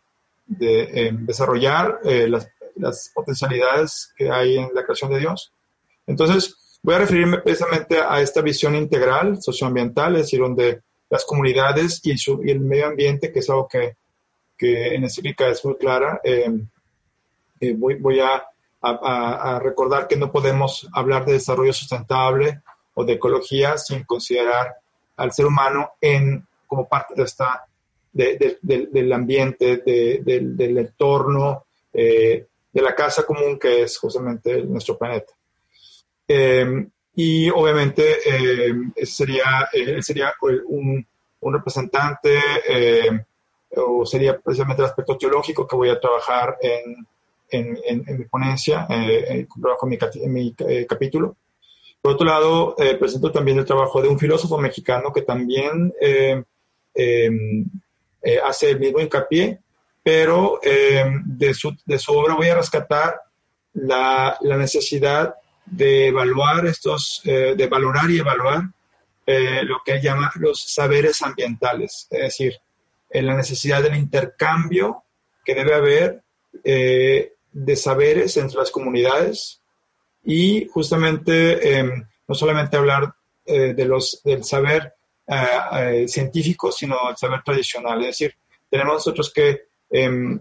de 0.47 1.07
em, 1.07 1.27
desarrollar 1.27 2.01
las, 2.05 2.49
las, 2.77 3.11
potencialidades 3.15 4.13
que 4.17 4.31
hay 4.31 4.59
en 4.59 4.71
la 4.75 4.85
creación 4.85 5.11
de 5.11 5.19
Dios. 5.19 5.53
Entonces, 6.07 6.79
voy 6.83 6.95
a 6.95 6.99
referirme 6.99 7.39
precisamente 7.39 8.01
a 8.01 8.21
esta 8.21 8.43
visión 8.43 8.75
integral, 8.75 9.43
socioambiental, 9.43 10.15
es 10.17 10.23
decir, 10.23 10.41
donde 10.41 10.83
las 11.09 11.25
comunidades 11.25 12.01
y, 12.05 12.17
su, 12.19 12.43
y 12.45 12.51
el 12.51 12.61
medio 12.61 12.87
ambiente, 12.87 13.33
que 13.33 13.41
es 13.41 13.51
algo 13.51 13.69
que, 13.69 13.97
que 14.57 14.95
en 14.95 15.09
Cívica 15.11 15.49
es 15.49 15.65
muy 15.65 15.77
clara, 15.77 16.21
eh, 16.23 16.49
voy, 17.77 17.97
voy 17.97 18.21
a, 18.21 18.45
a, 18.81 19.59
recordar 19.59 20.07
que 20.07 20.17
no 20.17 20.31
podemos 20.31 20.89
hablar 20.93 21.25
de 21.25 21.35
desarrollo 21.35 21.73
sustentable 21.73 22.63
o 22.95 23.05
de 23.05 23.15
ecología 23.15 23.79
sin 23.79 24.05
considerar 24.05 24.77
al 25.17 25.33
ser 25.33 25.47
humano 25.47 25.93
en, 26.01 26.47
como 26.67 26.89
parte 26.89 27.15
de 27.15 27.25
esta, 27.25 27.67
de, 28.17 28.59
del 28.63 29.13
ambiente, 29.13 29.79
del, 29.79 30.79
entorno, 30.79 31.67
eh, 31.93 32.47
de 32.73 32.83
la 32.83 32.95
casa 32.95 33.25
común 33.25 33.59
que 33.59 33.83
es 33.83 33.99
justamente 33.99 34.63
nuestro 34.63 34.97
planeta. 34.97 35.33
Em, 36.29 36.91
y 37.15 37.49
obviamente 37.51 38.19
eh, 38.27 39.07
sería, 39.07 39.69
sería 40.01 40.35
un, 40.69 41.07
un 41.41 41.55
representante 41.55 42.39
o 43.77 44.05
sería 44.05 44.39
precisamente 44.39 44.83
el 44.83 44.89
aspecto 44.89 45.17
teológico 45.17 45.67
que 45.67 45.77
voy 45.77 45.89
a 45.89 46.01
trabajar 46.01 46.59
en, 46.61 47.07
en, 47.51 48.19
mi 48.19 48.25
ponencia, 48.25 48.87
eh, 48.91 49.47
trabajo 49.61 49.87
en 49.87 50.33
mi, 50.33 50.55
eh, 50.59 50.87
capítulo. 50.87 51.37
Por 52.03 52.13
otro 52.13 52.27
lado, 52.27 52.77
presento 53.01 53.33
también 53.33 53.59
el 53.59 53.65
trabajo 53.65 54.01
de 54.01 54.09
un 54.09 54.19
filósofo 54.19 54.59
mexicano 54.59 55.13
que 55.13 55.23
también 55.23 55.93
eh, 58.27 58.41
hace 58.45 58.71
el 58.71 58.81
mismo 58.81 59.01
hincapié, 59.01 59.61
pero 60.03 60.59
em, 60.63 61.23
de 61.25 61.55
su, 61.55 61.77
de, 61.85 61.99
su, 61.99 62.13
obra 62.13 62.35
voy 62.35 62.49
a 62.49 62.57
rescatar 62.57 63.21
la, 63.75 64.37
la 64.41 64.57
necesidad 64.57 65.35
de 65.65 66.09
evaluar 66.09 66.67
estos, 66.67 67.21
de 67.25 67.67
valorar 67.67 68.09
y 68.09 68.19
evaluar 68.19 68.63
lo 69.27 69.83
que 69.85 69.93
él 69.93 70.01
llama 70.01 70.31
los 70.37 70.63
saberes 70.73 71.23
ambientales, 71.23 72.07
es 72.09 72.21
decir, 72.21 72.55
la 73.11 73.35
necesidad 73.35 73.83
del 73.83 73.97
intercambio 73.97 75.03
que 75.45 75.57
debe 75.57 75.75
haber 75.75 76.23
eh, 76.63 77.33
de 77.53 77.77
saberes 77.77 78.37
entre 78.37 78.59
las 78.59 78.71
comunidades 78.71 79.61
y 80.25 80.69
justamente 80.69 81.83
no 82.29 82.35
solamente 82.35 82.77
hablar 82.77 83.15
eh, 83.49 83.75
de 83.75 83.85
los, 83.85 84.21
del 84.25 84.43
saber 84.43 84.95
eh, 85.27 85.59
eh, 85.73 86.09
científico, 86.09 86.71
sino 86.73 87.11
el 87.11 87.17
saber 87.17 87.43
tradicional. 87.43 88.01
Es 88.01 88.19
decir, 88.19 88.35
tenemos 88.69 88.95
nosotros 88.95 89.33
que 89.33 89.63
em, 89.91 90.39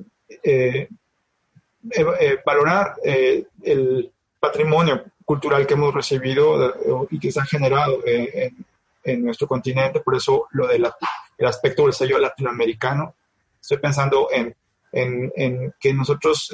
valorar 2.45 2.95
el 3.03 4.11
patrimonio 4.39 5.03
cultural 5.23 5.65
que 5.65 5.73
hemos 5.73 5.93
recibido 5.93 7.07
y 7.09 7.19
que 7.19 7.31
se 7.31 7.39
ha 7.39 7.45
generado 7.45 8.01
en, 8.05 9.23
nuestro 9.23 9.47
continente, 9.47 9.99
por 9.99 10.15
eso 10.15 10.47
lo 10.51 10.67
del 10.67 10.85
aspecto 11.45 11.83
del 11.83 11.93
sello 11.93 12.17
latinoamericano. 12.17 13.13
Estoy 13.61 13.77
pensando 13.77 14.29
en, 14.31 14.55
que 15.79 15.93
nosotros 15.93 16.51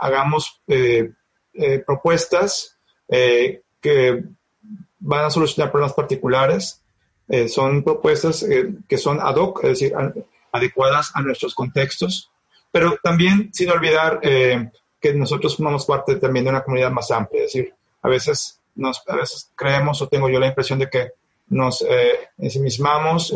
hagamos 0.00 0.60
eh, 0.66 1.12
eh, 1.52 1.78
propuestas 1.86 2.76
eh, 3.08 3.62
que 3.80 4.24
van 4.98 5.24
a 5.26 5.30
solucionar 5.30 5.70
problemas 5.70 5.94
particulares. 5.94 6.82
Son 7.48 7.82
propuestas 7.82 8.44
que 8.88 8.98
son 8.98 9.20
ad 9.20 9.36
hoc, 9.36 9.64
es 9.64 9.70
decir, 9.70 9.94
adecuadas 10.52 11.12
a 11.14 11.22
nuestros 11.22 11.54
contextos, 11.54 12.30
pero 12.72 12.98
también 13.02 13.50
sin 13.52 13.70
olvidar 13.70 14.20
que 14.20 15.14
nosotros 15.14 15.56
formamos 15.56 15.86
parte 15.86 16.16
también 16.16 16.44
de 16.44 16.50
una 16.50 16.64
comunidad 16.64 16.90
más 16.90 17.10
amplia, 17.10 17.44
es 17.44 17.52
decir, 17.52 17.74
a 18.02 18.08
veces, 18.08 18.60
nos, 18.74 19.02
a 19.06 19.16
veces 19.16 19.50
creemos 19.54 20.02
o 20.02 20.08
tengo 20.08 20.28
yo 20.28 20.40
la 20.40 20.48
impresión 20.48 20.78
de 20.78 20.90
que 20.90 21.12
nos 21.48 21.84
ensimismamos, 22.38 23.34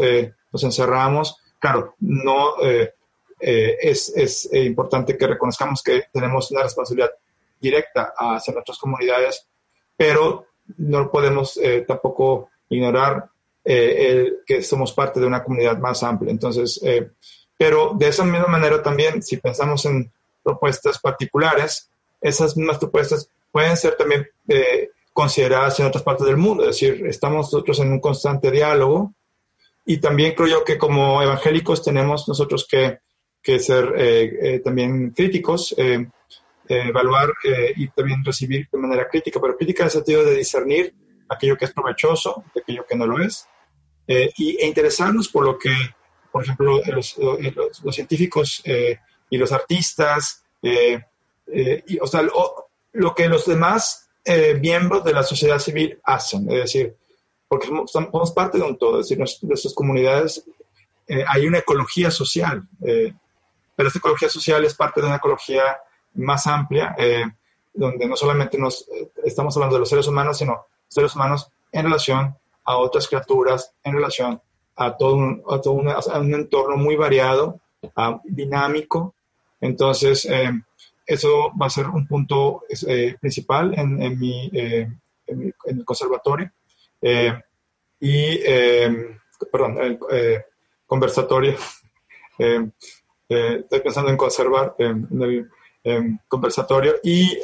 nos 0.53 0.65
encerramos, 0.65 1.37
claro, 1.61 1.95
no 2.01 2.55
eh, 3.47 3.77
es, 3.91 4.11
es 4.17 4.49
eh, 4.53 4.65
importante 4.65 5.19
que 5.19 5.27
reconozcamos 5.27 5.83
que 5.83 6.05
tenemos 6.11 6.51
una 6.51 6.63
responsabilidad 6.63 7.11
directa 7.61 8.15
hacia 8.17 8.55
nuestras 8.55 8.79
comunidades, 8.79 9.47
pero 9.97 10.47
no 10.79 11.11
podemos 11.11 11.59
eh, 11.59 11.85
tampoco 11.87 12.49
ignorar 12.71 13.29
el, 13.65 14.39
que 14.47 14.63
somos 14.63 14.93
parte 14.93 15.21
de 15.21 15.27
una 15.27 15.43
comunidad 15.43 15.79
más 15.79 16.03
amplia. 16.03 16.31
Entonces, 16.31 16.81
pero 17.57 17.95
de 17.97 18.09
esa 18.09 18.25
misma 18.25 18.47
manera 18.47 18.83
también, 18.83 19.23
si 19.23 19.39
pensamos 19.39 19.85
en 19.87 20.11
propuestas 20.43 20.99
particulares, 20.99 21.91
esas 22.21 22.57
mismas 22.57 22.79
propuestas 22.79 23.29
pueden 23.51 23.77
ser 23.77 23.97
también 23.97 24.29
consideradas 25.13 25.79
en 25.81 25.87
otras 25.87 26.03
partes 26.03 26.27
del 26.27 26.37
mundo. 26.37 26.65
Es 26.65 26.81
decir, 26.81 27.07
estamos 27.07 27.47
nosotros 27.47 27.79
en 27.81 27.93
un 27.93 28.01
constante 28.01 28.51
diálogo 28.51 29.13
y 29.87 29.99
también 29.99 30.35
creo 30.35 30.49
yo 30.49 30.65
que 30.65 30.77
como 30.77 31.23
evangélicos 31.23 31.83
tenemos 31.83 32.29
nosotros 32.29 32.67
que 32.69 32.99
que 33.45 33.59
ser 33.59 33.93
eh, 33.97 34.39
eh, 34.41 34.59
también 34.61 35.11
críticos, 35.11 35.75
eh, 35.77 36.09
evaluar 36.67 37.31
y 37.77 37.89
también 37.89 38.25
recibir 38.25 38.67
de 38.73 38.79
manera 38.79 39.07
crítica, 39.07 39.39
pero 39.39 39.55
crítica 39.55 39.83
en 39.83 39.89
el 39.89 39.91
sentido 39.91 40.25
de 40.25 40.35
discernir 40.35 40.95
aquello 41.29 41.59
que 41.59 41.67
es 41.67 41.73
provechoso 41.73 42.43
aquello 42.59 42.87
que 42.89 42.97
no 42.97 43.07
lo 43.07 43.23
es, 43.23 43.47
y, 44.07 44.57
e 44.57 44.67
interesarnos 44.67 45.29
por 45.29 45.45
lo 45.45 45.59
que, 45.59 45.75
por 46.31 46.45
ejemplo, 46.45 46.81
los, 46.87 47.17
los, 47.19 47.95
científicos 47.95 48.63
y 49.31 49.37
los 49.37 49.53
artistas, 49.53 50.45
y, 50.63 51.99
o 51.99 52.07
sea, 52.07 52.23
lo, 52.93 53.15
que 53.15 53.29
los 53.29 53.47
demás 53.47 54.09
miembros 54.61 55.05
de 55.05 55.13
la 55.13 55.23
sociedad 55.23 55.59
civil 55.59 55.99
hacen, 56.05 56.51
es 56.51 56.61
decir, 56.61 56.97
porque 57.49 57.69
somos, 57.87 58.33
parte 58.33 58.59
de 58.59 58.65
un 58.65 58.79
todo, 58.79 59.01
es 59.01 59.09
decir, 59.09 59.19
nuestras 59.19 59.75
comunidades, 59.75 60.45
hay 61.29 61.47
una 61.47 61.59
ecología 61.59 62.11
social. 62.11 62.67
Eh, 62.83 63.13
pero 63.77 63.89
esta 63.89 63.99
ecología 63.99 64.29
social 64.29 64.65
es 64.65 64.75
parte 64.75 65.01
de 65.01 65.07
una 65.07 65.17
ecología 65.17 65.79
más 66.15 66.47
amplia, 66.47 66.95
eh, 66.99 67.25
donde 67.73 68.07
no 68.07 68.17
solamente 68.17 68.57
nos 68.57 68.89
eh, 68.89 69.11
estamos 69.25 69.57
hablando 69.57 69.77
de 69.77 69.81
los 69.81 69.89
seres 69.89 70.07
humanos, 70.07 70.39
sino 70.39 70.67
seres 70.87 71.15
humanos 71.15 71.49
en 71.73 71.85
relación 71.85 72.37
a 72.65 72.77
otras 72.79 73.09
criaturas, 73.09 73.75
en 73.83 73.95
relación 73.95 74.41
a 74.77 74.97
todo 74.97 75.15
un, 75.15 75.43
a 75.49 75.61
todo 75.61 75.75
un, 75.75 76.35
entorno 76.35 76.77
muy 76.77 76.97
variado, 76.97 77.61
dinámico. 78.25 79.15
Entonces, 79.61 80.25
eh, 80.25 80.51
eso 81.07 81.53
va 81.61 81.67
a 81.67 81.71
ser 81.71 81.87
un 81.87 82.07
punto 82.07 82.63
principal 83.21 83.79
en, 83.79 84.03
en, 84.03 84.19
mi, 84.19 84.51
en, 84.53 85.01
el 85.67 85.85
conservatorio. 85.85 86.51
y, 88.01 88.39
perdón, 89.53 89.79
el 89.79 89.99
conversatorio. 90.87 91.57
estoy 93.29 93.81
pensando 93.81 94.11
en 94.11 94.17
conservar 94.17 94.75
en 94.79 95.07
el 95.85 96.19
conversatorio 96.29 96.97
y 97.03 97.39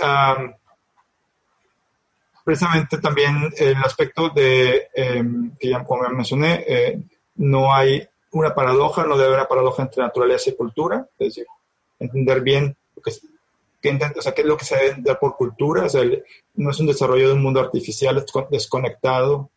precisamente 2.50 2.98
también 2.98 3.52
el 3.56 3.76
aspecto 3.76 4.30
de, 4.30 4.88
em, 4.92 5.52
que 5.56 5.68
ya 5.68 5.84
como 5.84 6.02
mencioné, 6.08 6.64
eh, 6.66 7.00
no 7.36 7.72
hay 7.72 8.04
una 8.32 8.52
paradoja, 8.52 9.04
no 9.04 9.14
debe 9.14 9.28
haber 9.28 9.38
una 9.38 9.48
paradoja 9.48 9.84
entre 9.84 10.02
naturaleza 10.02 10.50
y 10.50 10.56
cultura, 10.56 11.06
es 11.16 11.28
decir, 11.28 11.46
entender 12.00 12.40
bien 12.40 12.76
lo 12.96 13.02
que, 13.02 13.10
o 13.10 14.22
sea, 14.22 14.34
qué 14.34 14.40
es 14.40 14.46
lo 14.48 14.56
que 14.56 14.64
se 14.64 14.74
debe 14.74 14.88
entender 14.88 15.16
por 15.20 15.36
cultura, 15.36 15.84
o 15.84 15.88
sea, 15.88 16.02
no 16.54 16.70
es 16.70 16.80
un 16.80 16.88
desarrollo 16.88 17.28
de 17.28 17.34
un 17.34 17.42
mundo 17.42 17.60
artificial 17.60 18.24
desconectado 18.50 19.50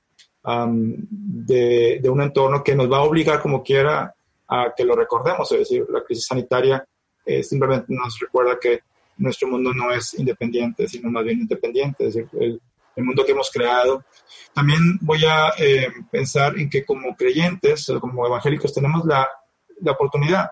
de, 0.43 1.99
de, 1.99 2.09
un 2.09 2.21
entorno 2.21 2.63
que 2.63 2.75
nos 2.75 2.91
va 2.91 2.97
a 2.97 3.03
obligar 3.03 3.41
como 3.41 3.63
quiera 3.63 4.13
a 4.47 4.71
que 4.77 4.85
lo 4.85 4.95
recordemos, 4.95 5.51
es 5.51 5.59
decir, 5.59 5.87
la 5.89 6.03
crisis 6.03 6.27
sanitaria 6.27 6.85
eh, 7.25 7.41
simplemente 7.41 7.87
nos 7.89 8.19
recuerda 8.19 8.59
que 8.61 8.81
nuestro 9.17 9.47
mundo 9.47 9.73
no 9.73 9.91
es 9.91 10.13
independiente, 10.13 10.87
sino 10.87 11.09
más 11.09 11.23
bien 11.23 11.39
independiente, 11.39 12.05
es 12.05 12.13
decir, 12.13 12.29
el, 12.39 12.61
el 12.95 13.03
mundo 13.03 13.25
que 13.25 13.31
hemos 13.31 13.51
creado. 13.51 14.03
También 14.53 14.97
voy 15.01 15.23
a 15.25 15.53
eh, 15.57 15.87
pensar 16.11 16.57
en 16.57 16.69
que 16.69 16.85
como 16.85 17.15
creyentes, 17.15 17.91
como 17.99 18.25
evangélicos, 18.25 18.73
tenemos 18.73 19.05
la, 19.05 19.27
la 19.81 19.91
oportunidad 19.91 20.51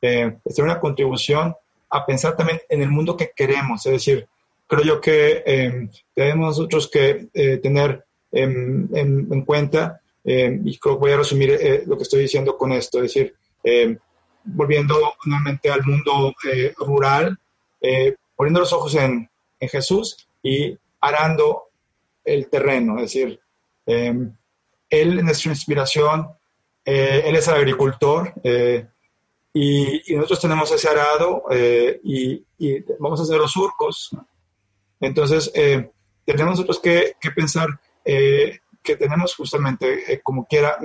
eh, 0.00 0.36
de 0.44 0.50
hacer 0.50 0.64
una 0.64 0.80
contribución 0.80 1.54
a 1.90 2.06
pensar 2.06 2.36
también 2.36 2.60
en 2.68 2.82
el 2.82 2.90
mundo 2.90 3.16
que 3.16 3.32
queremos. 3.34 3.84
Es 3.86 3.92
decir, 3.92 4.26
creo 4.66 4.82
yo 4.82 5.00
que 5.00 5.42
eh, 5.44 5.88
tenemos 6.14 6.58
nosotros 6.58 6.88
que 6.88 7.28
tener 7.62 8.04
en, 8.30 8.88
en, 8.94 9.42
cuenta, 9.42 10.00
y 10.24 10.78
creo 10.78 10.94
que 10.94 11.00
voy 11.00 11.12
a 11.12 11.18
resumir 11.18 11.82
lo 11.86 11.96
que 11.98 12.04
estoy 12.04 12.22
diciendo 12.22 12.56
con 12.56 12.72
esto, 12.72 12.98
es 13.02 13.12
decir, 13.12 13.34
volviendo 14.44 15.14
nuevamente 15.26 15.70
al 15.70 15.84
mundo 15.84 16.34
rural, 16.78 17.38
poniendo 18.34 18.60
los 18.60 18.72
ojos 18.72 18.94
en, 18.94 19.28
en 19.60 19.68
Jesús 19.68 20.26
y 20.42 20.78
arando 21.00 21.64
el 22.24 22.48
terreno, 22.48 22.96
es 22.96 23.02
decir, 23.02 23.40
em, 23.86 24.34
él 24.92 25.18
es 25.18 25.24
nuestra 25.24 25.50
inspiración, 25.50 26.28
eh, 26.84 27.22
él 27.24 27.36
es 27.36 27.48
agricultor 27.48 28.32
eh, 28.42 28.86
y, 29.54 30.14
nosotros 30.14 30.40
tenemos 30.40 30.70
ese 30.72 30.88
arado 30.88 31.44
eh, 31.50 32.00
y, 32.04 32.44
vamos 32.98 33.20
a 33.20 33.22
hacer 33.24 33.38
los 33.38 33.52
surcos. 33.52 34.10
Entonces, 35.00 35.50
tenemos 36.24 36.52
nosotros 36.52 36.78
que, 36.78 37.16
pensar 37.34 37.66
que 38.04 38.96
tenemos 38.96 39.34
justamente, 39.34 40.20
como 40.22 40.46
quiera, 40.46 40.78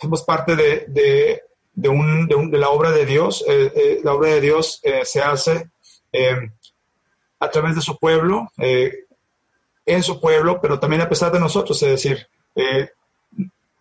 somos 0.00 0.22
parte 0.22 0.54
de, 0.54 0.84
de, 0.86 1.42
de, 1.74 2.58
la 2.58 2.68
obra 2.68 2.92
de 2.92 3.06
Dios. 3.06 3.44
la 4.04 4.14
obra 4.14 4.30
de 4.30 4.40
Dios 4.40 4.80
se 5.02 5.20
hace 5.20 5.68
a 7.40 7.50
través 7.50 7.74
de 7.74 7.80
su 7.80 7.98
pueblo 7.98 8.48
en 9.88 10.02
su 10.02 10.20
pueblo, 10.20 10.60
pero 10.60 10.78
también 10.78 11.00
a 11.00 11.08
pesar 11.08 11.32
de 11.32 11.40
nosotros, 11.40 11.82
es 11.82 11.88
decir, 11.88 12.28
eh, 12.54 12.90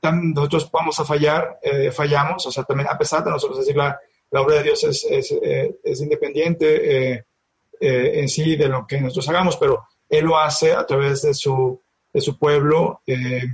nosotros 0.01 0.71
vamos 0.71 0.97
a 1.01 1.05
fallar, 1.05 1.59
eh, 1.61 1.91
fallamos, 1.91 2.45
o 2.45 2.51
sea, 2.51 2.63
también 2.63 2.87
a 2.89 2.97
pesar 2.97 3.25
de 3.25 3.29
nosotros, 3.29 3.59
es 3.59 3.65
decir, 3.65 3.77
la, 3.77 3.99
obra 4.41 4.55
de 4.55 4.63
Dios 4.63 4.85
es, 4.85 5.05
es, 5.09 5.31
eh, 5.43 5.75
es 5.83 6.01
independiente 6.01 7.25
en 7.79 8.29
sí 8.29 8.55
de 8.55 8.69
lo 8.69 8.87
que 8.87 9.01
nosotros 9.01 9.27
hagamos, 9.29 9.57
pero 9.57 9.85
Él 10.09 10.25
lo 10.25 10.37
hace 10.37 10.71
a 10.73 10.85
través 10.85 11.23
de 11.23 11.33
su, 11.33 11.79
de 12.13 12.21
su 12.21 12.39
pueblo. 12.39 13.01
Él, 13.05 13.51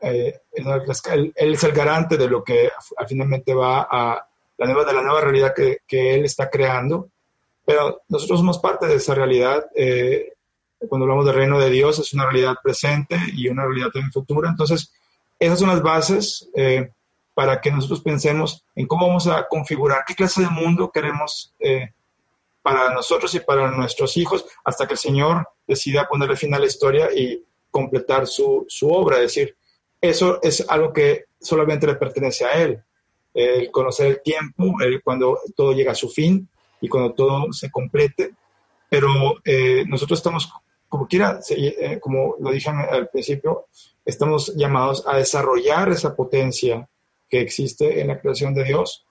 es 0.00 1.64
el 1.64 1.72
garante 1.72 2.16
de 2.16 2.28
lo 2.28 2.42
que 2.42 2.70
finalmente 3.06 3.54
va 3.54 3.86
a 3.90 4.28
la 4.58 4.66
nueva, 4.66 4.84
de 4.84 4.92
la 4.92 5.02
nueva 5.02 5.20
realidad 5.20 5.54
que, 5.54 5.78
que 5.86 6.14
Él 6.14 6.24
está 6.24 6.50
creando, 6.50 7.10
pero 7.64 8.02
nosotros 8.08 8.40
somos 8.40 8.58
parte 8.58 8.86
de 8.86 8.96
esa 8.96 9.14
realidad 9.14 9.66
cuando 10.88 11.04
hablamos 11.04 11.26
del 11.26 11.34
reino 11.34 11.58
de 11.58 11.70
Dios, 11.70 11.98
es 11.98 12.12
una 12.12 12.24
realidad 12.24 12.56
presente 12.62 13.18
y 13.32 13.48
una 13.48 13.64
realidad 13.64 13.90
también 13.90 14.12
futura. 14.12 14.50
Entonces, 14.50 14.92
esas 15.38 15.58
son 15.58 15.68
las 15.68 15.82
bases 15.82 16.48
eh, 16.54 16.90
para 17.34 17.60
que 17.60 17.70
nosotros 17.70 18.00
pensemos 18.00 18.64
en 18.74 18.86
cómo 18.86 19.06
vamos 19.06 19.26
a 19.26 19.46
configurar, 19.48 20.04
qué 20.06 20.14
clase 20.14 20.42
de 20.42 20.50
mundo 20.50 20.90
queremos 20.90 21.54
eh, 21.58 21.92
para 22.62 22.92
nosotros 22.92 23.34
y 23.34 23.40
para 23.40 23.70
nuestros 23.70 24.16
hijos, 24.16 24.46
hasta 24.64 24.86
que 24.86 24.94
el 24.94 24.98
Señor 24.98 25.48
decida 25.66 26.08
ponerle 26.08 26.36
fin 26.36 26.54
a 26.54 26.58
la 26.58 26.66
historia 26.66 27.08
y 27.14 27.44
completar 27.70 28.26
su, 28.26 28.64
su 28.68 28.88
obra. 28.88 29.16
Es 29.16 29.34
decir, 29.34 29.56
eso 30.00 30.40
es 30.42 30.64
algo 30.68 30.92
que 30.92 31.26
solamente 31.40 31.86
le 31.86 31.94
pertenece 31.96 32.44
a 32.44 32.52
Él. 32.62 32.82
El 33.34 33.70
conocer 33.70 34.06
el 34.06 34.22
tiempo, 34.22 34.74
el, 34.80 35.02
cuando 35.02 35.38
todo 35.54 35.72
llega 35.74 35.92
a 35.92 35.94
su 35.94 36.08
fin 36.08 36.48
y 36.80 36.88
cuando 36.88 37.12
todo 37.12 37.52
se 37.52 37.70
complete. 37.70 38.32
Pero 38.88 39.34
eh, 39.44 39.84
nosotros 39.86 40.18
estamos 40.18 40.50
como 40.88 41.06
quiera, 41.06 41.40
eh, 41.50 41.98
como 42.00 42.36
lo 42.40 42.50
dije 42.50 42.70
al 42.70 43.08
principio, 43.08 43.66
estamos 44.04 44.54
llamados 44.56 45.04
a 45.06 45.16
desarrollar 45.16 45.90
esa 45.90 46.14
potencia 46.14 46.88
que 47.28 47.40
existe 47.40 48.00
en 48.00 48.08
la 48.08 48.20
creación 48.20 48.54
de 48.54 48.64
Dios 48.64 49.04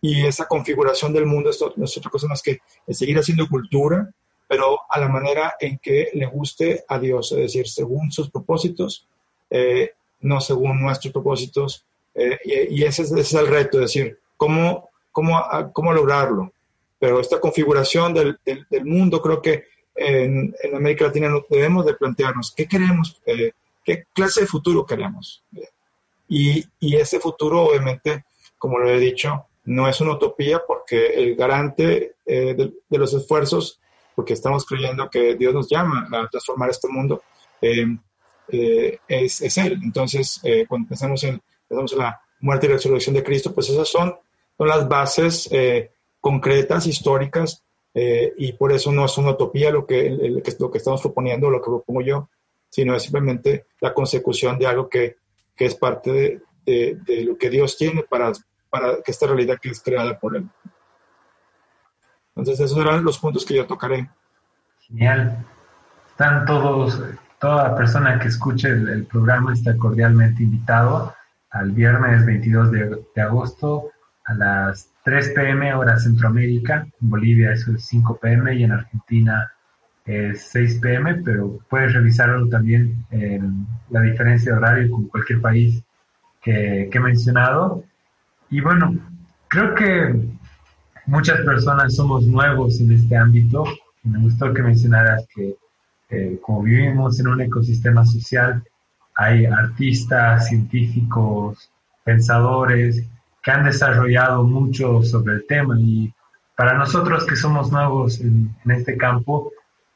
y 0.00 0.24
esa 0.26 0.46
configuración 0.46 1.12
del 1.12 1.26
mundo, 1.26 1.50
esto 1.50 1.72
no 1.76 1.84
es 1.84 1.96
otra 1.96 2.10
cosa 2.10 2.28
más 2.28 2.42
que 2.42 2.60
seguir 2.88 3.18
haciendo 3.18 3.48
cultura, 3.48 4.08
pero 4.46 4.80
a 4.88 5.00
la 5.00 5.08
manera 5.08 5.54
en 5.60 5.78
que 5.78 6.10
le 6.14 6.26
guste 6.26 6.84
a 6.88 6.98
Dios, 6.98 7.32
es 7.32 7.38
decir, 7.38 7.68
según 7.68 8.10
sus 8.10 8.30
propósitos, 8.30 9.06
eh, 9.50 9.92
no 10.20 10.40
según 10.40 10.80
nuestros 10.80 11.12
propósitos. 11.12 11.84
Eh, 12.14 12.38
y, 12.70 12.82
ese, 12.82 13.02
es, 13.02 13.34
el 13.34 13.46
reto, 13.46 13.78
es 13.78 13.92
decir, 13.92 14.18
cómo, 14.36 14.88
cómo, 15.12 15.40
cómo 15.72 15.92
lograrlo. 15.92 16.52
Pero 16.98 17.20
esta 17.20 17.38
configuración 17.38 18.14
del, 18.14 18.38
del 18.44 18.84
mundo 18.84 19.20
creo 19.20 19.42
que 19.42 19.64
en, 19.98 20.54
América 20.74 21.06
Latina 21.06 21.28
debemos 21.48 21.84
de 21.84 21.94
plantearnos 21.94 22.52
qué 22.52 22.66
queremos, 22.66 23.20
eh, 23.26 23.52
qué 23.84 24.04
clase 24.12 24.42
de 24.42 24.46
futuro 24.46 24.86
queremos. 24.86 25.42
Y, 26.28 26.64
y, 26.78 26.96
ese 26.96 27.20
futuro, 27.20 27.62
obviamente, 27.62 28.24
como 28.58 28.78
lo 28.78 28.88
he 28.90 28.98
dicho, 28.98 29.46
no 29.64 29.88
es 29.88 30.00
una 30.00 30.12
utopía 30.12 30.62
porque 30.66 31.06
el 31.14 31.36
garante 31.36 32.16
eh, 32.24 32.54
de, 32.54 32.98
los 32.98 33.12
esfuerzos, 33.14 33.80
porque 34.14 34.34
estamos 34.34 34.64
creyendo 34.64 35.08
que 35.10 35.34
Dios 35.36 35.54
nos 35.54 35.68
llama 35.68 36.08
a 36.12 36.28
transformar 36.28 36.70
este 36.70 36.88
mundo, 36.88 37.22
eh, 37.60 37.86
es, 39.08 39.42
es, 39.42 39.58
Él. 39.58 39.80
Entonces, 39.82 40.40
cuando 40.68 40.88
pensamos 40.88 41.22
en, 41.24 41.42
pensamos 41.68 41.92
en 41.92 41.98
la 41.98 42.20
muerte 42.40 42.66
y 42.66 42.70
resurrección 42.70 43.14
de 43.14 43.22
Cristo, 43.22 43.54
pues 43.54 43.68
esas 43.68 43.88
son, 43.88 44.16
son 44.56 44.68
las 44.68 44.88
bases 44.88 45.50
concretas, 46.20 46.86
históricas, 46.86 47.62
eh, 48.00 48.32
y 48.36 48.52
por 48.52 48.70
eso 48.70 48.92
no 48.92 49.04
es 49.04 49.18
una 49.18 49.30
utopía 49.32 49.72
lo 49.72 49.84
que, 49.84 50.08
lo 50.60 50.70
que 50.70 50.78
estamos 50.78 51.02
proponiendo, 51.02 51.50
lo 51.50 51.60
que 51.60 51.68
propongo 51.68 52.00
yo, 52.00 52.28
sino 52.68 52.94
es 52.94 53.02
simplemente 53.02 53.66
la 53.80 53.92
consecución 53.92 54.56
de 54.56 54.68
algo 54.68 54.88
que, 54.88 55.16
que 55.56 55.64
es 55.64 55.74
parte 55.74 56.12
de, 56.64 56.96
de, 57.04 57.24
lo 57.24 57.36
que 57.36 57.50
Dios 57.50 57.76
tiene 57.76 58.04
para, 58.04 58.30
para 58.70 58.98
esta 59.04 59.26
realidad 59.26 59.58
que 59.60 59.70
es 59.70 59.82
creada 59.82 60.16
por 60.16 60.36
Él. 60.36 60.48
Entonces, 62.36 62.60
esos 62.60 62.78
serán 62.78 63.02
los 63.02 63.18
puntos 63.18 63.44
que 63.44 63.54
yo 63.56 63.66
tocaré. 63.66 64.08
Genial. 64.86 65.44
Están 66.08 66.46
todos, 66.46 67.02
toda 67.40 67.74
persona 67.74 68.20
que 68.20 68.28
escuche 68.28 68.68
el, 68.68 69.06
programa 69.06 69.54
está 69.54 69.76
cordialmente 69.76 70.44
invitado 70.44 71.12
al 71.50 71.72
viernes 71.72 72.24
22 72.24 72.70
de, 72.70 73.04
de 73.12 73.22
agosto 73.22 73.90
a 74.24 74.34
las 74.34 74.88
3 75.08 75.30
pm 75.30 75.72
hora 75.72 75.98
Centroamérica, 75.98 76.86
en 77.00 77.08
Bolivia 77.08 77.52
eso 77.52 77.72
es 77.72 77.86
5 77.86 78.18
pm 78.20 78.54
y 78.56 78.64
en 78.64 78.72
Argentina 78.72 79.50
es 80.04 80.50
6 80.50 80.80
pm, 80.82 81.22
pero 81.24 81.58
puedes 81.70 81.94
revisarlo 81.94 82.46
también 82.50 83.06
en 83.10 83.66
la 83.88 84.02
diferencia 84.02 84.52
de 84.52 84.58
horario 84.58 84.90
con 84.90 85.08
cualquier 85.08 85.40
país 85.40 85.82
que, 86.42 86.90
he 86.92 87.00
mencionado. 87.00 87.84
Y 88.50 88.60
bueno, 88.60 88.98
creo 89.48 89.74
que 89.74 90.14
muchas 91.06 91.40
personas 91.40 91.94
somos 91.94 92.26
nuevos 92.26 92.78
en 92.78 92.92
este 92.92 93.16
ámbito. 93.16 93.64
Me 94.02 94.18
gustó 94.18 94.52
que 94.52 94.62
mencionaras 94.62 95.26
que 95.34 95.56
eh, 96.10 96.38
como 96.42 96.64
vivimos 96.64 97.18
en 97.18 97.28
un 97.28 97.40
ecosistema 97.40 98.04
social, 98.04 98.62
hay 99.14 99.46
artistas, 99.46 100.48
científicos, 100.48 101.70
pensadores 102.04 103.06
que 103.42 103.50
han 103.50 103.64
desarrollado 103.64 104.44
mucho 104.44 105.02
sobre 105.02 105.34
el 105.34 105.46
tema 105.46 105.76
y 105.78 106.12
para 106.56 106.76
nosotros 106.76 107.24
que 107.24 107.36
somos 107.36 107.70
nuevos 107.70 108.20
en, 108.20 108.52
este 108.68 108.96
campo, 108.96 109.52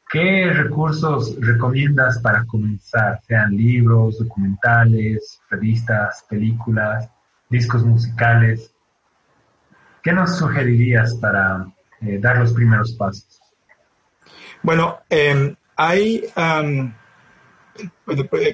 ¿qué 0.09 0.49
recursos 0.53 1.35
recomiendas 1.41 2.19
para 2.19 2.45
comenzar? 2.45 3.19
Sean 3.27 3.51
libros, 3.51 4.19
documentales, 4.19 5.41
revistas, 5.49 6.25
películas, 6.29 7.09
discos 7.49 7.83
musicales. 7.83 8.73
¿Qué 10.01 10.13
nos 10.13 10.37
sugerirías 10.37 11.15
para 11.15 11.65
eh, 11.99 12.17
dar 12.19 12.37
los 12.37 12.53
primeros 12.53 12.93
pasos? 12.93 13.41
Bueno, 14.61 14.99
em, 15.09 15.53
hay 15.75 16.23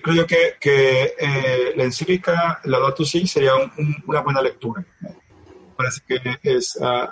creo 0.01 0.25
que, 0.25 0.55
que 0.59 1.13
eh, 1.19 1.73
la 1.75 1.83
encíclica 1.83 2.61
Laudato 2.63 3.03
Si 3.03 3.27
sería 3.27 3.53
una 4.07 4.21
buena 4.21 4.41
lectura. 4.41 4.85
Parece 5.75 6.01
que 6.07 6.39
es 6.43 6.77
uh, 6.77 7.09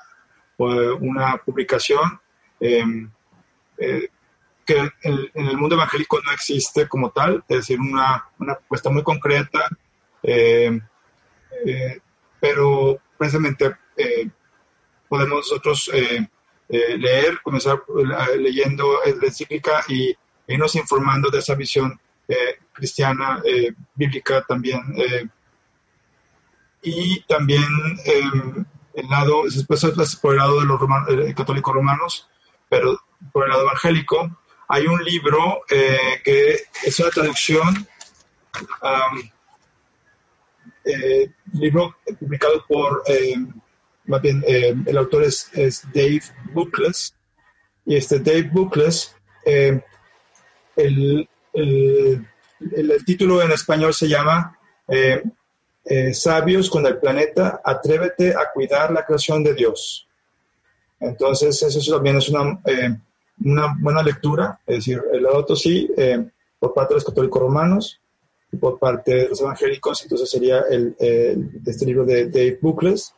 una 0.58 1.38
publicación 1.38 2.20
em, 2.60 3.10
eh, 3.78 4.10
que 4.66 4.78
en, 5.03 5.30
el 5.34 5.58
mundo 5.58 5.76
evangélico 5.76 6.20
no 6.22 6.32
existe 6.32 6.88
como 6.88 7.12
tal, 7.12 7.43
es 7.47 7.58
decir, 7.58 7.80
una, 7.80 8.26
una 8.39 8.55
propuesta 8.55 8.89
muy 8.89 9.01
concreta, 9.01 9.70
eh, 10.24 10.78
eh, 11.66 11.99
pero 12.39 12.99
precisamente 13.18 13.76
podemos 15.08 15.38
nosotros 15.38 15.89
leer, 16.70 17.39
comenzar 17.41 17.82
leyendo 18.38 18.99
la 19.05 19.28
encíclica 19.28 19.84
y 19.88 20.14
irnos 20.48 20.76
informando 20.76 21.30
de 21.30 21.39
esa 21.39 21.56
visión 21.56 22.00
cristiana, 22.74 23.41
bíblica 23.95 24.43
también. 24.48 24.82
y 26.82 27.22
también 27.22 27.66
el 28.98 29.08
lado, 29.10 29.43
después 29.43 29.86
por 30.22 30.34
el 30.34 30.39
lado 30.39 30.60
de 30.60 30.66
los 30.66 31.34
católicos 31.36 31.74
romanos, 31.74 32.28
pero 32.68 33.00
por 33.32 33.45
el 33.45 33.52
lado 33.52 33.64
evangélico, 33.64 34.38
hay 34.68 34.88
un 34.88 35.04
libro 35.04 35.62
eh, 35.70 36.20
que 36.24 36.58
es 36.84 37.00
una 37.00 37.10
traducción, 37.10 37.88
eh, 40.84 41.30
libro 41.54 41.95
publicado 42.20 42.66
por, 42.68 43.04
eh, 43.08 43.36
más 44.06 44.22
bien, 44.22 44.43
el 44.48 44.98
autor 44.98 45.24
es, 45.24 45.52
Dave 45.93 46.24
Bookless, 46.54 47.14
y 47.86 47.95
este 47.95 48.20
Dave 48.20 48.50
Bookless, 48.52 49.16
el, 50.78 51.28
el, 51.54 52.26
el, 52.72 53.06
título 53.06 53.42
en 53.42 53.52
español 53.52 53.94
se 53.94 54.08
llama 54.08 54.58
Sabios 56.14 56.70
con 56.70 56.86
el 56.86 56.98
planeta, 56.98 57.62
atrévete 57.64 58.36
a 58.36 58.52
cuidar 58.54 58.92
la 58.92 59.06
creación 59.06 59.44
de 59.44 59.54
Dios. 59.54 60.08
Entonces, 61.00 61.62
eso 61.62 61.96
también 61.96 62.18
es 62.18 62.30
una, 62.30 62.60
eh, 62.66 62.98
una 63.44 63.76
buena 63.80 64.02
lectura, 64.02 64.60
es 64.66 64.78
decir, 64.78 65.02
el 65.14 65.26
otro 65.28 65.56
sí, 65.56 65.90
eh, 65.96 66.26
por 66.60 66.74
parte 66.74 66.94
de 66.94 66.98
los 66.98 67.06
católicos 67.06 67.42
romanos 67.42 68.02
y 68.52 68.58
por 68.58 68.80
parte 68.80 69.14
de 69.14 69.30
los 69.30 69.42
evangélicos, 69.42 70.02
entonces 70.04 70.30
sería 70.30 70.64
el, 70.70 70.96
este 71.66 71.86
libro 71.86 72.06
de 72.06 72.30
Dave 72.30 72.58
Bucles, 72.62 73.14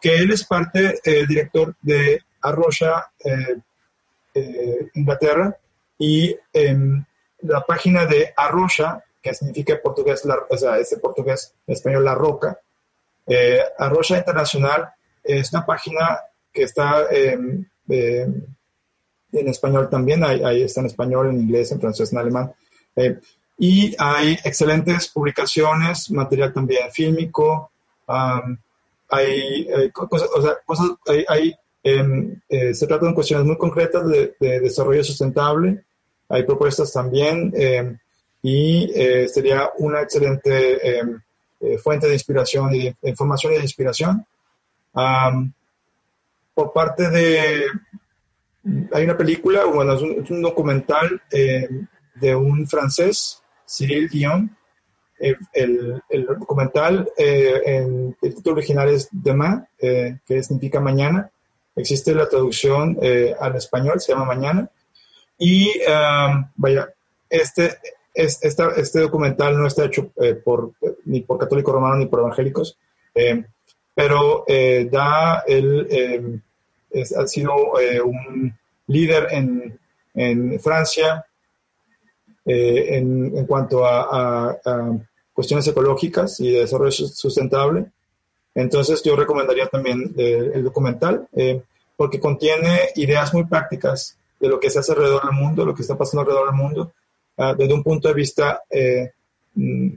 que 0.00 0.16
él 0.16 0.30
es 0.30 0.44
parte, 0.44 1.00
el 1.04 1.26
director 1.26 1.74
de 1.80 2.20
Arroya, 2.42 3.06
eh, 3.24 4.88
Inglaterra, 4.94 5.56
y 6.02 6.36
en 6.52 7.06
la 7.42 7.64
página 7.64 8.06
de 8.06 8.32
Arroya, 8.36 9.04
que 9.22 9.34
significa 9.34 9.80
portugués, 9.80 10.24
la, 10.24 10.36
o 10.50 10.56
sea, 10.56 10.78
ese 10.78 10.98
portugués 10.98 11.54
español 11.66 12.04
La 12.04 12.14
Roca, 12.14 12.58
Arroya 13.78 14.18
Internacional 14.18 14.92
es 15.22 15.52
una 15.52 15.64
página 15.64 16.20
que 16.52 16.64
está 16.64 17.06
em, 17.10 17.64
em, 17.88 18.46
en 19.32 19.48
español 19.48 19.88
también, 19.88 20.22
ahí, 20.24 20.62
está 20.62 20.80
en 20.80 20.86
español, 20.86 21.30
en 21.30 21.40
inglés, 21.40 21.72
en 21.72 21.80
francés, 21.80 22.12
en 22.12 22.18
alemán. 22.18 22.52
Eh, 22.96 23.18
y 23.58 23.94
hay 23.98 24.32
excelentes 24.44 25.08
publicaciones, 25.08 26.10
material 26.10 26.52
también 26.52 26.90
fílmico, 26.90 27.70
hay, 29.08 29.90
cosas, 29.92 30.28
o 30.34 30.42
sea, 30.42 30.56
cosas, 30.66 30.90
hay, 31.28 31.54
em, 31.82 32.40
eh, 32.48 32.74
se 32.74 32.86
tratan 32.86 33.10
de 33.10 33.14
cuestiones 33.14 33.46
muy 33.46 33.56
concretas 33.56 34.06
de, 34.08 34.34
desarrollo 34.40 35.04
sustentable, 35.04 35.84
hay 36.32 36.42
propuestas 36.44 36.92
también 36.92 37.52
y 38.42 38.90
eh, 38.94 39.28
sería 39.28 39.70
una 39.78 40.02
excelente 40.02 41.02
fuente 41.82 42.08
de 42.08 42.14
inspiración 42.14 42.74
y 42.74 42.94
de, 43.00 43.10
información 43.10 43.52
y 43.52 43.56
de 43.56 43.62
inspiración 43.62 44.26
por 46.54 46.72
parte 46.72 47.10
de... 47.10 47.66
Hay 48.92 49.04
una 49.04 49.16
película, 49.16 49.64
bueno, 49.64 49.94
es 49.94 50.30
un, 50.30 50.42
documental 50.42 51.20
eh, 51.32 51.68
de 52.14 52.34
un 52.34 52.66
francés, 52.68 53.42
Cyril 53.66 54.08
Dion. 54.08 54.56
Eh, 55.18 55.34
el, 55.52 56.00
el, 56.08 56.26
documental, 56.26 57.10
eh, 57.16 57.60
en, 57.64 58.16
el 58.22 58.34
título 58.34 58.56
original 58.56 58.88
es 58.88 59.08
Demain, 59.10 59.66
que 59.78 60.42
significa 60.42 60.80
mañana. 60.80 61.28
Existe 61.74 62.14
la 62.14 62.28
traducción 62.28 62.98
al 63.40 63.56
español, 63.56 64.00
se 64.00 64.12
llama 64.12 64.26
Mañana. 64.26 64.68
Y 65.44 65.68
um, 65.88 66.44
vaya, 66.54 66.88
este, 67.28 67.78
es, 68.14 68.38
este 68.42 69.00
documental 69.00 69.58
no 69.58 69.66
está 69.66 69.86
hecho 69.86 70.12
por, 70.44 70.72
ni 71.04 71.22
por 71.22 71.38
católicos 71.38 71.74
romanos 71.74 71.98
ni 71.98 72.06
por 72.06 72.20
evangélicos 72.20 72.78
pero 73.94 74.44
eh, 74.46 74.88
da 74.90 75.44
él 75.46 75.86
eh, 75.90 77.10
ha 77.16 77.26
sido 77.26 77.80
eh, 77.80 78.00
un 78.00 78.54
líder 78.86 79.28
en, 79.30 79.78
en 80.14 80.60
Francia 80.60 81.24
en, 82.44 83.36
en, 83.36 83.46
cuanto 83.46 83.86
a, 83.86 84.58
cuestiones 85.32 85.66
ecológicas 85.68 86.40
y 86.40 86.50
de 86.50 86.60
desarrollo 86.60 86.90
sustentable. 86.90 87.86
Entonces 88.54 89.02
yo 89.02 89.16
recomendaría 89.16 89.66
también 89.66 90.12
el 90.16 90.62
documental 90.64 91.28
porque 91.96 92.20
contiene 92.20 92.88
ideas 92.96 93.32
muy 93.32 93.44
prácticas 93.44 94.18
de 94.42 94.48
lo 94.48 94.60
que 94.60 94.70
se 94.70 94.80
hace 94.80 94.92
alrededor 94.92 95.22
del 95.24 95.32
mundo, 95.32 95.64
lo 95.64 95.74
que 95.74 95.82
está 95.82 95.96
pasando 95.96 96.20
alrededor 96.20 96.48
del 96.48 96.56
mundo, 96.56 96.92
ah, 97.38 97.54
desde 97.56 97.72
un 97.72 97.82
punto 97.82 98.08
de 98.08 98.14
vista 98.14 98.62
mm, 99.54 99.88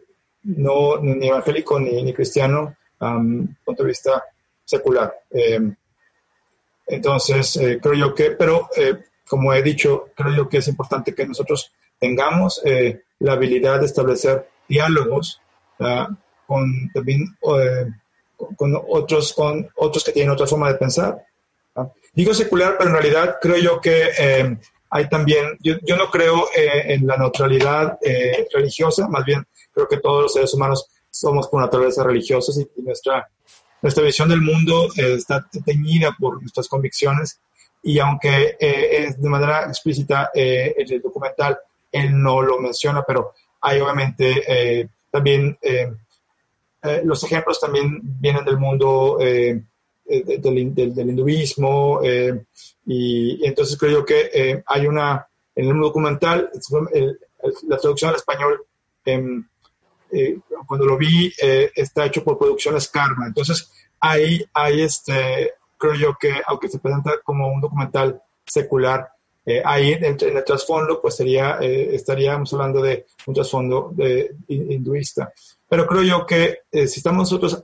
no 0.43 0.97
ni 1.01 1.27
evangélico 1.27 1.79
ni, 1.79 2.03
ni 2.03 2.13
cristiano, 2.13 2.75
punto 2.99 3.83
de 3.83 3.87
vista 3.87 4.23
secular. 4.63 5.13
Eh, 5.31 5.59
entonces, 6.87 7.55
eh, 7.57 7.79
creo 7.81 7.95
yo 7.95 8.15
que, 8.15 8.31
pero 8.31 8.69
eh, 8.75 8.95
como 9.27 9.53
he 9.53 9.61
dicho, 9.63 10.09
creo 10.15 10.35
yo 10.35 10.49
que 10.49 10.57
es 10.57 10.67
importante 10.67 11.15
que 11.15 11.25
nosotros 11.25 11.71
tengamos 11.99 12.61
la 13.19 13.33
habilidad 13.33 13.79
de 13.79 13.85
establecer 13.85 14.47
diálogos 14.67 15.41
con 16.45 16.91
también 16.93 17.35
con, 17.39 18.75
otros, 18.87 19.33
con 19.33 19.67
otros 19.75 20.03
que 20.03 20.11
tienen 20.11 20.31
otra 20.31 20.45
forma 20.45 20.71
de 20.71 20.77
pensar. 20.77 21.25
Digo 22.13 22.33
secular, 22.33 22.75
pero 22.77 22.89
en 22.89 22.95
realidad 22.95 23.37
creo 23.41 23.57
yo 23.57 23.81
que 23.81 24.57
hay 24.89 25.09
también, 25.09 25.57
yo, 25.59 25.75
yo 25.83 25.97
no 25.97 26.09
creo 26.09 26.47
en 26.55 27.05
la 27.05 27.17
neutralidad 27.17 27.97
religiosa, 28.53 29.07
más 29.07 29.25
bien 29.25 29.45
creo 29.73 29.87
que 29.87 29.97
todos 29.97 30.23
los 30.23 30.33
seres 30.33 30.53
humanos 30.53 30.87
somos 31.15 31.47
por 31.47 31.61
naturaleza 31.61 32.03
religiosos 32.03 32.57
y, 32.59 32.81
nuestra, 32.81 33.29
nuestra 33.81 34.03
visión 34.03 34.29
del 34.29 34.41
mundo 34.41 34.87
eh, 34.97 35.15
está 35.15 35.45
teñida 35.63 36.15
por 36.19 36.41
nuestras 36.41 36.67
convicciones 36.67 37.39
y 37.83 37.99
aunque 37.99 38.57
eh, 38.59 39.05
es 39.05 39.21
de 39.21 39.29
manera 39.29 39.65
explícita 39.65 40.31
eh, 40.33 40.73
el 40.77 41.01
documental, 41.01 41.57
él 41.91 42.21
no 42.21 42.41
lo 42.41 42.59
menciona, 42.59 43.03
pero 43.03 43.33
hay 43.61 43.79
obviamente 43.79 44.89
también 45.09 45.57
los 47.03 47.23
ejemplos 47.23 47.59
también 47.59 47.99
vienen 48.03 48.43
del 48.43 48.57
mundo 48.57 49.17
del, 50.05 50.73
del, 50.75 51.09
hinduismo 51.09 52.01
y, 52.85 53.45
entonces 53.45 53.77
creo 53.77 54.05
que 54.05 54.63
hay 54.65 54.87
una, 54.87 55.27
en 55.55 55.69
el 55.69 55.79
documental, 55.79 56.49
la 57.67 57.77
traducción 57.77 58.09
al 58.09 58.15
español 58.15 58.65
em, 59.05 59.45
eh, 60.11 60.39
cuando 60.67 60.85
lo 60.85 60.97
vi, 60.97 61.31
eh, 61.41 61.71
está 61.75 62.05
hecho 62.05 62.23
por 62.23 62.37
Producciones 62.37 62.87
Karma. 62.89 63.27
Entonces, 63.27 63.71
ahí, 63.99 64.43
ahí 64.53 64.81
este, 64.81 65.53
creo 65.77 65.95
yo 65.95 66.15
que, 66.19 66.41
aunque 66.47 66.69
se 66.69 66.79
presenta 66.79 67.19
como 67.23 67.47
un 67.49 67.61
documental 67.61 68.21
secular, 68.45 69.09
eh, 69.45 69.61
ahí 69.63 69.93
en, 69.93 70.05
el 70.05 70.43
trasfondo, 70.43 71.01
pues 71.01 71.17
sería, 71.17 71.59
estaríamos 71.59 72.51
hablando 72.53 72.81
de 72.81 73.05
un 73.27 73.33
trasfondo 73.33 73.91
de, 73.93 74.35
hinduista. 74.47 75.31
Pero 75.67 75.85
creo 75.85 76.03
yo 76.03 76.25
que 76.25 76.61
si 76.71 76.99
estamos 76.99 77.31
nosotros, 77.31 77.63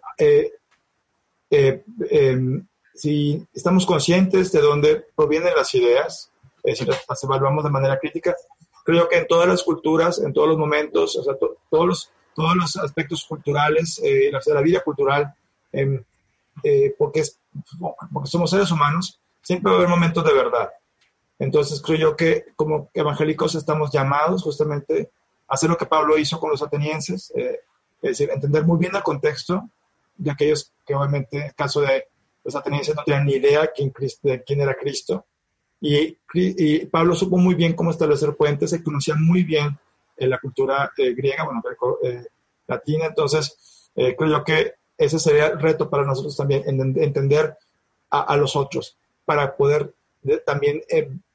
em, 1.51 2.65
si 2.95 3.45
estamos 3.53 3.85
conscientes 3.85 4.51
de 4.51 4.61
dónde 4.61 5.05
provienen 5.15 5.53
las 5.55 5.73
ideas, 5.75 6.31
si 6.63 6.85
las 6.85 7.23
evaluamos 7.23 7.63
de 7.63 7.69
manera 7.69 7.99
crítica, 7.99 8.35
creo 8.83 9.07
que 9.09 9.17
en 9.17 9.27
todas 9.27 9.47
las 9.47 9.63
culturas, 9.63 10.19
en 10.19 10.33
todos 10.33 10.47
los 10.47 10.57
momentos, 10.57 11.15
o 11.15 11.23
sea, 11.23 11.35
todos 11.69 11.85
los 11.85 12.11
todos 12.33 12.55
los 12.55 12.77
aspectos 12.77 13.25
culturales, 13.25 13.99
eh, 14.03 14.31
la, 14.31 14.61
vida 14.61 14.81
cultural, 14.81 15.33
em, 15.71 16.03
eh, 16.63 16.93
porque, 16.97 17.21
es, 17.21 17.37
porque 18.11 18.29
somos 18.29 18.49
seres 18.49 18.71
humanos, 18.71 19.19
siempre 19.41 19.69
va 19.69 19.77
a 19.77 19.79
haber 19.79 19.89
momentos 19.89 20.23
de 20.23 20.33
verdad. 20.33 20.69
Entonces 21.39 21.81
creo 21.81 21.97
yo 21.97 22.15
que 22.15 22.45
como 22.55 22.89
evangélicos 22.93 23.55
estamos 23.55 23.91
llamados 23.91 24.43
justamente 24.43 25.09
a 25.47 25.55
hacer 25.55 25.69
lo 25.69 25.77
que 25.77 25.87
Pablo 25.87 26.17
hizo 26.17 26.39
con 26.39 26.51
los 26.51 26.61
atenienses, 26.61 27.31
eh, 27.35 27.59
es 28.01 28.11
decir, 28.11 28.29
entender 28.31 28.63
muy 28.63 28.77
bien 28.77 28.95
el 28.95 29.03
contexto 29.03 29.69
de 30.15 30.31
aquellos 30.31 30.71
que 30.85 30.95
obviamente 30.95 31.37
en 31.37 31.43
el 31.43 31.55
caso 31.55 31.81
de 31.81 32.05
los 32.43 32.55
atenienses 32.55 32.95
no 32.95 33.03
tenían 33.03 33.25
ni 33.25 33.33
idea 33.33 33.71
quién, 33.73 33.93
de 34.23 34.43
quién 34.43 34.61
era 34.61 34.75
Cristo. 34.75 35.25
Y, 35.79 36.17
y, 36.33 36.85
Pablo 36.85 37.15
supo 37.15 37.37
muy 37.37 37.55
bien 37.55 37.73
cómo 37.73 37.91
establecer 37.91 38.35
puentes, 38.35 38.69
se 38.69 38.83
conocía 38.83 39.15
muy 39.15 39.43
bien 39.43 39.77
en 40.17 40.29
la 40.29 40.39
cultura 40.39 40.91
eh, 40.97 41.13
griega, 41.13 41.43
bueno, 41.43 41.63
eh, 42.03 42.25
latina. 42.67 43.05
Entonces, 43.07 43.89
eh, 43.95 44.15
creo 44.15 44.43
que 44.43 44.75
ese 44.97 45.17
sería 45.17 45.47
el 45.47 45.59
reto 45.59 45.89
para 45.89 46.05
nosotros 46.05 46.37
también, 46.37 46.63
entender 46.67 47.57
a, 48.11 48.35
los 48.37 48.55
otros, 48.55 48.97
para 49.25 49.55
poder 49.55 49.95
también 50.45 50.83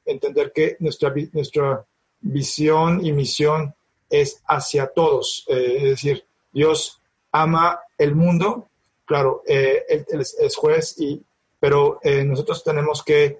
entender 0.05 0.53
que 0.53 0.77
nuestra, 0.79 1.13
nuestra 1.33 1.85
visión 2.21 3.05
y 3.05 3.11
misión 3.11 3.75
es 4.09 4.41
hacia 4.47 4.87
todos. 4.87 5.45
Eh, 5.47 5.75
es 5.77 5.83
decir, 5.83 6.25
Dios 6.51 7.01
ama 7.41 7.79
el 7.97 8.15
mundo, 8.15 8.67
claro, 9.05 9.43
eh, 9.47 9.83
él, 9.87 10.21
es 10.21 10.55
juez, 10.55 10.95
y, 10.99 11.21
pero 11.59 11.99
eh, 12.03 12.23
nosotros 12.23 12.63
tenemos 12.63 13.03
que, 13.03 13.39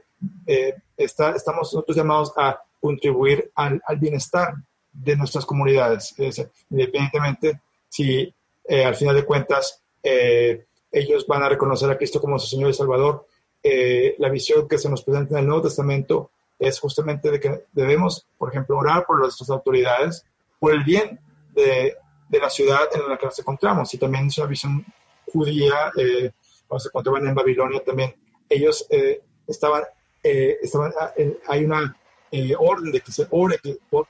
estar, 0.97 1.35
estamos 1.35 1.71
nosotros 1.71 1.95
llamados 1.95 2.33
a 2.35 2.59
contribuir 2.79 3.51
al, 3.53 3.79
bienestar 3.99 4.55
de 4.91 5.15
nuestras 5.15 5.45
comunidades, 5.45 6.15
independientemente 6.71 7.61
si 7.87 8.33
al 8.83 8.95
final 8.95 9.15
de 9.15 9.25
cuentas 9.25 9.83
ellos 10.01 11.27
van 11.27 11.43
a 11.43 11.49
reconocer 11.49 11.91
a 11.91 11.97
Cristo 11.97 12.19
como 12.19 12.39
su 12.39 12.47
Señor 12.47 12.71
y 12.71 12.73
Salvador. 12.73 13.27
la 14.17 14.29
visión 14.29 14.67
que 14.67 14.79
se 14.79 14.89
nos 14.89 15.03
presenta 15.03 15.35
en 15.35 15.41
el 15.41 15.47
Nuevo 15.47 15.61
Testamento 15.61 16.31
es 16.57 16.79
justamente 16.79 17.29
de 17.29 17.39
que 17.39 17.65
debemos, 17.73 18.25
por 18.39 18.49
ejemplo, 18.49 18.77
orar 18.77 19.05
por 19.05 19.19
nuestras 19.19 19.51
autoridades, 19.51 20.25
por 20.59 20.73
el 20.73 20.83
bien 20.83 21.19
de, 21.53 21.95
de 22.29 22.39
la 22.39 22.49
ciudad 22.49 22.81
en 22.93 23.09
la 23.09 23.17
que 23.17 23.25
nos 23.25 23.39
encontramos. 23.39 23.93
Y 23.93 23.97
también 23.97 24.27
es 24.27 24.37
una 24.37 24.47
visión 24.47 24.85
judía, 25.31 25.91
eh, 25.97 26.31
cuando 26.67 26.81
se 26.81 26.89
encontraban 26.89 27.27
en 27.27 27.35
Babilonia 27.35 27.83
también, 27.83 28.15
ellos 28.49 28.85
eh, 28.89 29.21
estaban, 29.47 29.83
eh, 30.23 30.57
estaban, 30.61 30.91
ah, 30.99 31.11
hay 31.47 31.65
una 31.65 31.95
eh, 32.31 32.53
orden 32.57 32.91
de 32.91 33.01
que 33.01 33.11
se 33.11 33.27
ore 33.29 33.57
por, 33.89 34.07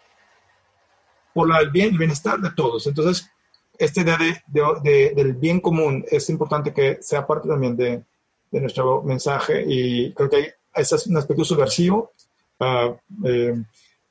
por 1.34 1.49
el 1.61 1.70
bien 1.70 1.93
y 1.93 1.97
bienestar 1.97 2.39
de 2.39 2.51
todos. 2.51 2.88
Entonces, 2.88 3.30
esta 3.78 4.01
idea 4.01 4.18
de, 4.18 4.63
de, 4.84 5.13
del 5.15 5.34
bien 5.34 5.59
común 5.59 6.03
es 6.09 6.30
importante 6.30 6.74
que 6.74 6.97
sea 7.01 7.28
parte 7.28 7.47
también 7.47 7.78
de, 7.78 8.03
de 8.51 8.61
nuestro 8.61 9.03
mensaje 9.03 9.63
y 9.68 10.13
creo 10.13 10.30
que 10.30 10.53
ese 10.74 10.95
es 10.95 11.07
un 11.07 11.18
aspecto 11.18 11.43
subversivo 11.43 12.11
uh, 12.59 12.95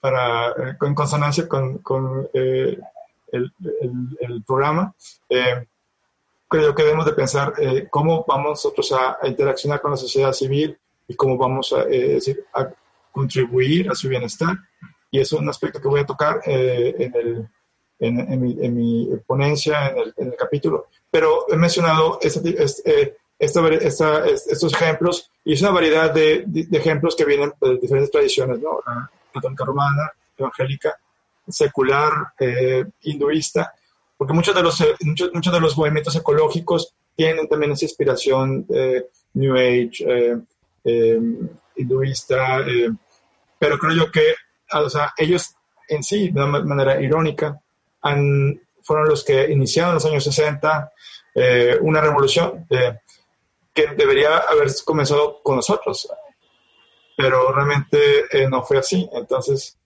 para, 0.00 0.48
eh, 0.50 0.76
en 0.80 0.94
consonancia 0.94 1.48
con, 1.48 1.78
con 1.78 2.28
eh, 3.44 3.70
el, 3.82 4.18
el, 4.20 4.42
programa. 4.44 4.94
Eh, 5.28 5.66
creo 6.48 6.74
que 6.74 6.82
debemos 6.82 7.06
de 7.06 7.12
pensar 7.12 7.52
cómo 7.90 8.24
vamos 8.26 8.50
nosotros 8.50 8.92
a, 8.92 9.18
interaccionar 9.26 9.80
con 9.80 9.90
la 9.90 9.96
sociedad 9.96 10.32
civil 10.32 10.78
y 11.08 11.14
cómo 11.14 11.36
vamos 11.36 11.72
a, 11.72 11.84
decir, 11.84 12.44
a 12.54 12.68
contribuir 13.12 13.90
a 13.90 13.94
su 13.94 14.08
bienestar. 14.08 14.56
Y 15.10 15.20
eso 15.20 15.36
es 15.36 15.42
un 15.42 15.48
aspecto 15.48 15.80
que 15.80 15.88
voy 15.88 16.00
a 16.00 16.06
tocar 16.06 16.40
en, 16.44 17.14
el, 17.14 17.48
en, 17.98 18.40
mi, 18.40 18.56
en, 18.60 18.74
mi, 18.76 19.08
ponencia, 19.26 19.88
en 19.88 19.98
el, 19.98 20.14
en 20.16 20.26
el, 20.28 20.36
capítulo. 20.36 20.86
Pero 21.10 21.46
he 21.48 21.56
mencionado 21.56 22.18
este, 22.22 22.62
este, 22.62 23.16
esta, 23.38 23.68
esta, 23.68 24.26
estos 24.26 24.72
ejemplos 24.72 25.30
y 25.44 25.54
es 25.54 25.62
una 25.62 25.70
variedad 25.70 26.12
de, 26.12 26.44
de, 26.46 26.78
ejemplos 26.78 27.14
que 27.16 27.24
vienen 27.24 27.52
de 27.60 27.78
diferentes 27.78 28.10
tradiciones, 28.10 28.60
¿no? 28.60 28.80
católica 29.32 29.64
romana, 29.64 30.12
evangélica, 30.36 30.98
secular, 31.48 32.32
eh, 32.38 32.84
hinduista, 33.02 33.72
porque 34.16 34.32
muchos 34.32 34.54
de, 34.54 34.62
los, 34.62 34.80
eh, 34.80 34.94
muchos, 35.00 35.30
muchos, 35.32 35.52
de 35.52 35.60
los 35.60 35.76
movimientos 35.76 36.16
ecológicos 36.16 36.94
tienen 37.14 37.48
también 37.48 37.72
esa 37.72 37.84
inspiración 37.84 38.66
eh, 38.74 39.06
New 39.34 39.54
Age, 39.54 40.38
hinduista, 41.76 42.64
pero 43.58 43.78
creo 43.78 43.92
yo 43.94 44.10
que 44.10 44.34
o 44.72 44.88
sea, 44.88 45.12
ellos 45.16 45.54
en 45.88 46.02
sí, 46.02 46.28
de 46.28 46.42
una 46.42 46.60
manera 46.62 47.00
irónica, 47.00 47.60
fueron 48.82 49.08
los 49.08 49.24
que 49.24 49.50
iniciaron 49.50 49.90
en 49.90 49.94
los 49.94 50.06
años 50.06 50.24
60 50.24 50.92
una 51.82 52.00
revolución 52.00 52.66
que 52.68 53.86
debería 53.96 54.38
haber 54.38 54.68
comenzado 54.84 55.42
con 55.42 55.56
nosotros 55.56 56.08
pero 57.16 57.50
realmente 57.50 57.98
eh, 58.30 58.48
no 58.48 58.62
fue 58.62 58.78
así. 58.78 59.08
Entonces, 59.12 59.78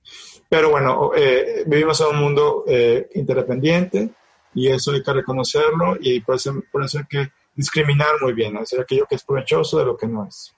pero 0.50 0.70
bueno, 0.70 1.12
eh, 1.16 1.62
vivimos 1.64 2.00
en 2.00 2.08
un 2.08 2.16
mundo 2.16 2.64
eh, 2.66 3.08
interdependiente 3.14 4.10
y 4.52 4.66
eso 4.66 4.90
hay 4.90 5.02
que 5.02 5.12
reconocerlo 5.12 5.96
y 6.00 6.18
por 6.20 6.34
eso, 6.34 6.60
por 6.72 6.84
eso 6.84 6.98
hay 6.98 7.04
que 7.04 7.30
discriminar 7.54 8.08
muy 8.20 8.32
bien, 8.32 8.56
hacer 8.56 8.80
aquello 8.80 9.06
que 9.08 9.14
es 9.14 9.22
provechoso 9.22 9.78
de 9.78 9.84
lo 9.84 9.96
que 9.96 10.08
no 10.08 10.26
es. 10.26 10.52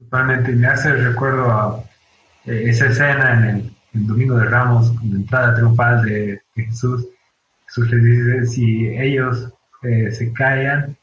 Totalmente, 0.00 0.50
me 0.50 0.66
hace 0.66 0.92
recuerdo 0.92 1.44
a 1.44 1.84
esa 2.44 2.86
escena 2.86 3.34
en 3.34 3.56
el, 3.56 3.72
Domingo 4.06 4.36
de 4.36 4.44
Ramos, 4.44 4.90
con 4.90 5.10
la 5.10 5.16
entrada 5.16 5.54
triunfal 5.54 6.04
de, 6.04 6.40
Jesús. 6.54 7.06
Jesús 7.66 7.90
le 7.90 7.96
dice, 7.98 8.46
si 8.46 8.88
ellos 8.88 9.48
se 9.82 10.32
callan, 10.32 10.96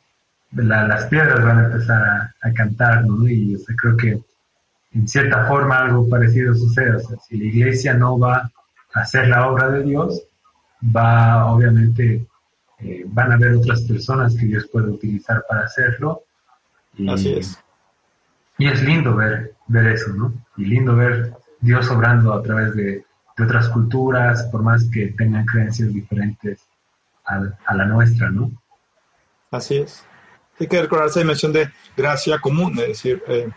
las 0.52 1.06
piedras 1.08 1.44
van 1.44 1.60
a 1.60 1.66
empezar 1.66 2.02
a, 2.04 2.36
a 2.42 2.54
cantar, 2.54 3.06
¿no? 3.06 3.28
Y 3.28 3.54
yo 3.54 3.60
creo 3.76 3.98
que 3.98 4.20
en 4.96 5.08
cierta 5.08 5.46
forma 5.46 5.80
algo 5.80 6.10
parecido 6.10 6.54
sucede. 6.56 6.96
O 6.96 7.00
sea, 7.00 7.18
si 7.20 7.38
la 7.38 7.46
iglesia 7.46 7.94
no 7.94 8.18
va 8.18 8.52
a 8.94 9.00
hacer 9.00 9.28
la 9.28 9.50
obra 9.50 9.70
de 9.70 9.84
Dios, 9.84 10.24
va, 10.96 11.46
obviamente, 11.48 12.26
eh, 12.80 13.04
van 13.08 13.32
a 13.32 13.36
haber 13.36 13.56
otras 13.56 13.82
personas 13.82 14.36
que 14.36 14.46
Dios 14.46 14.68
puede 14.72 14.90
utilizar 14.90 15.44
para 15.48 15.66
hacerlo. 15.66 16.24
Y, 16.98 17.10
Así 17.10 17.34
es. 17.34 17.60
Y 18.58 18.68
es 18.68 18.82
lindo 18.84 19.16
ver, 19.16 19.54
ver 19.68 19.88
eso, 19.88 20.14
¿no? 20.14 20.34
Y 20.56 20.66
lindo 20.66 20.96
ver 20.96 21.34
Dios 21.60 21.90
obrando 21.92 22.34
a 22.34 22.42
través 22.42 22.74
de, 22.76 23.04
de 23.38 23.44
otras 23.44 23.68
culturas, 23.68 24.44
por 24.44 24.64
más 24.64 24.90
que 24.90 25.08
tengan 25.08 25.46
creencias 25.46 25.94
diferentes 25.94 26.66
a, 27.26 27.42
a, 27.66 27.76
la 27.76 27.86
nuestra, 27.86 28.30
¿no? 28.30 28.50
Así 29.52 29.78
es. 29.78 30.06
Hay 30.58 30.68
que 30.68 30.82
recordar 30.82 31.08
esa 31.08 31.20
dimensión 31.20 31.52
de 31.52 31.70
gracia 31.98 32.40
común, 32.40 32.80
es 32.80 32.88
decir, 32.88 33.22
eh, 33.28 33.50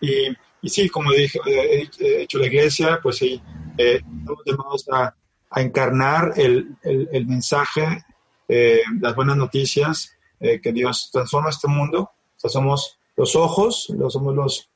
y 0.00 0.36
y 0.64 0.70
sí, 0.70 0.88
como 0.88 1.12
dije, 1.12 1.38
eh, 1.46 1.90
he 2.00 2.22
hecho 2.22 2.38
la 2.38 2.46
iglesia, 2.46 2.98
pues 3.02 3.18
sí, 3.18 3.38
eh, 3.76 3.96
estamos 3.96 4.42
llamados 4.46 4.88
a, 4.90 5.14
a 5.50 5.60
encarnar 5.60 6.32
el, 6.36 6.74
el, 6.82 7.26
mensaje, 7.26 8.02
eh, 8.48 8.80
las 8.98 9.14
buenas 9.14 9.36
noticias, 9.36 10.10
que 10.40 10.72
Dios 10.72 11.10
transforma 11.12 11.50
este 11.50 11.68
mundo. 11.68 12.00
O 12.00 12.40
sea, 12.40 12.50
somos 12.50 12.98
los 13.16 13.36
ojos, 13.36 13.92
somos 14.08 14.34
los 14.34 14.70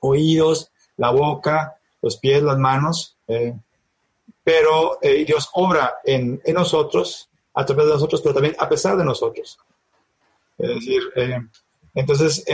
oídos, 0.00 0.70
la 0.96 1.10
boca, 1.10 1.76
los 2.00 2.16
pies, 2.16 2.42
las 2.42 2.58
manos, 2.58 3.16
pero 4.42 4.98
Dios 5.02 5.50
obra 5.52 5.98
en, 6.04 6.40
en, 6.44 6.54
nosotros, 6.54 7.28
a 7.54 7.64
través 7.64 7.86
de 7.86 7.92
nosotros, 7.92 8.20
pero 8.22 8.34
también 8.34 8.56
a 8.58 8.68
pesar 8.68 8.96
de 8.96 9.04
nosotros. 9.04 9.58
Es 10.58 10.68
decir, 10.68 11.02
entonces, 11.94 12.44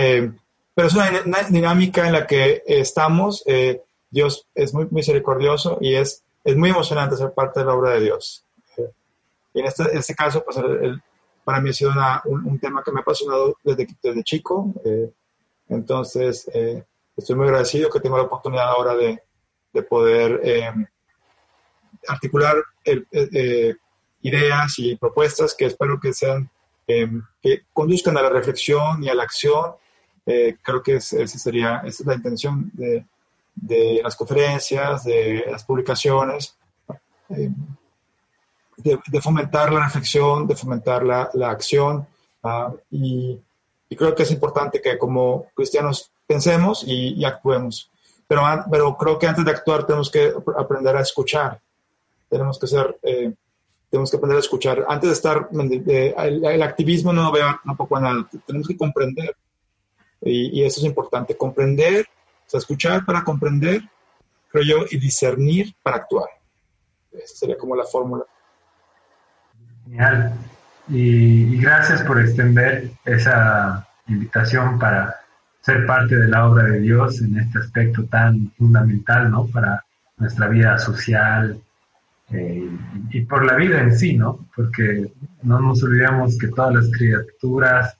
pero 0.74 0.88
es 0.88 0.94
una, 0.94 1.42
dinámica 1.48 2.06
en 2.06 2.12
la 2.12 2.26
que 2.26 2.62
estamos. 2.66 3.42
Eh, 3.46 3.80
Dios 4.10 4.46
es 4.54 4.74
muy 4.74 4.86
misericordioso 4.90 5.78
y 5.80 5.94
es, 5.94 6.24
es 6.42 6.56
muy 6.56 6.70
emocionante 6.70 7.16
ser 7.16 7.32
parte 7.32 7.60
de 7.60 7.66
la 7.66 7.74
obra 7.74 7.90
de 7.92 8.00
Dios. 8.00 8.44
y 9.54 9.60
en 9.60 9.66
este, 9.66 9.96
este 9.96 10.14
caso, 10.14 10.44
pues 10.44 10.58
para 11.44 11.60
mí 11.60 11.70
ha 11.70 11.72
sido 11.72 11.92
un, 12.24 12.58
tema 12.58 12.82
que 12.82 12.90
me 12.90 13.00
ha 13.00 13.02
apasionado 13.02 13.56
desde, 13.62 13.86
desde 14.02 14.24
chico. 14.24 14.72
Eh, 14.84 15.10
entonces, 15.68 16.50
eh, 16.52 16.84
estoy 17.16 17.36
muy 17.36 17.46
agradecido 17.46 17.90
que 17.90 18.00
tengo 18.00 18.16
la 18.16 18.24
oportunidad 18.24 18.68
ahora 18.68 18.94
de, 18.94 19.22
de 19.72 19.82
poder 19.82 20.82
articular 22.08 22.56
ideas 24.22 24.78
y 24.78 24.96
propuestas 24.96 25.54
que 25.54 25.66
espero 25.66 26.00
que 26.00 26.12
sean 26.12 26.50
que 26.86 27.62
conduzcan 27.72 28.16
a 28.18 28.22
la 28.22 28.28
reflexión 28.28 29.02
y 29.02 29.08
a 29.08 29.14
la 29.14 29.22
acción 29.22 29.74
eh, 30.26 30.56
creo 30.62 30.82
que 30.82 30.96
esa 30.96 31.26
sería 31.26 31.82
esa 31.84 32.02
es 32.02 32.06
la 32.06 32.14
intención 32.14 32.70
de, 32.72 33.04
de, 33.54 34.00
las 34.02 34.16
conferencias, 34.16 35.04
de 35.04 35.44
las 35.50 35.64
publicaciones, 35.64 36.56
eh, 37.30 37.50
de, 38.78 39.20
fomentar 39.20 39.72
la 39.72 39.84
reflexión, 39.84 40.46
de 40.46 40.56
fomentar 40.56 41.04
la, 41.04 41.30
la 41.34 41.50
acción. 41.50 42.06
Ah, 42.42 42.72
y, 42.90 43.38
y, 43.88 43.96
creo 43.96 44.14
que 44.14 44.24
es 44.24 44.30
importante 44.30 44.80
que 44.80 44.98
como 44.98 45.46
cristianos 45.54 46.10
pensemos 46.26 46.84
y, 46.86 47.24
actuemos. 47.24 47.90
Pero, 48.26 48.42
pero 48.70 48.96
creo 48.96 49.18
que 49.18 49.26
antes 49.26 49.44
de 49.44 49.50
actuar 49.50 49.86
tenemos 49.86 50.10
que 50.10 50.32
aprender 50.58 50.96
a 50.96 51.02
escuchar. 51.02 51.60
Tenemos 52.28 52.58
que 52.58 52.66
ser... 52.66 52.98
Eh, 53.02 53.32
tenemos 53.90 54.10
que 54.10 54.16
aprender 54.16 54.38
a 54.38 54.40
escuchar. 54.40 54.84
Antes 54.88 55.10
de 55.10 55.14
estar, 55.14 55.48
el, 55.52 56.62
activismo 56.64 57.12
no 57.12 57.30
veo 57.30 57.60
tampoco 57.64 58.00
nada. 58.00 58.28
Tenemos 58.44 58.66
que 58.66 58.76
comprender 58.76 59.36
y, 60.24 60.64
eso 60.64 60.80
es 60.80 60.86
importante, 60.86 61.36
comprender, 61.36 62.06
escuchar 62.52 63.04
para 63.04 63.24
comprender, 63.24 63.82
creo 64.48 64.64
yo, 64.64 64.86
y 64.90 64.98
discernir 64.98 65.74
para 65.82 65.96
actuar. 65.96 66.28
Esa 67.12 67.36
sería 67.36 67.58
como 67.58 67.76
la 67.76 67.84
fórmula. 67.84 68.24
Genial. 69.84 70.32
Y, 70.88 71.56
gracias 71.58 72.02
por 72.02 72.20
extender 72.20 72.90
esa 73.04 73.88
invitación 74.06 74.78
para 74.78 75.16
ser 75.60 75.86
parte 75.86 76.16
de 76.16 76.28
la 76.28 76.48
obra 76.48 76.64
de 76.64 76.80
Dios 76.80 77.20
en 77.22 77.38
este 77.38 77.58
aspecto 77.58 78.04
tan 78.04 78.52
fundamental, 78.58 79.30
¿no? 79.30 79.46
Para 79.46 79.84
nuestra 80.18 80.46
vida 80.48 80.78
social 80.78 81.58
eh, 82.30 82.68
y 83.10 83.20
por 83.22 83.44
la 83.46 83.56
vida 83.56 83.80
en 83.80 83.96
sí, 83.96 84.14
¿no? 84.14 84.46
Porque 84.54 85.10
no 85.42 85.60
nos 85.60 85.82
olvidemos 85.82 86.36
que 86.38 86.48
todas 86.48 86.74
las 86.74 86.90
criaturas 86.90 87.96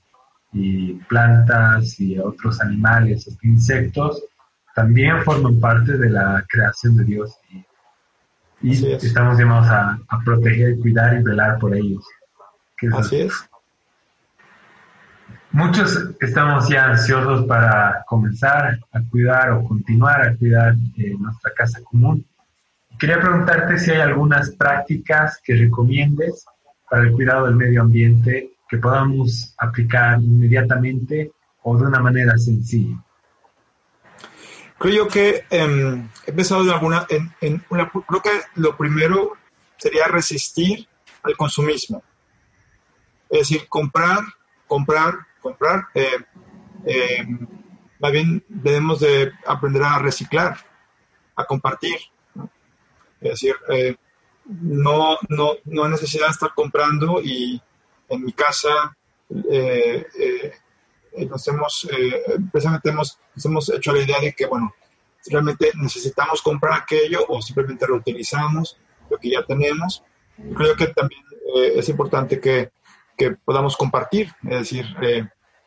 y 0.55 0.95
plantas 1.09 2.01
y 2.01 2.19
otros 2.19 2.61
animales, 2.61 3.29
insectos, 3.43 4.23
también 4.75 5.23
forman 5.23 5.61
parte 5.61 5.99
de 5.99 6.11
la 6.11 6.45
creación 6.49 6.97
de 6.97 7.05
Dios 7.05 7.37
y 7.51 7.65
y 8.65 8.93
estamos 8.93 9.39
llamados 9.39 9.69
a, 9.69 9.99
proteger, 10.25 10.79
cuidar 10.79 11.21
y 11.21 11.23
velar 11.23 11.59
por 11.59 11.75
ellos. 11.75 12.03
Así 12.97 13.21
es. 13.21 13.49
Muchos 15.53 16.11
estamos 16.21 16.69
ya 16.69 16.87
ansiosos 16.87 17.45
para 17.47 18.03
comenzar 18.07 18.79
a 18.91 19.01
cuidar 19.11 19.51
o 19.53 19.65
continuar 19.65 20.27
a 20.27 20.35
cuidar 20.35 20.75
eh, 20.97 21.15
nuestra 21.19 21.53
casa 21.55 21.81
común. 21.85 22.25
Quería 22.99 23.21
preguntarte 23.21 23.79
si 23.79 23.91
hay 23.91 24.01
algunas 24.01 24.51
prácticas 24.57 25.39
que 25.45 25.55
recomiendes 25.57 26.47
para 26.89 27.03
el 27.03 27.13
cuidado 27.13 27.47
del 27.47 27.57
medio 27.57 27.83
ambiente 27.83 28.51
que 28.69 28.79
podamos 28.79 29.55
aplicar 29.59 30.21
inmediatamente 30.21 31.33
o 31.63 31.77
de 31.77 31.87
una 31.87 32.01
manera 32.01 32.37
sencilla. 32.39 32.97
Creo 34.79 35.09
que 35.09 35.45
em, 35.51 36.09
he 36.27 36.33
pensado 36.33 36.63
en 36.63 36.71
alguna, 36.71 37.07
en, 37.09 37.65
una, 37.71 37.91
creo 37.91 38.21
que 38.21 38.41
lo 38.57 38.77
primero 38.77 39.33
sería 39.77 40.07
resistir 40.09 40.87
al 41.23 41.37
consumismo. 41.37 42.03
Es 43.31 43.49
decir, 43.49 43.69
comprar, 43.69 44.21
comprar, 44.67 45.15
comprar. 45.41 45.87
Eh, 45.95 46.19
eh, 46.85 47.27
más 47.99 48.13
bien 48.13 48.45
debemos 48.49 49.01
de 49.01 49.33
aprender 49.47 49.83
a 49.83 49.99
reciclar, 49.99 50.59
a 51.37 51.45
compartir. 51.45 51.97
Es 53.21 53.31
decir, 53.31 53.55
eh, 53.71 53.97
no, 54.45 55.17
no, 55.29 55.53
no 55.65 55.85
hay 55.85 55.91
necesidad 55.91 56.27
de 56.27 56.33
estar 56.33 56.53
comprando 56.55 57.23
y 57.23 57.63
en 58.09 58.25
mi 58.25 58.33
casa 58.33 58.97
nos 61.29 61.49
hemos, 61.49 61.89
precisamente 62.53 62.91
hemos, 62.91 63.19
hemos 63.43 63.71
hecho 63.71 63.93
la 63.93 64.03
idea 64.03 64.21
de 64.21 64.33
que, 64.33 64.47
bueno, 64.47 64.75
realmente 65.27 65.71
necesitamos 65.75 66.43
comprar 66.43 66.81
aquello 66.81 67.25
o 67.29 67.41
simplemente 67.41 67.87
reutilizamos 67.87 68.77
lo 69.09 69.19
que 69.19 69.31
ya 69.31 69.45
tenemos. 69.45 70.03
Creo 70.57 70.75
que 70.77 70.89
también 70.89 71.23
es 71.55 71.89
importante 71.89 72.41
que, 72.41 72.71
que, 73.17 73.33
podamos 73.33 73.77
compartir, 73.77 74.33
es 74.43 74.59
decir, 74.59 74.87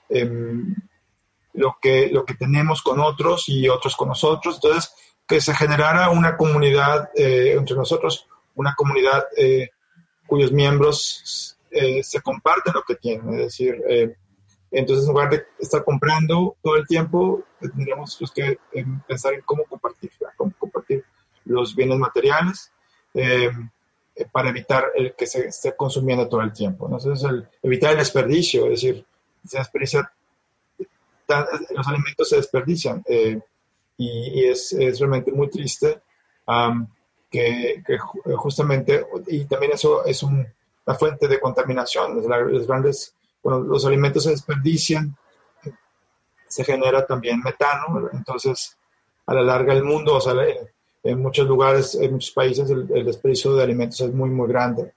Em, 0.09 0.73
lo, 1.53 1.77
que, 1.81 2.09
lo 2.11 2.23
que 2.23 2.35
tenemos 2.35 2.81
con 2.81 2.99
otros 2.99 3.49
y 3.49 3.67
otros 3.67 3.95
con 3.95 4.09
nosotros. 4.09 4.55
Entonces, 4.55 4.93
que 5.27 5.41
se 5.41 5.53
generara 5.53 6.09
una 6.09 6.37
comunidad 6.37 7.09
eh, 7.15 7.55
entre 7.57 7.75
nosotros, 7.75 8.27
una 8.55 8.73
comunidad 8.75 9.25
eh, 9.35 9.69
cuyos 10.25 10.51
miembros 10.51 11.56
eh, 11.79 12.03
se 12.03 12.21
comparten 12.21 12.73
lo 12.73 12.83
que 12.83 12.95
tienen. 12.95 13.29
Es 13.33 13.45
decir, 13.45 13.81
entonces 14.71 15.05
en 15.05 15.13
lugar 15.13 15.29
de 15.29 15.43
estar 15.59 15.83
comprando 15.83 16.57
todo 16.61 16.75
el 16.75 16.87
tiempo, 16.87 17.43
tendríamos 17.59 18.17
que 18.33 18.59
pensar 19.07 19.33
en 19.33 19.41
cómo 19.41 19.63
compartir, 19.65 20.11
cómo 20.35 20.53
compartir 20.57 21.03
los 21.45 21.75
bienes 21.75 21.97
materiales 21.97 22.71
para 24.31 24.49
evitar 24.49 24.91
el 24.95 25.13
que 25.13 25.27
se 25.27 25.47
esté 25.47 25.75
consumiendo 25.75 26.27
todo 26.27 26.41
el 26.41 26.51
tiempo. 26.51 26.85
Entonces, 26.85 27.23
el, 27.23 27.47
evitar 27.61 27.91
el 27.91 27.99
desperdicio, 27.99 28.65
es 28.65 28.81
decir, 28.81 29.05
se 29.45 29.57
desperdicia, 29.57 30.11
los 31.75 31.87
alimentos 31.87 32.29
se 32.29 32.37
desperdician 32.37 33.03
eh, 33.07 33.39
y, 33.97 34.45
es, 34.45 34.73
es, 34.73 34.99
realmente 34.99 35.31
muy 35.31 35.49
triste 35.49 36.01
que, 37.29 37.83
justamente, 38.35 39.05
y 39.27 39.45
también 39.45 39.73
eso 39.73 40.05
es 40.05 40.23
una 40.87 40.97
fuente 40.97 41.27
de 41.27 41.39
contaminación, 41.39 42.15
los 42.15 42.65
grandes, 42.65 43.13
cuando 43.41 43.67
los 43.67 43.85
alimentos 43.85 44.23
se 44.23 44.31
desperdician, 44.31 45.15
se 46.47 46.63
genera 46.63 47.05
también 47.05 47.41
metano, 47.41 48.09
entonces 48.13 48.77
a 49.25 49.33
la 49.33 49.41
larga 49.41 49.73
el 49.73 49.83
mundo, 49.83 50.15
o 50.15 50.21
sea, 50.21 50.33
en 51.03 51.21
muchos 51.21 51.45
lugares, 51.45 51.95
en 51.95 52.13
muchos 52.13 52.31
países 52.31 52.69
el, 52.69 52.87
desperdicio 52.87 53.53
de 53.53 53.63
alimentos 53.63 53.99
es 53.99 54.13
muy, 54.13 54.29
muy 54.29 54.47
grande. 54.47 54.93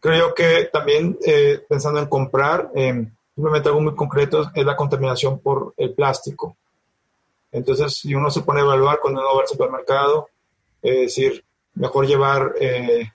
Creo 0.00 0.32
que 0.32 0.68
también 0.72 1.18
eh, 1.26 1.60
pensando 1.68 1.98
en 1.98 2.06
comprar, 2.06 2.70
eh, 2.76 3.04
simplemente 3.34 3.68
algo 3.68 3.80
muy 3.80 3.96
concreto 3.96 4.48
es 4.54 4.64
la 4.64 4.76
contaminación 4.76 5.40
por 5.40 5.74
el 5.76 5.92
plástico. 5.92 6.56
Entonces, 7.50 7.94
si 7.94 8.14
uno 8.14 8.30
se 8.30 8.42
pone 8.42 8.60
a 8.60 8.64
evaluar 8.64 9.00
cuando 9.00 9.20
uno 9.20 9.34
va 9.34 9.40
al 9.40 9.48
supermercado, 9.48 10.28
es 10.80 11.00
decir, 11.00 11.44
mejor 11.74 12.06
llevar 12.06 12.54
eh, 12.60 13.10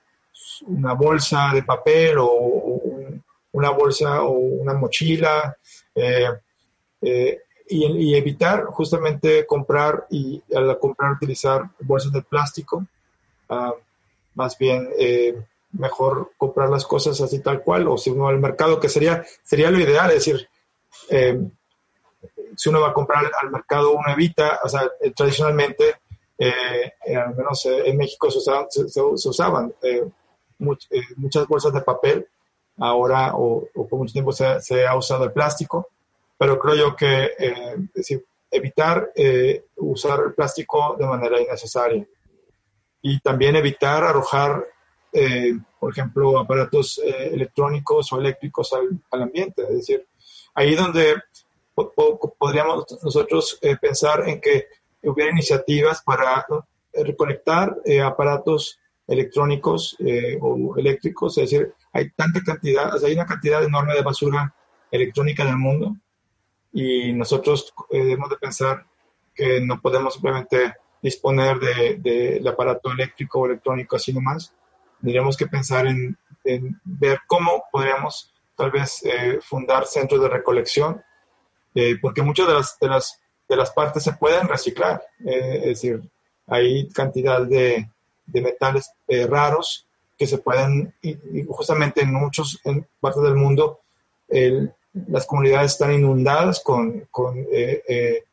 una 0.67 0.93
bolsa 0.93 1.51
de 1.53 1.63
papel 1.63 2.17
o, 2.19 2.81
una 3.51 3.69
bolsa 3.69 4.23
o 4.23 4.31
una 4.31 4.73
mochila 4.73 5.55
y, 7.69 8.15
evitar 8.15 8.65
justamente 8.65 9.45
comprar 9.45 10.07
y 10.09 10.41
al 10.55 10.77
comprar 10.79 11.13
utilizar 11.13 11.69
bolsas 11.79 12.11
de 12.11 12.21
plástico, 12.21 12.85
ah, 13.49 13.73
más 14.35 14.57
bien 14.57 14.89
mejor 15.73 16.31
comprar 16.37 16.69
las 16.69 16.85
cosas 16.85 17.19
así 17.19 17.39
tal 17.39 17.61
cual, 17.61 17.87
o 17.87 17.97
si 17.97 18.09
uno 18.09 18.25
va 18.25 18.29
al 18.29 18.39
mercado, 18.39 18.79
que 18.79 18.89
sería, 18.89 19.25
sería 19.43 19.71
lo 19.71 19.79
ideal, 19.79 20.09
es 20.11 20.25
decir, 20.25 20.47
eh, 21.09 21.39
si 22.55 22.69
uno 22.69 22.81
va 22.81 22.89
a 22.89 22.93
comprar 22.93 23.29
al 23.41 23.49
mercado, 23.49 23.91
uno 23.91 24.09
evita, 24.09 24.59
o 24.63 24.69
sea, 24.69 24.83
eh, 25.01 25.11
tradicionalmente, 25.11 25.95
eh, 26.37 26.93
al 27.15 27.35
menos 27.35 27.65
en 27.65 27.97
México 27.97 28.29
se 28.29 29.29
usaban, 29.29 29.73
muchas 30.59 31.47
bolsas 31.47 31.73
de 31.73 31.81
papel, 31.81 32.27
ahora 32.77 33.33
o, 33.35 33.67
por 33.73 33.99
mucho 33.99 34.13
tiempo 34.13 34.31
se, 34.31 34.85
ha 34.85 34.95
usado 34.95 35.25
el 35.25 35.31
plástico, 35.31 35.89
pero 36.37 36.59
creo 36.59 36.75
yo 36.75 36.95
que 36.95 37.31
decir, 37.93 38.25
evitar 38.49 39.11
usar 39.77 40.19
el 40.25 40.33
plástico 40.33 40.95
de 40.97 41.05
manera 41.05 41.41
innecesaria 41.41 42.05
y 43.01 43.19
también 43.19 43.55
evitar 43.55 44.03
arrojar 44.03 44.65
eh, 45.13 45.53
por 45.79 45.91
ejemplo, 45.91 46.39
aparatos 46.39 46.99
eh, 47.03 47.29
electrónicos 47.31 48.11
o 48.11 48.19
eléctricos 48.19 48.73
al, 48.73 49.21
ambiente. 49.21 49.61
Es 49.61 49.75
decir, 49.75 50.07
ahí 50.55 50.73
donde 50.73 51.15
podríamos 52.39 52.85
nosotros 53.03 53.59
eh, 53.61 53.77
pensar 53.77 54.27
en 54.27 54.41
que 54.41 54.67
hubiera 55.03 55.31
iniciativas 55.31 56.01
para 56.01 56.45
reconectar 56.93 57.75
aparatos 58.03 58.79
electrónicos 59.07 59.97
o 60.41 60.77
eléctricos, 60.77 61.37
es 61.37 61.49
decir, 61.49 61.73
hay 61.91 62.09
tanta 62.11 62.41
cantidad, 62.41 62.91
hay 63.03 63.13
una 63.13 63.25
cantidad 63.25 63.63
enorme 63.63 63.93
de 63.93 64.01
basura 64.01 64.55
electrónica 64.89 65.43
en 65.43 65.49
el 65.49 65.57
mundo 65.57 65.95
y 66.71 67.11
nosotros 67.13 67.73
debemos 67.91 68.29
de 68.29 68.37
pensar 68.37 68.85
que 69.35 69.59
no 69.61 69.81
podemos 69.81 70.13
simplemente 70.13 70.73
disponer 71.01 71.59
del 71.59 72.01
de, 72.01 72.49
aparato 72.49 72.91
eléctrico 72.91 73.41
o 73.41 73.45
electrónico 73.45 73.97
así 73.97 74.13
nomás, 74.13 74.53
tendríamos 75.01 75.35
que 75.35 75.47
pensar 75.47 75.85
en, 75.85 76.17
ver 76.83 77.19
cómo 77.27 77.63
podríamos 77.71 78.33
tal 78.55 78.71
vez 78.71 79.03
eh, 79.05 79.39
fundar 79.41 79.85
centros 79.85 80.21
de 80.21 80.29
recolección, 80.29 81.01
eh, 81.75 81.97
porque 82.01 82.21
muchas 82.21 82.47
de 82.47 82.53
las, 82.53 82.79
de, 82.79 82.87
las, 82.87 83.21
de 83.49 83.57
partes 83.75 84.03
se 84.03 84.13
pueden 84.13 84.47
reciclar, 84.47 85.03
eh, 85.25 85.57
es 85.57 85.65
decir, 85.65 86.01
hay 86.47 86.87
cantidad 86.89 87.41
de, 87.41 87.89
de 88.25 88.41
metales 88.41 88.91
raros 89.29 89.85
que 90.17 90.27
se 90.27 90.37
pueden, 90.37 90.93
y, 91.01 91.17
justamente 91.47 92.01
en 92.01 92.13
muchas 92.13 92.59
partes 92.99 93.23
del 93.23 93.35
mundo, 93.35 93.79
las 95.07 95.25
comunidades 95.25 95.73
están 95.73 95.93
inundadas 95.93 96.61
con, 96.61 97.07
con 97.11 97.45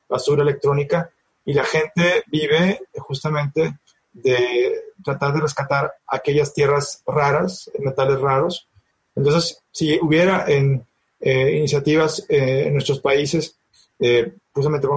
basura 0.09 0.43
electrónica 0.43 1.11
y 1.45 1.55
la 1.55 1.65
gente 1.65 2.25
vive 2.27 2.81
justamente 2.99 3.79
de 4.13 4.83
tratar 5.05 5.33
de 5.35 5.41
rescatar 5.41 5.93
aquellas 6.07 6.53
tierras 6.53 7.03
raras, 7.07 7.71
metales 7.79 8.21
raros. 8.21 8.69
Entonces, 9.15 9.63
si 9.71 9.99
hubiera 10.01 10.45
en, 10.49 10.85
eh, 11.21 11.57
iniciativas 11.57 12.25
eh, 12.29 12.65
en 12.67 12.75
nuestros 12.75 13.01
países, 13.01 13.57
eh, 13.99 14.33
justamente 14.53 14.89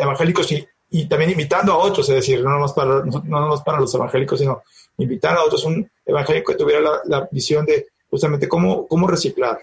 evangélicos 0.00 0.50
y, 0.52 0.66
y, 0.94 1.06
también 1.06 1.30
invitando 1.30 1.72
a 1.72 1.78
otros, 1.78 2.08
es 2.08 2.16
decir, 2.16 2.42
no 2.42 2.50
nomás 2.50 2.72
para, 2.72 3.04
no 3.04 3.62
para 3.64 3.80
los 3.80 3.94
evangélicos, 3.94 4.38
sino 4.38 4.62
invitar 4.98 5.36
a 5.36 5.44
otros, 5.44 5.64
un 5.64 5.90
evangélico 6.04 6.52
que 6.52 6.58
tuviera 6.58 7.02
la, 7.04 7.28
visión 7.30 7.66
de 7.66 7.88
justamente 8.08 8.48
cómo, 8.48 8.86
cómo 8.86 9.06
reciclar, 9.06 9.58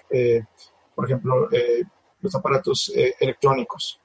por 0.94 1.06
ejemplo, 1.06 1.50
los 2.22 2.36
aparatos 2.36 2.92
electrónicos. 3.20 4.00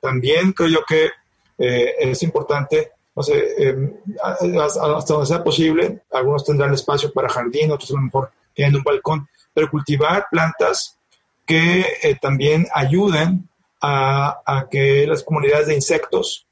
también 0.00 0.52
creo 0.52 0.68
yo 0.68 0.80
que 0.86 1.08
es 1.56 2.22
importante 2.22 2.92
no 3.16 3.22
sé, 3.22 3.68
em, 3.68 3.92
hasta 4.22 5.14
donde 5.14 5.26
sea 5.26 5.44
posible, 5.44 6.02
algunos 6.10 6.44
tendrán 6.44 6.74
espacio 6.74 7.12
para 7.12 7.28
jardín, 7.28 7.70
otros 7.70 7.90
a 7.90 7.94
lo 7.94 8.00
mejor 8.00 8.30
tienen 8.52 8.76
un 8.76 8.82
balcón, 8.82 9.28
pero 9.52 9.70
cultivar 9.70 10.26
plantas 10.30 10.98
que 11.46 11.84
eh, 12.02 12.16
también 12.20 12.66
ayuden 12.74 13.48
a, 13.86 14.66
que 14.70 15.06
las 15.06 15.22
comunidades 15.22 15.66
de 15.66 15.74
insectos 15.74 16.46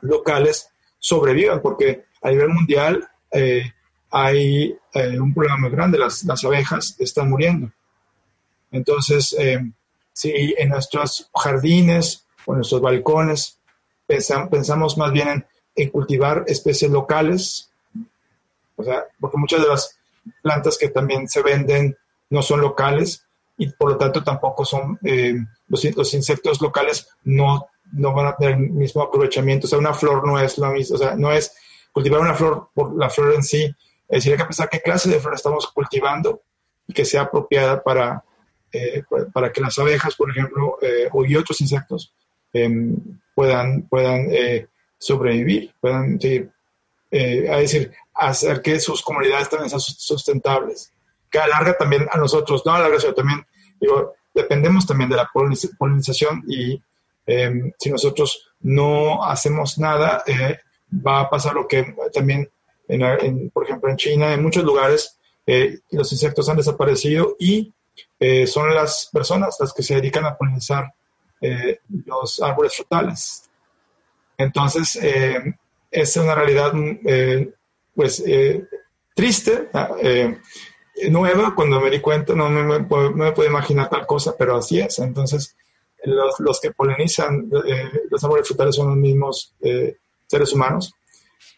locales 0.00 0.70
sobrevivan, 0.98 1.60
porque 1.60 2.04
a 2.22 2.30
nivel 2.30 2.48
mundial 2.48 3.08
eh, 3.30 3.72
hay 4.10 4.76
eh, 4.94 5.20
un 5.20 5.34
problema 5.34 5.58
muy 5.58 5.70
grande, 5.70 5.98
las, 5.98 6.24
las 6.24 6.44
abejas 6.44 6.96
están 6.98 7.28
muriendo. 7.28 7.70
Entonces, 8.70 9.34
em, 9.38 9.72
si 10.12 10.54
en 10.56 10.70
nuestros 10.70 11.30
jardines 11.34 12.26
o 12.46 12.52
en 12.52 12.58
nuestros 12.58 12.80
balcones 12.80 13.58
pensamos 14.06 14.96
más 14.96 15.12
bien 15.12 15.28
en 15.28 15.46
en 15.78 15.90
cultivar 15.90 16.44
especies 16.46 16.90
locales, 16.90 17.70
o 18.76 18.82
sea, 18.82 19.04
porque 19.20 19.38
muchas 19.38 19.62
de 19.62 19.68
las 19.68 19.98
plantas 20.42 20.76
que 20.76 20.88
también 20.88 21.28
se 21.28 21.42
venden 21.42 21.96
no 22.30 22.42
son 22.42 22.60
locales 22.60 23.24
y 23.58 23.68
por 23.70 23.90
lo 23.90 23.98
tanto 23.98 24.22
tampoco 24.22 24.64
son, 24.64 24.98
eh, 25.02 25.34
los, 25.66 26.14
insectos 26.14 26.62
locales 26.62 27.08
no, 27.24 27.66
no 27.92 28.14
van 28.14 28.28
a 28.28 28.36
tener 28.36 28.54
el 28.54 28.70
mismo 28.70 29.02
aprovechamiento, 29.02 29.66
o 29.66 29.68
sea, 29.68 29.80
una 29.80 29.92
flor 29.92 30.26
no 30.26 30.38
es 30.38 30.56
lo 30.58 30.70
mismo, 30.70 30.94
o 30.94 30.98
sea, 30.98 31.16
no 31.16 31.32
es 31.32 31.52
cultivar 31.92 32.20
una 32.20 32.34
flor 32.34 32.70
por 32.72 32.96
la 32.96 33.10
flor 33.10 33.34
en 33.34 33.42
sí, 33.42 33.64
es 33.64 34.18
decir, 34.18 34.32
hay 34.32 34.38
que 34.38 34.44
pensar 34.44 34.68
qué 34.70 34.80
clase 34.80 35.10
de 35.10 35.18
flor 35.18 35.34
estamos 35.34 35.66
cultivando 35.66 36.40
y 36.86 36.92
que 36.92 37.04
sea 37.04 37.22
apropiada 37.22 37.82
para, 37.82 38.24
eh, 38.72 39.02
para 39.32 39.52
que 39.52 39.60
las 39.60 39.76
abejas, 39.78 40.14
por 40.14 40.30
ejemplo, 40.30 40.78
eh, 40.80 41.08
y 41.26 41.36
otros 41.36 41.60
insectos 41.60 42.14
em, 42.52 42.96
puedan, 43.34 43.82
puedan 43.82 44.28
sobrevivir, 44.98 45.74
puedan 45.80 46.20
seguir, 46.20 46.52
es 47.10 47.72
decir, 47.72 47.92
hacer 48.14 48.62
que 48.62 48.78
sus 48.78 49.02
comunidades 49.02 49.48
también 49.48 49.68
sean 49.68 49.80
sustentables. 49.80 50.92
Que 51.30 51.38
alarga 51.38 51.76
también 51.76 52.06
a 52.10 52.18
nosotros, 52.18 52.62
no 52.64 52.72
alarga, 52.72 52.98
sino 53.00 53.14
también, 53.14 53.46
digo, 53.80 54.14
dependemos 54.38 54.86
también 54.86 55.10
de 55.10 55.16
la 55.16 55.30
polinización 55.78 56.44
y 56.46 56.80
em, 57.26 57.72
si 57.78 57.90
nosotros 57.90 58.52
no 58.60 59.24
hacemos 59.24 59.78
nada, 59.78 60.22
eh, 60.26 60.58
va 60.92 61.20
a 61.20 61.30
pasar 61.30 61.54
lo 61.54 61.66
que 61.66 61.94
también, 62.12 62.48
en, 62.88 63.50
por 63.50 63.64
ejemplo, 63.64 63.90
en 63.90 63.96
China, 63.96 64.32
en 64.32 64.42
muchos 64.42 64.64
lugares, 64.64 65.18
eh, 65.46 65.80
los 65.90 66.10
insectos 66.12 66.48
han 66.48 66.56
desaparecido 66.56 67.36
y 67.38 67.72
eh, 68.18 68.46
son 68.46 68.74
las 68.74 69.08
personas 69.12 69.56
las 69.60 69.72
que 69.72 69.82
se 69.82 69.96
dedican 69.96 70.24
a 70.24 70.36
polinizar 70.36 70.92
los 72.04 72.42
árboles 72.42 72.74
frutales. 72.74 73.48
Entonces, 74.36 74.98
es 75.88 76.16
una 76.16 76.34
realidad 76.34 76.72
pues 77.94 78.24
triste, 79.14 79.68
nueva, 81.10 81.54
cuando 81.54 81.80
me 81.80 81.90
di 81.90 82.00
cuenta 82.00 82.34
no 82.34 82.48
me, 82.48 82.62
no 82.62 83.10
me 83.10 83.32
puedo 83.32 83.48
imaginar 83.48 83.88
tal 83.88 84.06
cosa, 84.06 84.34
pero 84.36 84.56
así 84.56 84.80
es. 84.80 84.98
Entonces, 84.98 85.56
los, 86.04 86.38
los 86.40 86.60
que 86.60 86.70
polinizan 86.72 87.50
eh, 87.66 87.90
los 88.10 88.22
árboles 88.24 88.46
frutales 88.46 88.76
son 88.76 88.88
los 88.88 88.96
mismos 88.96 89.54
seres 90.26 90.52
humanos. 90.52 90.92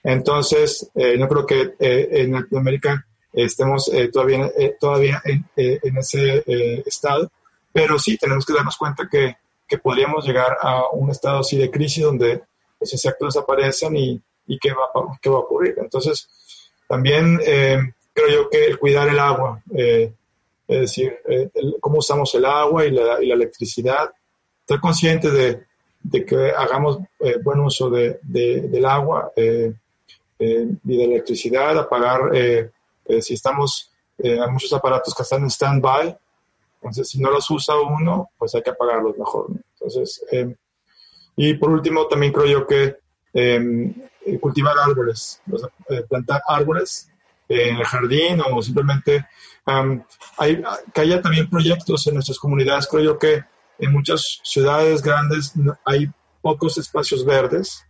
Entonces, 0.02 0.90
no 0.94 1.28
creo 1.28 1.46
que 1.46 1.74
en 1.78 2.32
Latinoamérica 2.32 3.06
estemos 3.32 3.90
todavía, 4.12 4.50
todavía 4.78 5.20
en, 5.24 5.44
en 5.56 5.98
ese 5.98 6.42
estado, 6.86 7.30
pero 7.72 7.98
sí 7.98 8.16
tenemos 8.16 8.46
que 8.46 8.54
darnos 8.54 8.76
cuenta 8.76 9.08
que, 9.10 9.36
que 9.68 9.78
podríamos 9.78 10.26
llegar 10.26 10.56
a 10.60 10.88
un 10.92 11.10
estado 11.10 11.40
así 11.40 11.56
de 11.56 11.70
crisis 11.70 12.04
donde 12.04 12.42
los 12.80 12.92
insectos 12.92 13.34
desaparecen 13.34 13.96
y, 13.96 14.20
y 14.46 14.58
qué 14.58 14.70
va, 14.72 14.88
qué 15.20 15.30
va 15.30 15.36
a 15.36 15.40
ocurrir. 15.40 15.74
Entonces, 15.78 16.28
también 16.88 17.38
eh, 17.44 17.78
creo 18.24 18.42
yo 18.42 18.50
que 18.50 18.66
el 18.66 18.78
cuidar 18.78 19.08
el 19.08 19.18
agua, 19.18 19.62
eh, 19.74 20.12
es 20.66 20.80
decir, 20.80 21.18
eh, 21.28 21.50
cómo 21.80 21.98
usamos 21.98 22.34
el 22.34 22.44
agua 22.44 22.84
y 22.84 22.90
la, 22.90 23.22
y 23.22 23.26
la 23.26 23.34
electricidad, 23.34 24.10
estar 24.60 24.80
conscientes 24.80 25.32
de, 25.32 26.24
que 26.24 26.52
hagamos 26.56 26.98
buen 27.42 27.60
uso 27.60 27.90
de, 27.90 28.18
del 28.22 28.86
agua 28.86 29.32
y 29.36 29.42
de 30.38 30.78
la 30.82 31.04
electricidad, 31.04 31.78
apagar, 31.78 32.30
si 33.20 33.34
estamos, 33.34 33.92
hay 34.22 34.50
muchos 34.50 34.72
aparatos 34.72 35.14
que 35.14 35.22
están 35.22 35.42
en 35.42 35.50
stand-by, 35.50 36.16
entonces 36.76 37.08
si 37.08 37.20
no 37.20 37.30
los 37.30 37.50
usa 37.50 37.74
uno, 37.78 38.30
pues 38.38 38.54
hay 38.54 38.62
que 38.62 38.70
apagarlos 38.70 39.18
mejor. 39.18 39.48
Entonces, 39.74 40.24
y 41.36 41.54
por 41.54 41.70
último, 41.70 42.06
también 42.06 42.32
creo 42.32 42.46
yo 42.46 42.66
que 42.66 42.96
eh, 44.26 44.38
cultivar 44.38 44.76
árboles, 44.78 45.40
eh, 45.88 46.02
plantar 46.08 46.42
árboles 46.46 47.09
en 47.50 47.76
el 47.76 47.84
jardín 47.84 48.40
o 48.40 48.62
simplemente 48.62 49.26
hay, 50.38 50.62
que 50.94 51.00
haya 51.00 51.20
también 51.20 51.50
proyectos 51.50 52.06
en 52.06 52.14
nuestras 52.14 52.38
comunidades. 52.38 52.86
Creo 52.86 53.02
yo 53.02 53.18
que 53.18 53.42
en 53.78 53.92
muchas 53.92 54.40
ciudades 54.44 55.02
grandes 55.02 55.52
hay 55.84 56.08
pocos 56.40 56.78
espacios 56.78 57.24
verdes 57.24 57.84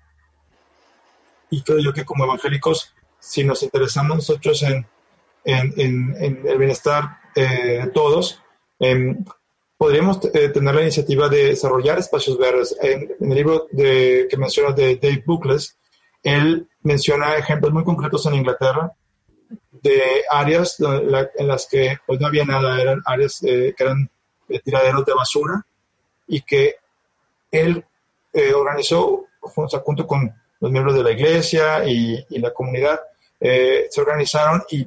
y 1.51 1.63
creo 1.63 1.79
yo 1.79 1.93
que 1.93 2.05
como 2.05 2.25
evangélicos, 2.25 2.95
si 3.19 3.45
nos 3.45 3.63
interesamos 3.63 4.17
nosotros 4.17 4.63
en, 4.63 4.87
en, 5.45 6.17
el 6.47 6.59
bienestar 6.59 7.19
eh, 7.35 7.81
de 7.85 7.87
todos, 7.89 8.41
em, 8.79 9.25
podríamos 9.77 10.21
tener 10.21 10.75
la 10.75 10.83
iniciativa 10.83 11.29
de 11.29 11.47
desarrollar 11.47 11.99
espacios 11.99 12.39
verdes. 12.39 12.77
En, 12.81 13.11
el 13.21 13.37
libro 13.37 13.67
de, 13.73 14.27
que 14.31 14.37
mencionas 14.37 14.77
de 14.77 14.97
Dave 14.97 15.23
Buckless, 15.27 15.77
él 16.23 16.69
menciona 16.83 17.37
ejemplos 17.37 17.73
muy 17.73 17.85
concretos 17.85 18.25
en 18.27 18.35
Inglaterra 18.35 18.93
de 19.83 20.25
áreas 20.31 20.77
en 20.79 21.49
las 21.49 21.67
que 21.67 21.99
pues, 22.07 22.21
no 22.21 22.27
había 22.27 22.45
nada, 22.45 22.81
eran 22.81 23.03
áreas 23.05 23.43
eh, 23.43 23.75
que 23.77 23.85
eran 23.85 24.11
eh, 24.49 24.61
tiraderos 24.61 25.05
de 25.05 25.15
basura 25.15 25.65
y 26.27 26.43
que 26.43 26.77
él 27.51 27.85
eh, 28.33 28.53
organizó 28.53 29.27
junto 29.41 30.07
con 30.07 30.33
los 30.61 30.71
miembros 30.71 30.95
de 30.95 31.03
la 31.03 31.13
iglesia 31.13 31.85
y, 31.85 32.25
la 32.39 32.53
comunidad, 32.53 33.01
se 33.41 34.01
organizaron 34.01 34.63
y, 34.71 34.87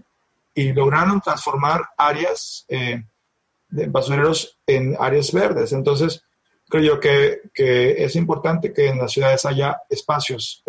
lograron 0.73 1.19
transformar 1.19 1.81
áreas 1.97 2.67
de 2.67 3.87
basureros 3.87 4.59
en 4.67 4.95
áreas 4.99 5.31
verdes. 5.31 5.73
Entonces, 5.73 6.23
creo 6.69 6.83
yo 6.83 6.99
que, 6.99 7.41
que, 7.51 8.03
es 8.03 8.15
importante 8.15 8.71
que 8.71 8.89
en 8.89 8.99
las 8.99 9.11
ciudades 9.11 9.43
haya 9.45 9.81
espacios 9.89 10.63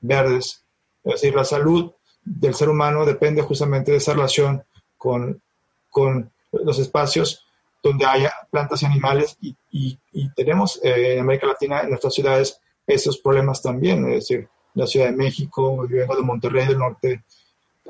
verdes. 0.00 0.64
Es 1.02 1.14
decir, 1.14 1.34
la 1.34 1.44
salud 1.44 1.92
del 2.24 2.54
ser 2.54 2.68
humano 2.68 3.04
depende 3.04 3.42
justamente 3.42 3.92
de 3.92 3.98
esa 3.98 4.12
relación 4.12 4.62
con, 4.96 5.40
con 5.90 6.30
los 6.52 6.78
espacios 6.78 7.46
donde 7.82 8.04
haya 8.04 8.32
plantas 8.50 8.82
y 8.82 8.86
animales 8.86 9.36
y, 9.40 9.56
y, 9.70 10.28
tenemos 10.34 10.78
eh, 10.82 11.14
en 11.14 11.20
América 11.20 11.46
Latina, 11.46 11.80
en 11.80 11.90
nuestras 11.90 12.14
ciudades, 12.14 12.60
esos 12.86 13.18
problemas 13.18 13.62
también. 13.62 14.06
Es 14.08 14.28
decir, 14.28 14.48
la 14.74 14.86
Ciudad 14.86 15.06
de 15.06 15.16
México, 15.16 15.86
de 15.88 16.06
Monterrey 16.22 16.66
del 16.66 16.78
Norte, 16.78 17.24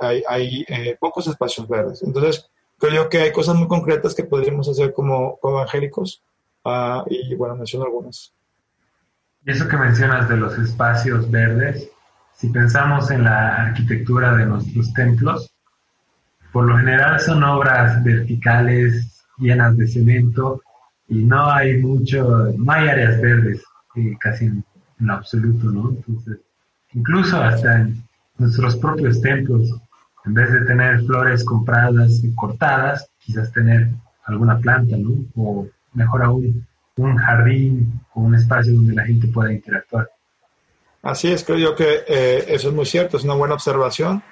hay, 0.01 0.65
eh, 0.69 0.97
pocos 0.99 1.27
espacios 1.27 1.69
verdes. 1.69 2.03
Entonces, 2.03 2.49
creo 2.79 2.93
yo 2.93 3.09
que 3.09 3.19
hay 3.19 3.33
cosas 3.33 3.57
muy 3.57 3.69
concretas 3.69 4.15
que 4.15 4.25
podríamos 4.25 4.69
hacer 4.69 4.93
como, 4.93 5.37
como 5.39 5.59
evangélicos 5.59 6.23
uh, 6.65 7.03
y 7.09 7.35
bueno, 7.35 7.57
menciono 7.57 7.85
algunas. 7.85 8.33
Eso 9.45 9.69
que 9.69 9.77
mencionas 9.77 10.29
de 10.29 10.37
los 10.37 10.59
espacios 10.59 11.31
verdes, 11.31 11.91
si 12.41 12.49
pensamos 12.49 13.11
en 13.11 13.25
la 13.25 13.67
arquitectura 13.67 14.35
de 14.35 14.47
nuestros 14.47 14.91
templos, 14.95 15.55
por 16.53 16.65
lo 16.65 16.79
general 16.79 17.21
son 17.21 17.45
obras 17.45 18.03
verticales 18.03 19.23
llenas 19.37 19.77
de 19.77 19.87
cemento 19.87 20.63
y 21.07 21.23
no 21.23 21.51
hay 21.51 21.83
mucho, 21.83 22.51
no 22.57 22.73
hay 22.73 22.89
áreas 22.89 23.21
verdes 23.21 23.63
eh, 23.97 24.17
casi 24.19 24.47
en, 24.47 24.65
absoluto, 25.11 25.67
¿no? 25.71 25.91
Entonces, 25.91 26.39
incluso 26.95 27.37
hasta 27.37 27.83
en 27.83 28.03
nuestros 28.39 28.75
propios 28.77 29.21
templos, 29.21 29.79
en 30.25 30.33
vez 30.33 30.51
de 30.51 30.65
tener 30.65 31.05
flores 31.05 31.45
compradas 31.45 32.25
y 32.25 32.35
cortadas, 32.35 33.07
quizás 33.19 33.53
tener 33.53 33.91
alguna 34.25 34.59
planta, 34.59 34.97
¿no? 34.97 35.11
O 35.37 35.69
mejor 35.93 36.23
aún, 36.23 36.67
un 36.97 37.17
jardín 37.17 38.01
o 38.15 38.23
un 38.23 38.35
espacio 38.35 38.75
donde 38.75 38.95
la 38.95 39.05
gente 39.05 39.29
pueda 39.29 39.53
interactuar. 39.53 40.09
Así 41.03 41.33
es, 41.33 41.45
creo 41.45 41.59
yo 41.59 41.75
que 41.75 42.05
eh, 42.07 42.45
eso 42.49 42.69
es 42.69 42.75
muy 42.75 42.85
cierto, 42.85 43.17
es 43.17 43.25
una 43.25 43.35
buena 43.35 43.55
observación. 43.55 44.23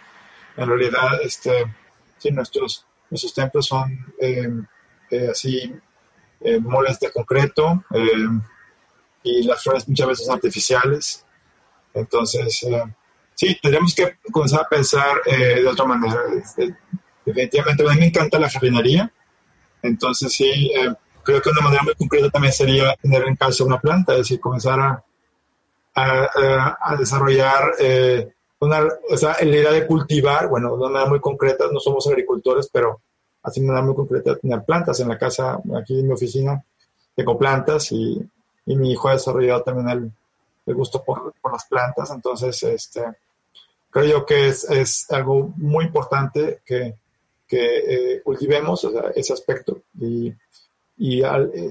En 0.57 0.69
realidad, 0.69 1.21
este, 1.23 1.65
sí, 2.19 2.31
nuestros, 2.31 2.85
nuestros 3.09 3.33
templos 3.33 3.67
son 3.67 4.15
eh, 4.21 4.51
eh, 5.11 5.29
así, 5.31 5.75
moles 6.61 7.01
de 7.01 7.11
concreto 7.11 7.85
y 9.25 9.43
las 9.43 9.63
flores 9.63 9.89
muchas 9.89 10.09
veces 10.09 10.29
artificiales. 10.29 11.25
Entonces, 11.95 12.65
sí, 13.35 13.59
tenemos 13.61 13.95
que 13.95 14.19
comenzar 14.31 14.61
a 14.61 14.69
pensar 14.69 15.23
de 15.25 15.67
otra 15.67 15.85
manera. 15.85 16.21
Este, 16.37 16.77
definitivamente, 17.25 17.83
a 17.83 17.93
mí 17.95 18.01
me 18.01 18.07
encanta 18.07 18.39
la 18.39 18.51
jardinería, 18.51 19.13
entonces 19.83 20.33
sí, 20.33 20.71
creo 21.25 21.43
que 21.43 21.51
una 21.51 21.63
manera 21.63 21.83
muy 21.83 21.95
concreta 21.95 22.31
también 22.31 22.53
sería 22.53 22.95
tener 22.97 23.27
en 23.27 23.35
casa 23.35 23.65
una 23.65 23.81
planta, 23.81 24.13
es 24.13 24.19
decir, 24.19 24.39
comenzar 24.39 24.79
a 24.79 25.05
a, 25.99 26.97
desarrollar 26.97 27.73
eh, 27.79 28.33
una, 28.61 28.89
o 29.11 29.17
sea, 29.17 29.37
la 29.41 29.57
idea 29.57 29.73
de 29.73 29.87
cultivar, 29.87 30.49
bueno, 30.49 30.71
de 30.71 30.77
una 30.77 30.89
manera 30.89 31.11
muy 31.11 31.21
concreta, 31.21 31.67
no 31.73 31.81
somos 31.81 32.07
agricultores, 32.07 32.69
pero 32.73 33.01
así 33.43 33.61
de 33.61 33.67
manera 33.67 33.85
muy 33.85 33.95
concreta, 33.95 34.37
tener 34.37 34.65
plantas 34.65 35.01
en 35.01 35.09
la 35.09 35.19
casa, 35.19 35.61
aquí 35.81 36.01
en 36.01 36.07
mi 36.07 36.13
oficina, 36.13 36.63
tengo 37.15 37.39
plantas 37.39 37.93
y, 37.93 38.21
y 38.67 38.77
mi 38.77 38.93
hijo 38.93 39.09
ha 39.09 39.13
desarrollado 39.13 39.63
también 39.63 39.89
el, 39.89 40.13
el 40.67 40.75
gusto 40.75 41.03
por, 41.03 41.33
por, 41.41 41.53
las 41.53 41.67
plantas, 41.67 42.11
entonces, 42.11 42.63
este, 42.65 43.05
creo 43.91 44.05
yo 44.05 44.27
que 44.27 44.49
es, 44.49 44.69
es 44.71 45.11
algo 45.11 45.53
muy 45.57 45.87
importante 45.87 46.61
que, 46.65 46.95
que 47.47 48.17
eh, 48.17 48.23
cultivemos 48.23 48.87
ese 49.15 49.33
aspecto 49.33 49.83
y, 50.01 50.33
y 50.99 51.23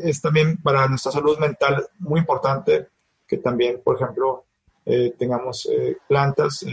es 0.03 0.21
también 0.21 0.57
para 0.61 0.87
nuestra 0.87 1.11
salud 1.11 1.37
mental 1.37 1.85
muy 1.99 2.21
importante 2.21 2.87
que 3.27 3.37
también, 3.37 3.81
por 3.83 3.95
ejemplo, 3.95 4.45
tengamos 5.17 5.67
plantas 6.07 6.63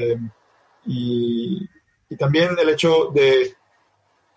y, 0.86 1.68
y, 2.09 2.16
también 2.16 2.56
el 2.56 2.68
hecho 2.68 3.10
de 3.12 3.55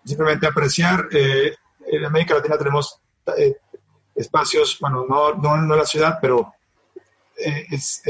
simplemente 0.04 0.48
apreciar. 0.48 1.08
en 1.12 2.04
América 2.04 2.34
Latina 2.34 2.58
tenemos 2.58 3.00
espacios, 4.16 4.78
bueno, 4.80 5.06
no, 5.08 5.34
no, 5.34 5.56
no 5.58 5.76
la 5.76 5.84
ciudad, 5.84 6.18
pero 6.20 6.52
es, 7.36 8.02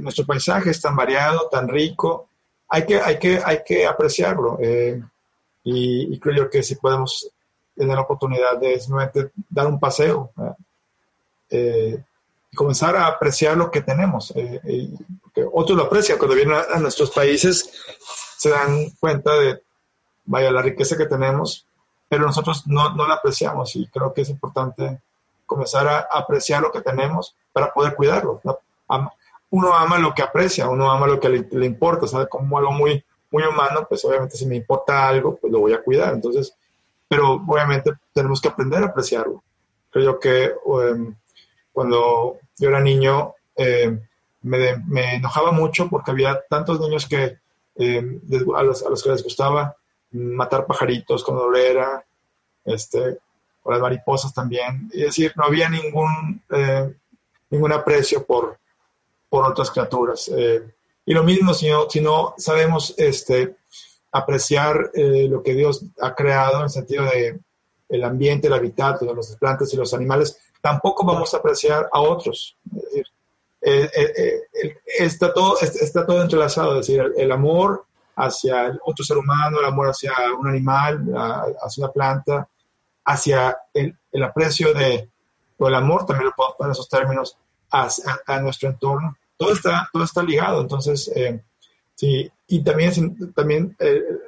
nuestro 0.00 0.26
paisaje 0.26 0.70
es 0.70 0.80
tan 0.80 0.96
variado, 0.96 1.48
tan 1.48 1.68
rico, 1.68 2.28
hay 2.68 2.84
que, 2.84 3.00
hay 3.00 3.18
que, 3.18 3.40
hay 3.44 3.62
que 3.64 3.86
apreciarlo. 3.86 4.58
y, 5.62 6.18
creo 6.18 6.36
yo 6.36 6.50
que 6.50 6.64
si 6.64 6.74
podemos 6.74 7.30
tener 7.76 7.94
la 7.94 8.02
oportunidad 8.02 8.58
de 8.58 8.80
simplemente 8.80 9.30
dar 9.48 9.66
un 9.66 9.78
paseo 9.78 10.32
eh, 11.50 12.02
y 12.52 12.56
comenzar 12.56 12.96
a 12.96 13.06
apreciar 13.06 13.56
lo 13.56 13.70
que 13.70 13.80
tenemos. 13.80 14.32
Eh, 14.36 14.90
otros 15.52 15.76
lo 15.76 15.84
aprecian 15.84 16.18
cuando 16.18 16.36
vienen 16.36 16.56
a, 16.72 16.78
nuestros 16.78 17.10
países, 17.10 17.72
se 18.36 18.50
dan 18.50 18.90
cuenta 19.00 19.32
de, 19.32 19.62
vaya, 20.26 20.52
la 20.52 20.62
riqueza 20.62 20.96
que 20.96 21.06
tenemos, 21.06 21.66
pero 22.08 22.26
nosotros 22.26 22.66
no, 22.66 22.94
no 22.94 23.08
la 23.08 23.14
apreciamos 23.14 23.74
y 23.74 23.86
creo 23.86 24.12
que 24.12 24.20
es 24.20 24.28
importante 24.28 25.00
comenzar 25.46 25.88
a 25.88 26.00
apreciar 26.12 26.62
lo 26.62 26.70
que 26.70 26.82
tenemos 26.82 27.34
para 27.52 27.72
poder 27.72 27.94
cuidarlo. 27.94 28.40
Uno 29.50 29.74
ama 29.74 29.98
lo 29.98 30.14
que 30.14 30.22
aprecia, 30.22 30.68
uno 30.68 30.90
ama 30.90 31.06
lo 31.06 31.20
que 31.20 31.28
le, 31.28 31.48
le 31.50 31.66
importa, 31.66 32.06
¿sabe? 32.06 32.28
Como 32.28 32.56
algo 32.56 32.72
muy, 32.72 33.04
muy 33.30 33.42
humano, 33.44 33.86
pues 33.86 34.04
obviamente 34.04 34.36
si 34.36 34.46
me 34.46 34.56
importa 34.56 35.08
algo, 35.08 35.36
pues 35.36 35.52
lo 35.52 35.60
voy 35.60 35.72
a 35.74 35.82
cuidar. 35.82 36.14
Entonces, 36.14 36.54
pero 37.08 37.32
obviamente 37.46 37.92
tenemos 38.14 38.40
que 38.40 38.48
aprender 38.48 38.82
a 38.82 38.86
apreciarlo. 38.86 39.42
Creo 39.90 40.18
que 40.18 40.54
em, 40.90 41.14
cuando 41.72 42.38
yo 42.58 42.68
era 42.68 42.80
niño 42.80 43.34
eh, 43.56 43.98
me, 44.42 44.76
me, 44.86 45.16
enojaba 45.16 45.52
mucho 45.52 45.88
porque 45.88 46.10
había 46.10 46.40
tantos 46.48 46.80
niños 46.80 47.06
que 47.06 47.38
em, 47.76 48.20
a, 48.54 48.62
los, 48.62 48.84
a, 48.84 48.90
los, 48.90 49.02
que 49.02 49.10
les 49.10 49.22
gustaba 49.22 49.76
matar 50.10 50.66
pajaritos 50.66 51.24
con 51.24 51.36
dolera, 51.36 52.04
este, 52.64 53.18
o 53.62 53.70
las 53.70 53.80
mariposas 53.80 54.34
también. 54.34 54.90
Es 54.92 55.06
decir, 55.06 55.32
no 55.36 55.44
había 55.44 55.68
ningún, 55.68 56.42
eh, 56.50 56.94
ningún 57.50 57.72
aprecio 57.72 58.24
por, 58.24 58.58
por 59.28 59.44
otras 59.44 59.70
criaturas. 59.70 60.28
Eh, 60.28 60.62
y 61.06 61.14
lo 61.14 61.22
mismo 61.22 61.54
si 61.54 61.68
no, 61.68 61.88
si 61.88 62.00
no 62.00 62.34
sabemos 62.36 62.94
este, 62.96 63.56
apreciar 64.12 64.90
eh, 64.94 65.26
lo 65.28 65.42
que 65.42 65.54
Dios 65.54 65.84
ha 66.00 66.14
creado 66.14 66.58
en 66.58 66.64
el 66.64 66.70
sentido 66.70 67.04
de 67.04 67.40
el 67.88 68.04
ambiente, 68.04 68.46
el 68.46 68.54
hábitat 68.54 69.02
las 69.02 69.36
plantas 69.36 69.72
y 69.72 69.76
los 69.76 69.92
animales, 69.92 70.38
tampoco 70.62 71.04
vamos 71.04 71.34
a 71.34 71.36
apreciar 71.36 71.88
a 71.92 72.00
otros. 72.00 72.56
Es 72.74 72.82
decir, 72.82 73.06
eh, 73.60 73.90
eh, 73.94 74.76
está, 74.98 75.34
todo, 75.34 75.58
está 75.60 76.06
todo 76.06 76.22
entrelazado, 76.22 76.80
es 76.80 76.86
decir, 76.86 77.12
el, 77.16 77.30
amor 77.30 77.84
hacia 78.16 78.66
el 78.66 78.80
otro 78.84 79.04
ser 79.04 79.18
humano, 79.18 79.58
el 79.58 79.66
amor 79.66 79.88
hacia 79.88 80.12
un 80.38 80.48
animal, 80.48 81.04
hacia 81.62 81.84
una 81.84 81.92
planta, 81.92 82.48
hacia 83.04 83.56
el, 83.74 83.96
el 84.10 84.22
aprecio 84.22 84.72
de, 84.72 85.10
o 85.58 85.68
el 85.68 85.74
amor, 85.74 86.06
también 86.06 86.26
lo 86.26 86.32
podemos 86.32 86.56
poner 86.56 86.68
en 86.68 86.72
esos 86.72 86.88
términos, 86.88 87.36
a, 87.70 87.88
a, 88.26 88.40
nuestro 88.40 88.70
entorno. 88.70 89.16
Todo 89.36 89.52
está, 89.52 89.88
todo 89.92 90.04
está 90.04 90.22
ligado, 90.22 90.60
entonces 90.60 91.10
Sí, 91.94 92.30
y 92.48 92.64
también, 92.64 93.32
también 93.32 93.76
el, 93.78 94.20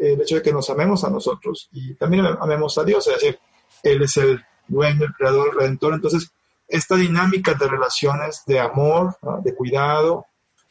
el, 0.00 0.20
hecho 0.20 0.36
de 0.36 0.42
que 0.42 0.52
nos 0.52 0.70
amemos 0.70 1.04
a 1.04 1.10
nosotros 1.10 1.68
y 1.72 1.94
también 1.94 2.24
amemos 2.24 2.78
a 2.78 2.84
Dios, 2.84 3.06
es 3.06 3.14
decir, 3.14 3.38
Él 3.82 4.02
es 4.02 4.16
el 4.16 4.42
dueño, 4.68 5.04
el 5.04 5.14
creador, 5.14 5.50
el 5.50 5.58
redentor. 5.58 5.94
Entonces, 5.94 6.30
esta 6.66 6.96
dinámica 6.96 7.54
de 7.54 7.66
relaciones, 7.66 8.42
de 8.46 8.60
amor, 8.60 9.16
de 9.42 9.54
cuidado, 9.54 10.26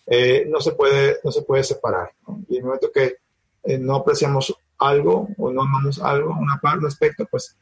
eh, 0.05 0.45
no, 0.47 0.61
se 0.61 0.71
puede, 0.71 1.17
no 1.23 1.31
se 1.31 1.41
puede 1.41 1.63
separar. 1.63 2.11
Y 2.47 2.55
en 2.55 2.59
el 2.59 2.65
momento 2.65 2.91
que 2.93 3.17
eh, 3.63 3.77
no 3.77 3.95
apreciamos 3.95 4.55
algo 4.77 5.27
o 5.37 5.51
no 5.51 5.63
amamos 5.63 5.99
algo, 5.99 6.31
una 6.31 6.59
parte, 6.59 6.79
un 6.79 6.87
aspecto, 6.87 7.25
pues 7.29 7.57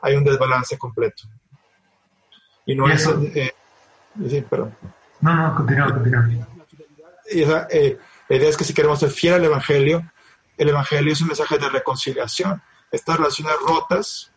hay 0.00 0.14
un 0.14 0.24
desbalance 0.24 0.78
completo. 0.78 1.24
Y 2.64 2.74
no 2.74 2.88
es... 2.88 3.06
Eh, 3.06 3.52
sí, 4.28 4.40
perdón. 4.42 4.74
No, 5.20 5.34
no, 5.34 5.54
continúa, 5.56 5.92
continúa. 5.92 6.28
Y 7.32 7.42
esa, 7.42 7.68
la 8.28 8.36
idea 8.36 8.48
es 8.48 8.56
que 8.56 8.64
si 8.64 8.72
queremos 8.72 9.00
ser 9.00 9.10
fiel 9.10 9.34
al 9.34 9.44
Evangelio, 9.44 10.10
el 10.56 10.68
Evangelio 10.68 11.12
es 11.12 11.20
un 11.20 11.28
mensaje 11.28 11.58
de 11.58 11.68
reconciliación. 11.68 12.62
Estas 12.92 13.16
relaciones 13.16 13.54
rotas, 13.66 14.32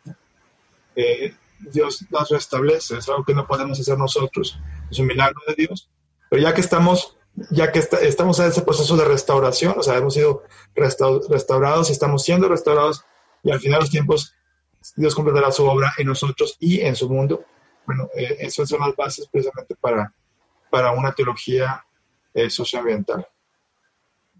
eh, 0.95 1.35
Dios 1.72 2.06
las 2.10 2.30
restablece, 2.30 2.98
es 2.98 3.10
algo 3.10 3.23
que 3.23 3.34
no 3.34 3.48
podemos 3.48 3.80
hacer 3.80 3.98
nosotros, 3.98 4.60
es 4.90 4.99
un 4.99 5.07
milagro 5.07 5.41
de 5.48 5.56
Dios. 5.56 5.90
Pero 6.30 6.41
ya 6.41 6.53
que 6.53 6.61
estamos, 6.61 7.18
ya 7.52 7.72
que 7.72 7.80
estamos 7.80 8.40
en 8.40 8.48
ese 8.48 8.61
proceso 8.61 8.98
de 8.98 9.06
restauración, 9.06 9.76
o 9.77 9.84
sea, 9.84 9.98
hemos 9.98 10.14
sido 10.14 10.44
restaurados 10.76 11.90
y 11.90 11.94
estamos 11.94 12.23
siendo 12.23 12.49
restaurados, 12.49 13.06
y 13.44 13.52
al 13.52 13.60
final 13.60 13.80
de 13.80 13.84
los 13.84 13.91
tiempos 13.91 14.35
Dios 14.95 15.15
completará 15.15 15.52
su 15.52 15.65
obra 15.65 15.94
en 15.98 16.07
nosotros 16.07 16.57
y 16.60 16.81
en 16.81 16.95
su 16.95 17.10
mundo. 17.10 17.45
Bueno, 17.85 18.10
eh, 18.15 18.38
esas 18.40 18.69
son 18.69 18.81
las 18.81 18.95
bases 18.95 19.27
precisamente 19.31 19.76
para, 19.76 20.14
para 20.69 20.91
una 20.91 21.11
teología 21.11 21.84
eh, 22.34 22.49
socioambiental. 22.49 23.27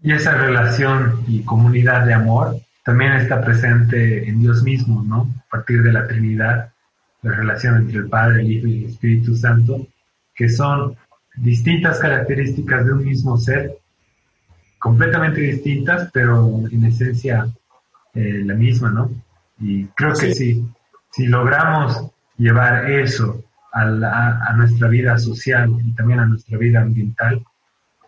Y 0.02 0.12
esa 0.12 0.34
relación 0.34 1.24
y 1.26 1.44
comunidad 1.44 2.04
de 2.04 2.14
amor 2.14 2.56
también 2.84 3.12
está 3.12 3.40
presente 3.42 4.28
en 4.28 4.40
Dios 4.40 4.62
mismo, 4.62 5.02
¿no? 5.02 5.28
A 5.46 5.50
partir 5.50 5.82
de 5.82 5.92
la 5.92 6.06
Trinidad, 6.06 6.73
la 7.24 7.32
relación 7.32 7.78
entre 7.78 7.98
el 7.98 8.08
Padre, 8.08 8.42
el 8.42 8.52
Hijo 8.52 8.66
y 8.66 8.84
el 8.84 8.90
Espíritu 8.90 9.34
Santo, 9.34 9.86
que 10.34 10.48
son 10.48 10.94
distintas 11.36 11.98
características 11.98 12.84
de 12.84 12.92
un 12.92 13.04
mismo 13.04 13.36
ser, 13.38 13.76
completamente 14.78 15.40
distintas, 15.40 16.10
pero 16.12 16.46
en 16.70 16.84
esencia 16.84 17.48
eh, 18.12 18.42
la 18.44 18.54
misma, 18.54 18.90
¿no? 18.90 19.10
Y 19.58 19.86
creo 19.86 20.12
que 20.12 20.34
sí. 20.34 20.64
si, 21.10 21.26
logramos 21.26 22.10
llevar 22.36 22.90
eso 22.90 23.42
a, 23.72 23.82
a 23.82 24.52
nuestra 24.56 24.88
vida 24.88 25.16
social 25.16 25.74
y 25.82 25.92
también 25.92 26.20
a 26.20 26.26
nuestra 26.26 26.58
vida 26.58 26.82
ambiental, 26.82 27.42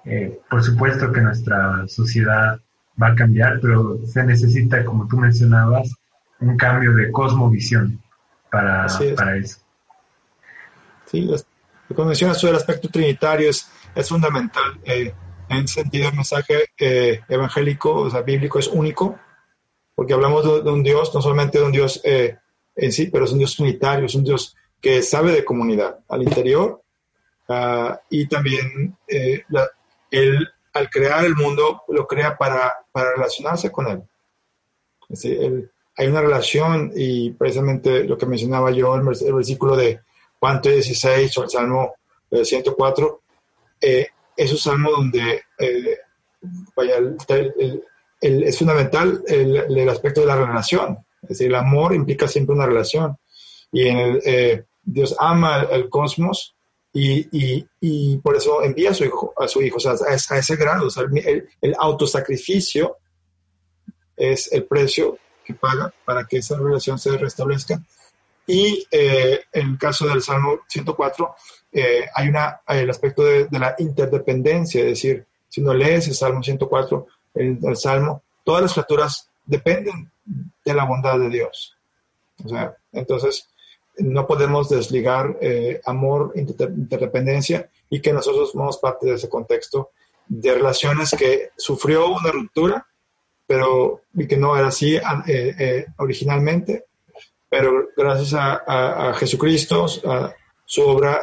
eh, 0.04 0.38
por 0.50 0.62
supuesto 0.62 1.10
que 1.10 1.22
nuestra 1.22 1.88
sociedad 1.88 2.60
va 3.02 3.08
a 3.08 3.14
cambiar, 3.14 3.60
pero 3.60 3.98
se 4.06 4.22
necesita, 4.24 4.84
como 4.84 5.08
tú 5.08 5.16
mencionabas, 5.16 5.94
un 6.40 6.56
cambio 6.56 6.92
de 6.92 7.10
cosmovisión 7.10 7.98
para, 8.56 8.86
para 9.16 9.36
eso. 9.36 9.58
Sí, 11.06 11.30
como 11.94 12.08
mencionas 12.08 12.40
tú, 12.40 12.48
el 12.48 12.56
aspecto 12.56 12.88
trinitario 12.88 13.50
es, 13.50 13.70
es 13.94 14.08
fundamental. 14.08 14.80
Eh, 14.84 15.14
en 15.48 15.68
sentido, 15.68 16.08
el 16.08 16.14
mensaje 16.14 16.70
eh, 16.78 17.20
evangélico, 17.28 17.94
o 17.94 18.10
sea, 18.10 18.22
bíblico, 18.22 18.58
es 18.58 18.66
único, 18.66 19.18
porque 19.94 20.14
hablamos 20.14 20.64
de, 20.64 20.70
un 20.70 20.82
Dios, 20.82 21.14
no 21.14 21.22
solamente 21.22 21.58
de 21.58 21.64
un 21.64 21.72
Dios 21.72 22.00
en 22.04 22.92
sí, 22.92 23.06
pero 23.06 23.24
es 23.24 23.32
un 23.32 23.38
Dios 23.38 23.54
trinitario, 23.56 24.06
es 24.06 24.14
un 24.14 24.24
Dios 24.24 24.56
que 24.80 25.02
sabe 25.02 25.32
de 25.32 25.44
comunidad 25.44 26.00
al 26.08 26.22
interior 26.22 26.82
ah, 27.48 28.00
y 28.10 28.26
también 28.26 28.96
la, 29.48 29.70
él, 30.10 30.48
al 30.74 30.90
crear 30.90 31.24
el 31.24 31.34
mundo, 31.34 31.82
lo 31.88 32.06
crea 32.06 32.36
para, 32.36 32.74
para 32.92 33.12
relacionarse 33.14 33.70
con 33.70 33.86
él. 33.88 34.02
Hay 35.96 36.08
una 36.08 36.20
relación 36.20 36.92
y 36.94 37.30
precisamente 37.30 38.04
lo 38.04 38.18
que 38.18 38.26
mencionaba 38.26 38.70
yo, 38.70 38.94
el, 38.94 39.02
el 39.02 39.34
versículo 39.34 39.76
de 39.76 40.00
Juan 40.38 40.60
16 40.60 41.38
o 41.38 41.42
el 41.44 41.50
Salmo 41.50 41.94
104, 42.30 43.20
eh, 43.80 44.00
eh, 44.00 44.08
es 44.36 44.52
un 44.52 44.58
salmo 44.58 44.90
donde 44.90 45.42
eh, 45.58 45.98
vaya, 46.76 46.94
es 48.20 48.58
fundamental 48.58 49.22
el, 49.26 49.88
aspecto 49.88 50.20
de 50.20 50.26
la 50.26 50.36
relación. 50.36 50.98
Es 51.22 51.30
decir, 51.30 51.46
el 51.48 51.54
amor 51.54 51.94
implica 51.94 52.28
siempre 52.28 52.54
una 52.54 52.66
relación. 52.66 53.16
Y 53.72 53.88
en 53.88 53.98
el, 53.98 54.66
Dios 54.82 55.16
ama 55.18 55.66
el 55.70 55.88
cosmos 55.88 56.54
y, 56.92 58.16
por 58.18 58.36
eso 58.36 58.62
envía 58.62 58.90
a 58.90 58.94
su 58.94 59.04
hijo, 59.04 59.34
a 59.36 59.48
su 59.48 59.62
hijo, 59.62 59.76
o 59.76 59.80
sea, 59.80 59.92
a, 59.92 60.14
ese 60.14 60.56
grado, 60.56 60.88
el, 61.60 61.74
autosacrificio 61.78 62.96
es 64.16 64.50
el 64.52 64.64
precio 64.64 65.18
que 65.46 65.54
paga 65.54 65.92
para 66.04 66.26
que 66.26 66.38
esa 66.38 66.58
relación 66.58 66.98
se 66.98 67.16
restablezca. 67.16 67.80
Y 68.46 68.86
eh, 68.90 69.40
en 69.52 69.70
el 69.70 69.78
caso 69.78 70.06
del 70.06 70.22
Salmo 70.22 70.60
104, 70.68 71.34
eh, 71.72 72.06
hay 72.14 72.28
una, 72.28 72.60
el 72.68 72.90
aspecto 72.90 73.24
de, 73.24 73.48
la 73.50 73.74
interdependencia, 73.78 74.80
es 74.82 74.86
decir, 74.88 75.26
si 75.48 75.60
no 75.60 75.74
lees 75.74 76.08
el 76.08 76.14
Salmo 76.14 76.42
104, 76.42 77.06
el, 77.34 77.58
el 77.62 77.76
Salmo, 77.76 78.22
todas 78.44 78.62
las 78.62 78.72
criaturas 78.72 79.28
dependen 79.44 80.10
de 80.64 80.74
la 80.74 80.84
bondad 80.84 81.18
de 81.18 81.28
Dios. 81.28 81.76
O 82.44 82.48
sea, 82.48 82.76
entonces, 82.92 83.48
no 83.98 84.26
podemos 84.26 84.68
desligar 84.68 85.38
eh, 85.40 85.80
amor, 85.84 86.32
interdependencia 86.34 87.70
y 87.88 88.00
que 88.00 88.12
nosotros 88.12 88.52
somos 88.52 88.78
parte 88.78 89.06
de 89.06 89.14
ese 89.14 89.28
contexto 89.28 89.90
de 90.28 90.54
relaciones 90.54 91.14
que 91.16 91.50
sufrió 91.56 92.08
una 92.08 92.30
ruptura, 92.30 92.86
pero 93.46 94.02
que 94.28 94.36
no 94.36 94.56
era 94.56 94.68
así 94.68 94.96
eh, 94.96 95.02
eh, 95.26 95.86
originalmente, 95.98 96.86
pero 97.48 97.88
gracias 97.96 98.34
a, 98.34 99.14
Jesucristo, 99.14 99.86
a 100.04 100.34
su 100.64 100.82
obra 100.82 101.20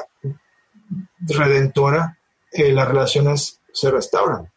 redentora, 1.20 2.18
las 2.52 2.88
relaciones 2.88 3.60
se 3.74 3.92
restauran. 3.92 4.50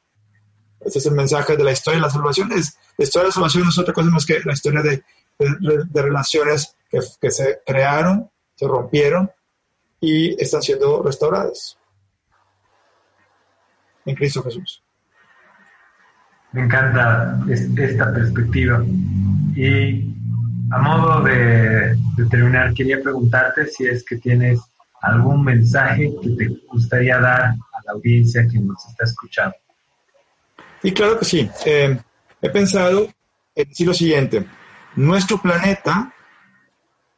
Este 0.81 1.01
es 1.01 1.07
el 1.07 1.15
mensaje 1.15 1.57
de 1.57 1.65
la 1.65 1.73
historia 1.73 1.99
de 1.99 2.07
la 2.07 2.11
salvación. 2.11 2.53
Es, 2.53 2.79
la 2.97 3.05
historia 3.05 3.25
de 3.25 3.29
la 3.29 3.35
salvación 3.35 3.65
no 3.65 3.71
es 3.71 3.79
otra 3.79 3.93
cosa 3.93 4.11
más 4.11 4.25
que 4.25 4.41
la 4.45 4.53
historia 4.53 4.83
de, 4.83 5.03
de, 5.39 6.03
relaciones 6.03 6.77
que, 6.89 7.01
que, 7.21 7.31
se 7.31 7.61
crearon, 7.67 8.31
se 8.55 8.69
rompieron 8.69 9.31
y 10.01 10.41
están 10.41 10.63
siendo 10.63 11.03
restauradas 11.03 11.79
en 14.05 14.15
Cristo 14.15 14.43
Jesús. 14.43 14.83
Me 16.57 16.63
encanta 16.63 17.39
esta 17.51 18.11
perspectiva. 18.15 18.83
Y 19.55 20.11
a 20.71 20.79
modo 20.79 21.21
de, 21.21 21.95
terminar, 22.31 22.73
quería 22.73 22.99
preguntarte 23.03 23.67
si 23.67 23.85
es 23.85 24.03
que 24.03 24.17
tienes 24.17 24.59
algún 25.03 25.45
mensaje 25.45 26.11
que 26.23 26.31
te 26.31 26.49
gustaría 26.73 27.21
dar 27.21 27.43
a 27.43 27.83
la 27.85 27.93
audiencia 27.93 28.49
que 28.51 28.59
nos 28.59 28.83
está 28.89 29.05
escuchando. 29.05 29.55
Y 30.83 30.93
claro 30.93 31.19
que 31.19 31.27
sí. 31.27 31.51
Eh, 31.67 32.01
he 32.41 32.49
pensado 32.49 33.07
en 33.55 33.69
decir 33.69 33.87
lo 33.87 33.93
siguiente. 33.93 34.47
Nuestro 34.95 35.37
planeta 35.37 36.11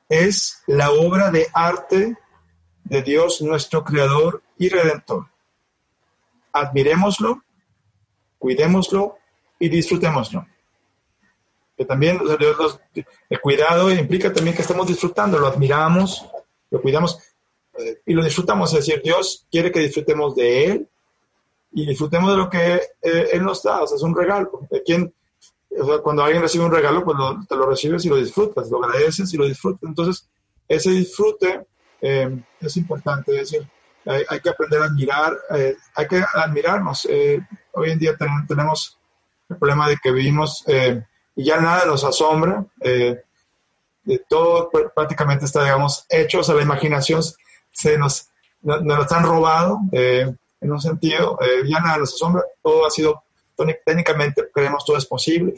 es 0.08 0.64
la 0.66 0.90
obra 0.90 1.30
de 1.30 1.46
arte 1.54 2.16
de 2.82 3.02
Dios, 3.02 3.40
nuestro 3.40 3.84
creador 3.84 4.42
y 4.58 4.68
redentor. 4.68 5.28
Admirémoslo, 6.52 7.40
cuidémoslo 8.40 9.17
y 9.58 9.68
disfrutémoslo. 9.68 10.46
Que 11.76 11.84
también 11.84 12.20
el 13.30 13.40
cuidado 13.40 13.92
implica 13.92 14.32
también 14.32 14.56
que 14.56 14.62
estamos 14.62 14.88
disfrutando, 14.88 15.38
lo 15.38 15.46
admiramos, 15.46 16.26
lo 16.70 16.82
cuidamos 16.82 17.20
eh, 17.78 18.00
y 18.06 18.14
lo 18.14 18.24
disfrutamos. 18.24 18.72
Es 18.72 18.84
decir, 18.84 19.00
Dios 19.02 19.46
quiere 19.50 19.70
que 19.70 19.80
disfrutemos 19.80 20.34
de 20.34 20.64
Él 20.64 20.88
y 21.72 21.86
disfrutemos 21.86 22.32
de 22.32 22.36
lo 22.36 22.50
que 22.50 22.74
eh, 23.02 23.28
Él 23.32 23.44
nos 23.44 23.62
da. 23.62 23.82
O 23.82 23.86
sea, 23.86 23.96
es 23.96 24.02
un 24.02 24.16
regalo. 24.16 24.66
¿Quién, 24.84 25.14
cuando 26.02 26.24
alguien 26.24 26.42
recibe 26.42 26.64
un 26.64 26.72
regalo, 26.72 27.04
pues 27.04 27.16
te 27.48 27.54
lo 27.54 27.66
recibes 27.66 28.04
y 28.04 28.08
lo 28.08 28.16
disfrutas, 28.16 28.70
lo 28.70 28.84
agradeces 28.84 29.32
y 29.32 29.36
lo 29.36 29.46
disfrutas. 29.46 29.88
Entonces, 29.88 30.28
ese 30.66 30.90
disfrute 30.90 31.64
eh, 32.00 32.42
es 32.60 32.76
importante. 32.76 33.40
Es 33.40 33.52
decir, 33.52 33.68
hay, 34.04 34.40
que 34.40 34.48
aprender 34.48 34.82
a 34.82 34.86
admirar, 34.86 35.36
eh, 35.54 35.76
hay 35.94 36.08
que 36.08 36.24
admirarnos. 36.34 37.06
hoy 37.72 37.90
en 37.90 37.98
día 38.00 38.16
tenemos 38.16 38.97
el 39.48 39.56
problema 39.56 39.88
de 39.88 39.96
que 40.02 40.12
vivimos 40.12 40.64
y 41.36 41.44
ya 41.44 41.60
nada 41.60 41.86
nos 41.86 42.04
asombra. 42.04 42.64
de 42.80 44.18
todo 44.28 44.70
prácticamente 44.94 45.44
está, 45.44 45.64
digamos, 45.64 46.06
hecho, 46.08 46.40
o 46.40 46.42
sea, 46.42 46.54
la 46.54 46.62
imaginación 46.62 47.22
se 47.70 47.98
nos, 47.98 48.28
nos, 48.62 48.82
nos 48.82 49.12
han 49.12 49.24
robado 49.24 49.80
en 50.60 50.72
un 50.72 50.80
sentido, 50.80 51.38
eh, 51.40 51.62
ya 51.66 51.80
nada 51.80 51.98
nos 51.98 52.14
asombra, 52.14 52.44
todo 52.62 52.86
ha 52.86 52.90
sido, 52.90 53.22
técnicamente 53.84 54.48
creemos 54.52 54.84
todo 54.84 54.96
es 54.96 55.06
posible. 55.06 55.54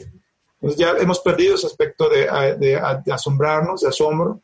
Entonces 0.55 0.79
ya 0.79 0.91
hemos 0.91 1.19
perdido 1.19 1.55
ese 1.55 1.67
aspecto 1.67 2.07
de, 2.07 2.27
de, 2.57 3.11
asombrarnos, 3.11 3.81
de 3.81 3.89
asombro, 3.89 4.39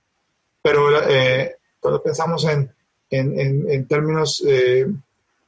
pero 0.61 0.99
eh, 1.07 1.57
cuando 1.79 2.01
pensamos 2.01 2.43
en, 2.45 2.71
en, 3.09 3.69
en, 3.69 3.87
términos 3.87 4.43
eh, 4.45 4.87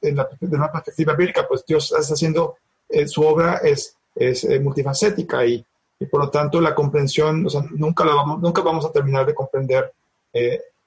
en 0.00 0.14
de 0.14 0.56
una 0.56 0.70
perspectiva 0.70 1.14
bíblica, 1.14 1.46
pues 1.46 1.64
Dios 1.66 1.92
está 1.92 2.14
haciendo, 2.14 2.56
eh, 2.90 3.06
su 3.06 3.22
obra 3.22 3.60
es, 3.62 3.96
es 4.14 4.46
multifacética 4.60 5.46
y, 5.46 5.64
y, 5.98 6.06
por 6.06 6.20
lo 6.20 6.30
tanto 6.30 6.60
la 6.60 6.74
comprensión, 6.74 7.46
o 7.46 7.50
sea, 7.50 7.62
nunca, 7.70 8.04
vamos, 8.04 8.40
nunca 8.40 8.62
vamos 8.62 8.84
a 8.84 8.92
terminar 8.92 9.26
de 9.26 9.34
comprender 9.34 9.92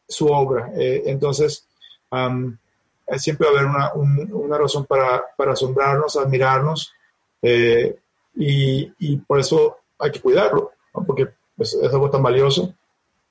su 0.08 0.28
obra. 0.28 0.72
entonces, 0.76 1.68
siempre 3.18 3.48
va 3.48 3.54
a 3.54 3.60
haber 3.60 3.70
una, 3.70 3.94
una 4.34 4.58
razón 4.58 4.86
para, 4.86 5.24
para, 5.36 5.54
asombrarnos, 5.54 6.16
admirarnos, 6.16 6.94
eh, 7.42 7.98
y, 8.36 8.92
y, 9.00 9.18
por 9.18 9.40
eso 9.40 9.78
hay 10.00 10.12
que 10.12 10.22
cuidarlo, 10.22 10.72
porque 11.06 11.28
pues, 11.56 11.74
es 11.74 11.94
algo 11.94 12.10
tan 12.10 12.24
valioso, 12.24 12.74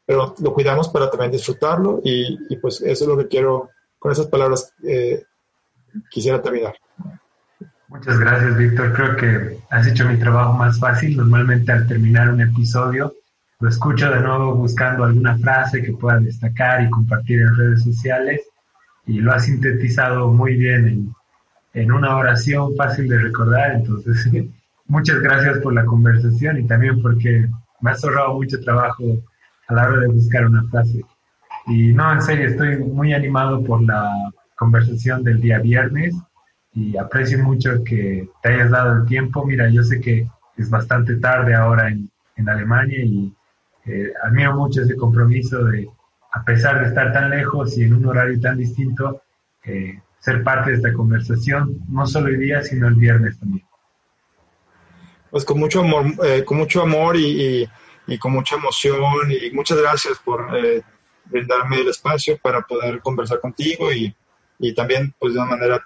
pero 0.04 0.34
lo 0.38 0.52
cuidamos 0.52 0.88
para 0.88 1.10
también 1.10 1.32
disfrutarlo, 1.32 2.00
y, 2.04 2.38
y 2.50 2.56
pues 2.56 2.80
eso 2.82 3.04
es 3.04 3.08
lo 3.08 3.16
que 3.16 3.28
quiero, 3.28 3.70
con 3.98 4.12
esas 4.12 4.26
palabras 4.26 4.72
eh, 4.84 5.24
quisiera 6.10 6.42
terminar. 6.42 6.76
Muchas 7.92 8.18
gracias, 8.18 8.56
Víctor. 8.56 8.94
Creo 8.94 9.16
que 9.16 9.58
has 9.68 9.86
hecho 9.86 10.08
mi 10.08 10.16
trabajo 10.16 10.54
más 10.54 10.80
fácil. 10.80 11.14
Normalmente 11.14 11.72
al 11.72 11.86
terminar 11.86 12.30
un 12.30 12.40
episodio 12.40 13.12
lo 13.60 13.68
escucho 13.68 14.10
de 14.10 14.20
nuevo 14.20 14.54
buscando 14.54 15.04
alguna 15.04 15.36
frase 15.38 15.82
que 15.82 15.92
pueda 15.92 16.18
destacar 16.18 16.82
y 16.82 16.90
compartir 16.90 17.42
en 17.42 17.54
redes 17.54 17.84
sociales 17.84 18.40
y 19.06 19.20
lo 19.20 19.32
ha 19.32 19.38
sintetizado 19.38 20.32
muy 20.32 20.56
bien 20.56 20.88
en, 20.88 21.14
en 21.74 21.92
una 21.92 22.16
oración 22.16 22.74
fácil 22.76 23.08
de 23.08 23.18
recordar. 23.18 23.72
Entonces, 23.72 24.26
muchas 24.86 25.20
gracias 25.20 25.58
por 25.58 25.74
la 25.74 25.84
conversación 25.84 26.58
y 26.58 26.66
también 26.66 27.00
porque 27.02 27.46
me 27.82 27.90
has 27.90 28.02
ahorrado 28.02 28.34
mucho 28.34 28.58
trabajo 28.60 29.04
a 29.68 29.74
la 29.74 29.86
hora 29.86 30.00
de 30.00 30.08
buscar 30.08 30.46
una 30.46 30.64
frase. 30.70 31.02
Y 31.66 31.92
no, 31.92 32.10
en 32.10 32.22
serio, 32.22 32.48
estoy 32.48 32.78
muy 32.78 33.12
animado 33.12 33.62
por 33.62 33.82
la 33.82 34.10
conversación 34.56 35.22
del 35.22 35.42
día 35.42 35.58
viernes 35.58 36.14
y 36.74 36.96
aprecio 36.96 37.38
mucho 37.38 37.82
que 37.84 38.28
te 38.42 38.48
hayas 38.48 38.70
dado 38.70 38.94
el 39.02 39.06
tiempo. 39.06 39.44
Mira, 39.44 39.68
yo 39.68 39.82
sé 39.82 40.00
que 40.00 40.28
es 40.56 40.70
bastante 40.70 41.16
tarde 41.16 41.54
ahora 41.54 41.88
en, 41.88 42.10
en 42.36 42.48
Alemania 42.48 43.04
y 43.04 43.32
eh, 43.86 44.12
admiro 44.22 44.54
mucho 44.56 44.82
ese 44.82 44.96
compromiso 44.96 45.64
de 45.64 45.88
a 46.32 46.44
pesar 46.44 46.80
de 46.80 46.88
estar 46.88 47.12
tan 47.12 47.30
lejos 47.30 47.76
y 47.76 47.82
en 47.82 47.94
un 47.94 48.06
horario 48.06 48.40
tan 48.40 48.56
distinto, 48.56 49.22
eh, 49.64 50.00
ser 50.18 50.42
parte 50.42 50.70
de 50.70 50.76
esta 50.76 50.92
conversación, 50.92 51.80
no 51.88 52.06
solo 52.06 52.28
hoy 52.28 52.38
día, 52.38 52.62
sino 52.62 52.88
el 52.88 52.94
viernes 52.94 53.38
también. 53.38 53.66
Pues 55.30 55.44
con 55.44 55.58
mucho 55.58 55.80
amor, 55.80 56.06
eh, 56.24 56.44
con 56.44 56.58
mucho 56.58 56.82
amor 56.82 57.16
y, 57.16 57.68
y, 58.06 58.18
con 58.18 58.32
mucha 58.32 58.56
emoción 58.56 59.30
y 59.30 59.50
muchas 59.54 59.78
gracias 59.78 60.18
por 60.24 60.56
eh, 60.56 60.82
brindarme 61.26 61.80
el 61.80 61.88
espacio 61.88 62.38
para 62.38 62.62
poder 62.62 63.00
conversar 63.00 63.40
contigo 63.40 63.92
y, 63.92 64.14
y 64.58 64.74
también 64.74 65.14
pues 65.18 65.34
de 65.34 65.40
una 65.40 65.50
manera 65.50 65.84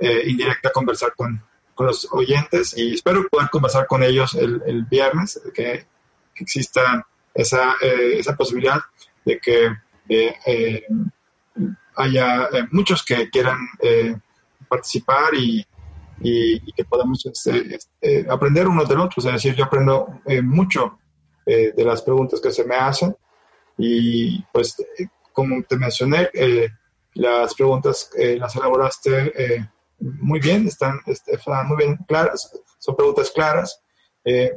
indirecta 0.00 0.70
conversar 0.70 1.14
con, 1.16 1.42
con, 1.74 1.86
los 1.86 2.08
oyentes 2.12 2.76
y 2.76 2.94
espero 2.94 3.26
poder 3.28 3.48
conversar 3.50 3.86
con 3.86 4.02
ellos 4.02 4.34
el, 4.34 4.62
el 4.66 4.84
viernes, 4.84 5.40
que, 5.54 5.86
exista 6.36 7.06
esa, 7.32 7.74
esa 7.80 8.36
posibilidad 8.36 8.80
de 9.24 9.38
que 9.38 9.66
eh, 10.08 10.34
eh, 10.46 10.82
haya 11.96 12.48
eh, 12.52 12.66
muchos 12.72 13.04
que 13.04 13.30
quieran 13.30 13.58
participar 14.68 15.34
y, 15.34 15.64
y, 16.20 16.72
que 16.72 16.84
podamos 16.84 17.24
este, 17.26 17.76
este, 17.76 18.26
aprender 18.28 18.66
unos 18.66 18.88
del 18.88 19.00
otro. 19.00 19.14
Es 19.18 19.32
decir, 19.32 19.54
yo 19.54 19.64
aprendo 19.64 20.20
mucho 20.42 20.98
de 21.46 21.84
las 21.84 22.02
preguntas 22.02 22.40
que 22.40 22.50
se 22.50 22.64
me 22.64 22.74
hacen 22.74 23.14
y 23.76 24.42
pues 24.44 24.76
como 25.32 25.62
te 25.62 25.76
mencioné, 25.76 26.30
las 27.14 27.54
preguntas 27.54 28.10
las 28.16 28.56
elaboraste 28.56 29.68
muy 29.98 30.40
bien, 30.40 30.66
están, 30.66 31.00
están, 31.06 31.68
muy 31.68 31.76
bien 31.76 31.96
claras, 32.06 32.52
son 32.78 32.96
preguntas 32.96 33.30
claras 33.30 33.80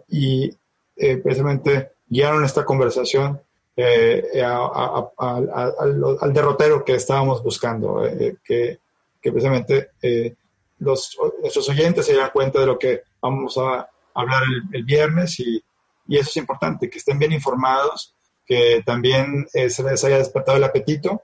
y 0.07 0.51
precisamente 0.95 1.91
guiaron 2.07 2.43
esta 2.43 2.65
conversación 2.65 3.41
eh, 3.79 4.41
al, 4.43 6.33
derrotero 6.33 6.83
que 6.83 6.95
estábamos 6.95 7.43
buscando, 7.43 8.03
eh, 8.07 8.37
que, 8.43 8.79
que, 9.21 9.31
precisamente 9.31 9.91
eh, 10.01 10.33
los, 10.79 11.15
nuestros 11.41 11.69
oyentes 11.69 12.07
se 12.07 12.15
dan 12.15 12.31
cuenta 12.33 12.59
de 12.59 12.65
lo 12.65 12.79
que 12.79 13.03
vamos 13.21 13.55
a 13.59 13.87
hablar 14.15 14.41
el, 14.73 14.83
viernes 14.83 15.39
y, 15.39 15.63
y, 16.07 16.17
eso 16.17 16.31
es 16.31 16.37
importante, 16.37 16.89
que 16.89 16.97
estén 16.97 17.19
bien 17.19 17.33
informados, 17.33 18.15
que 18.47 18.81
también 18.83 19.47
se 19.51 19.83
les 19.83 20.03
haya 20.03 20.17
despertado 20.17 20.57
el 20.57 20.63
apetito, 20.63 21.21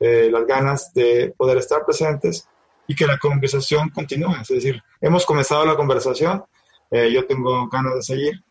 las 0.00 0.46
ganas 0.46 0.92
de 0.94 1.32
poder 1.36 1.58
estar 1.58 1.84
presentes 1.84 2.48
y 2.86 2.94
que 2.94 3.06
la 3.06 3.18
conversación 3.18 3.90
continúe. 3.90 4.34
Es 4.40 4.48
decir, 4.48 4.82
hemos 5.00 5.24
comenzado 5.24 5.64
la 5.64 5.76
conversación, 5.76 6.44
yo 6.90 7.26
tengo 7.26 7.68
ganas 7.68 7.94
de 7.94 8.02
seguir 8.02 8.44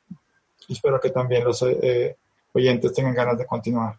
y 0.67 0.73
espero 0.73 0.99
que 0.99 1.11
también 1.11 1.43
los 1.43 1.63
oyentes 2.53 2.93
tengan 2.93 3.13
ganas 3.13 3.37
de 3.37 3.45
continuar. 3.45 3.95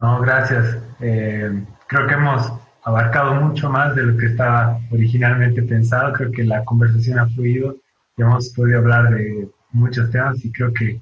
No, 0.00 0.20
gracias. 0.20 0.78
Eh, 1.00 1.64
creo 1.86 2.06
que 2.06 2.14
hemos 2.14 2.52
abarcado 2.84 3.34
mucho 3.36 3.70
más 3.70 3.94
de 3.96 4.02
lo 4.02 4.16
que 4.16 4.26
estaba 4.26 4.78
originalmente 4.90 5.62
pensado. 5.62 6.12
Creo 6.12 6.30
que 6.30 6.44
la 6.44 6.64
conversación 6.64 7.18
ha 7.18 7.26
fluido 7.28 7.76
y 8.16 8.22
hemos 8.22 8.50
podido 8.50 8.80
hablar 8.80 9.10
de 9.10 9.48
muchos 9.72 10.10
temas 10.10 10.44
y 10.44 10.52
creo 10.52 10.72
que 10.72 11.00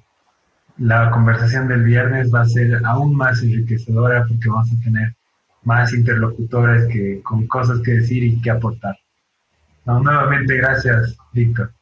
la 0.78 1.10
conversación 1.10 1.68
del 1.68 1.82
viernes 1.82 2.32
va 2.32 2.42
a 2.42 2.48
ser 2.48 2.80
aún 2.84 3.14
más 3.16 3.42
enriquecedora 3.42 4.24
porque 4.26 4.48
vamos 4.48 4.68
a 4.72 4.84
tener 4.84 5.14
más 5.64 5.92
interlocutores 5.92 6.86
que 6.92 7.22
con 7.22 7.46
cosas 7.46 7.80
que 7.82 7.92
decir 7.92 8.22
y 8.22 8.40
que 8.40 8.50
aportar. 8.50 8.96
nuevamente 9.84 10.56
gracias, 10.56 11.16
Víctor. 11.32 11.72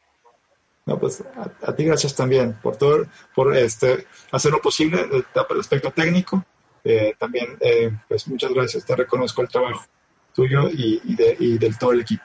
No, 0.84 0.98
pues 0.98 1.22
a, 1.62 1.74
ti 1.74 1.84
gracias 1.84 2.14
también 2.14 2.54
por 2.60 2.76
todo, 2.76 3.06
por 3.34 3.56
este, 3.56 4.06
hacer 4.32 4.50
lo 4.50 4.60
posible 4.60 5.00
el, 5.12 5.24
el 5.50 5.60
aspecto 5.60 5.92
técnico. 5.92 6.44
Eh, 6.84 7.14
también, 7.18 7.56
eh, 7.60 7.92
pues 8.08 8.26
muchas 8.26 8.52
gracias, 8.52 8.84
te 8.84 8.96
reconozco 8.96 9.42
el 9.42 9.48
trabajo. 9.48 9.84
tuyo 10.34 10.68
y, 10.70 11.14
de, 11.14 11.36
y 11.38 11.58
del 11.58 11.78
todo 11.78 11.92
el 11.92 12.00
equipo. 12.00 12.24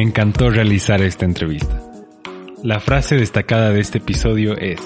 Me 0.00 0.06
encantó 0.06 0.48
realizar 0.48 1.02
esta 1.02 1.26
entrevista. 1.26 1.78
La 2.64 2.80
frase 2.80 3.16
destacada 3.16 3.68
de 3.68 3.80
este 3.80 3.98
episodio 3.98 4.56
es, 4.56 4.80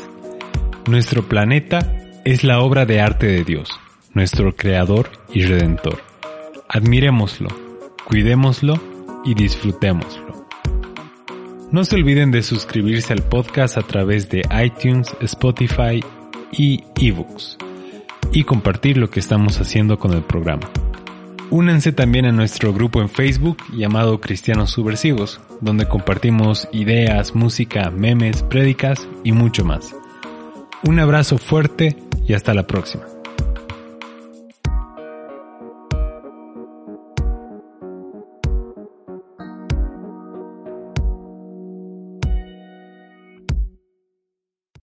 Nuestro 0.88 1.28
planeta 1.28 1.78
es 2.24 2.42
la 2.42 2.58
obra 2.58 2.84
de 2.84 3.00
arte 3.00 3.28
de 3.28 3.44
Dios, 3.44 3.70
nuestro 4.12 4.56
creador 4.56 5.12
y 5.32 5.44
redentor. 5.44 6.02
Admirémoslo, 6.68 7.46
cuidémoslo 8.04 8.74
y 9.24 9.34
disfrutémoslo. 9.34 10.48
No 11.70 11.84
se 11.84 11.94
olviden 11.94 12.32
de 12.32 12.42
suscribirse 12.42 13.12
al 13.12 13.22
podcast 13.22 13.78
a 13.78 13.82
través 13.82 14.28
de 14.30 14.42
iTunes, 14.64 15.14
Spotify 15.20 16.02
y 16.50 16.82
eBooks 17.00 17.56
y 18.32 18.42
compartir 18.42 18.96
lo 18.96 19.10
que 19.10 19.20
estamos 19.20 19.60
haciendo 19.60 19.96
con 19.96 20.12
el 20.12 20.24
programa. 20.24 20.68
Únanse 21.50 21.92
también 21.92 22.26
a 22.26 22.32
nuestro 22.32 22.72
grupo 22.72 23.00
en 23.00 23.08
Facebook 23.08 23.58
llamado 23.72 24.20
Cristianos 24.20 24.70
Subversivos, 24.70 25.40
donde 25.60 25.86
compartimos 25.86 26.68
ideas, 26.72 27.34
música, 27.34 27.90
memes, 27.90 28.42
prédicas 28.42 29.06
y 29.22 29.32
mucho 29.32 29.64
más. 29.64 29.94
Un 30.82 30.98
abrazo 30.98 31.38
fuerte 31.38 31.96
y 32.26 32.32
hasta 32.32 32.54
la 32.54 32.66
próxima. 32.66 33.13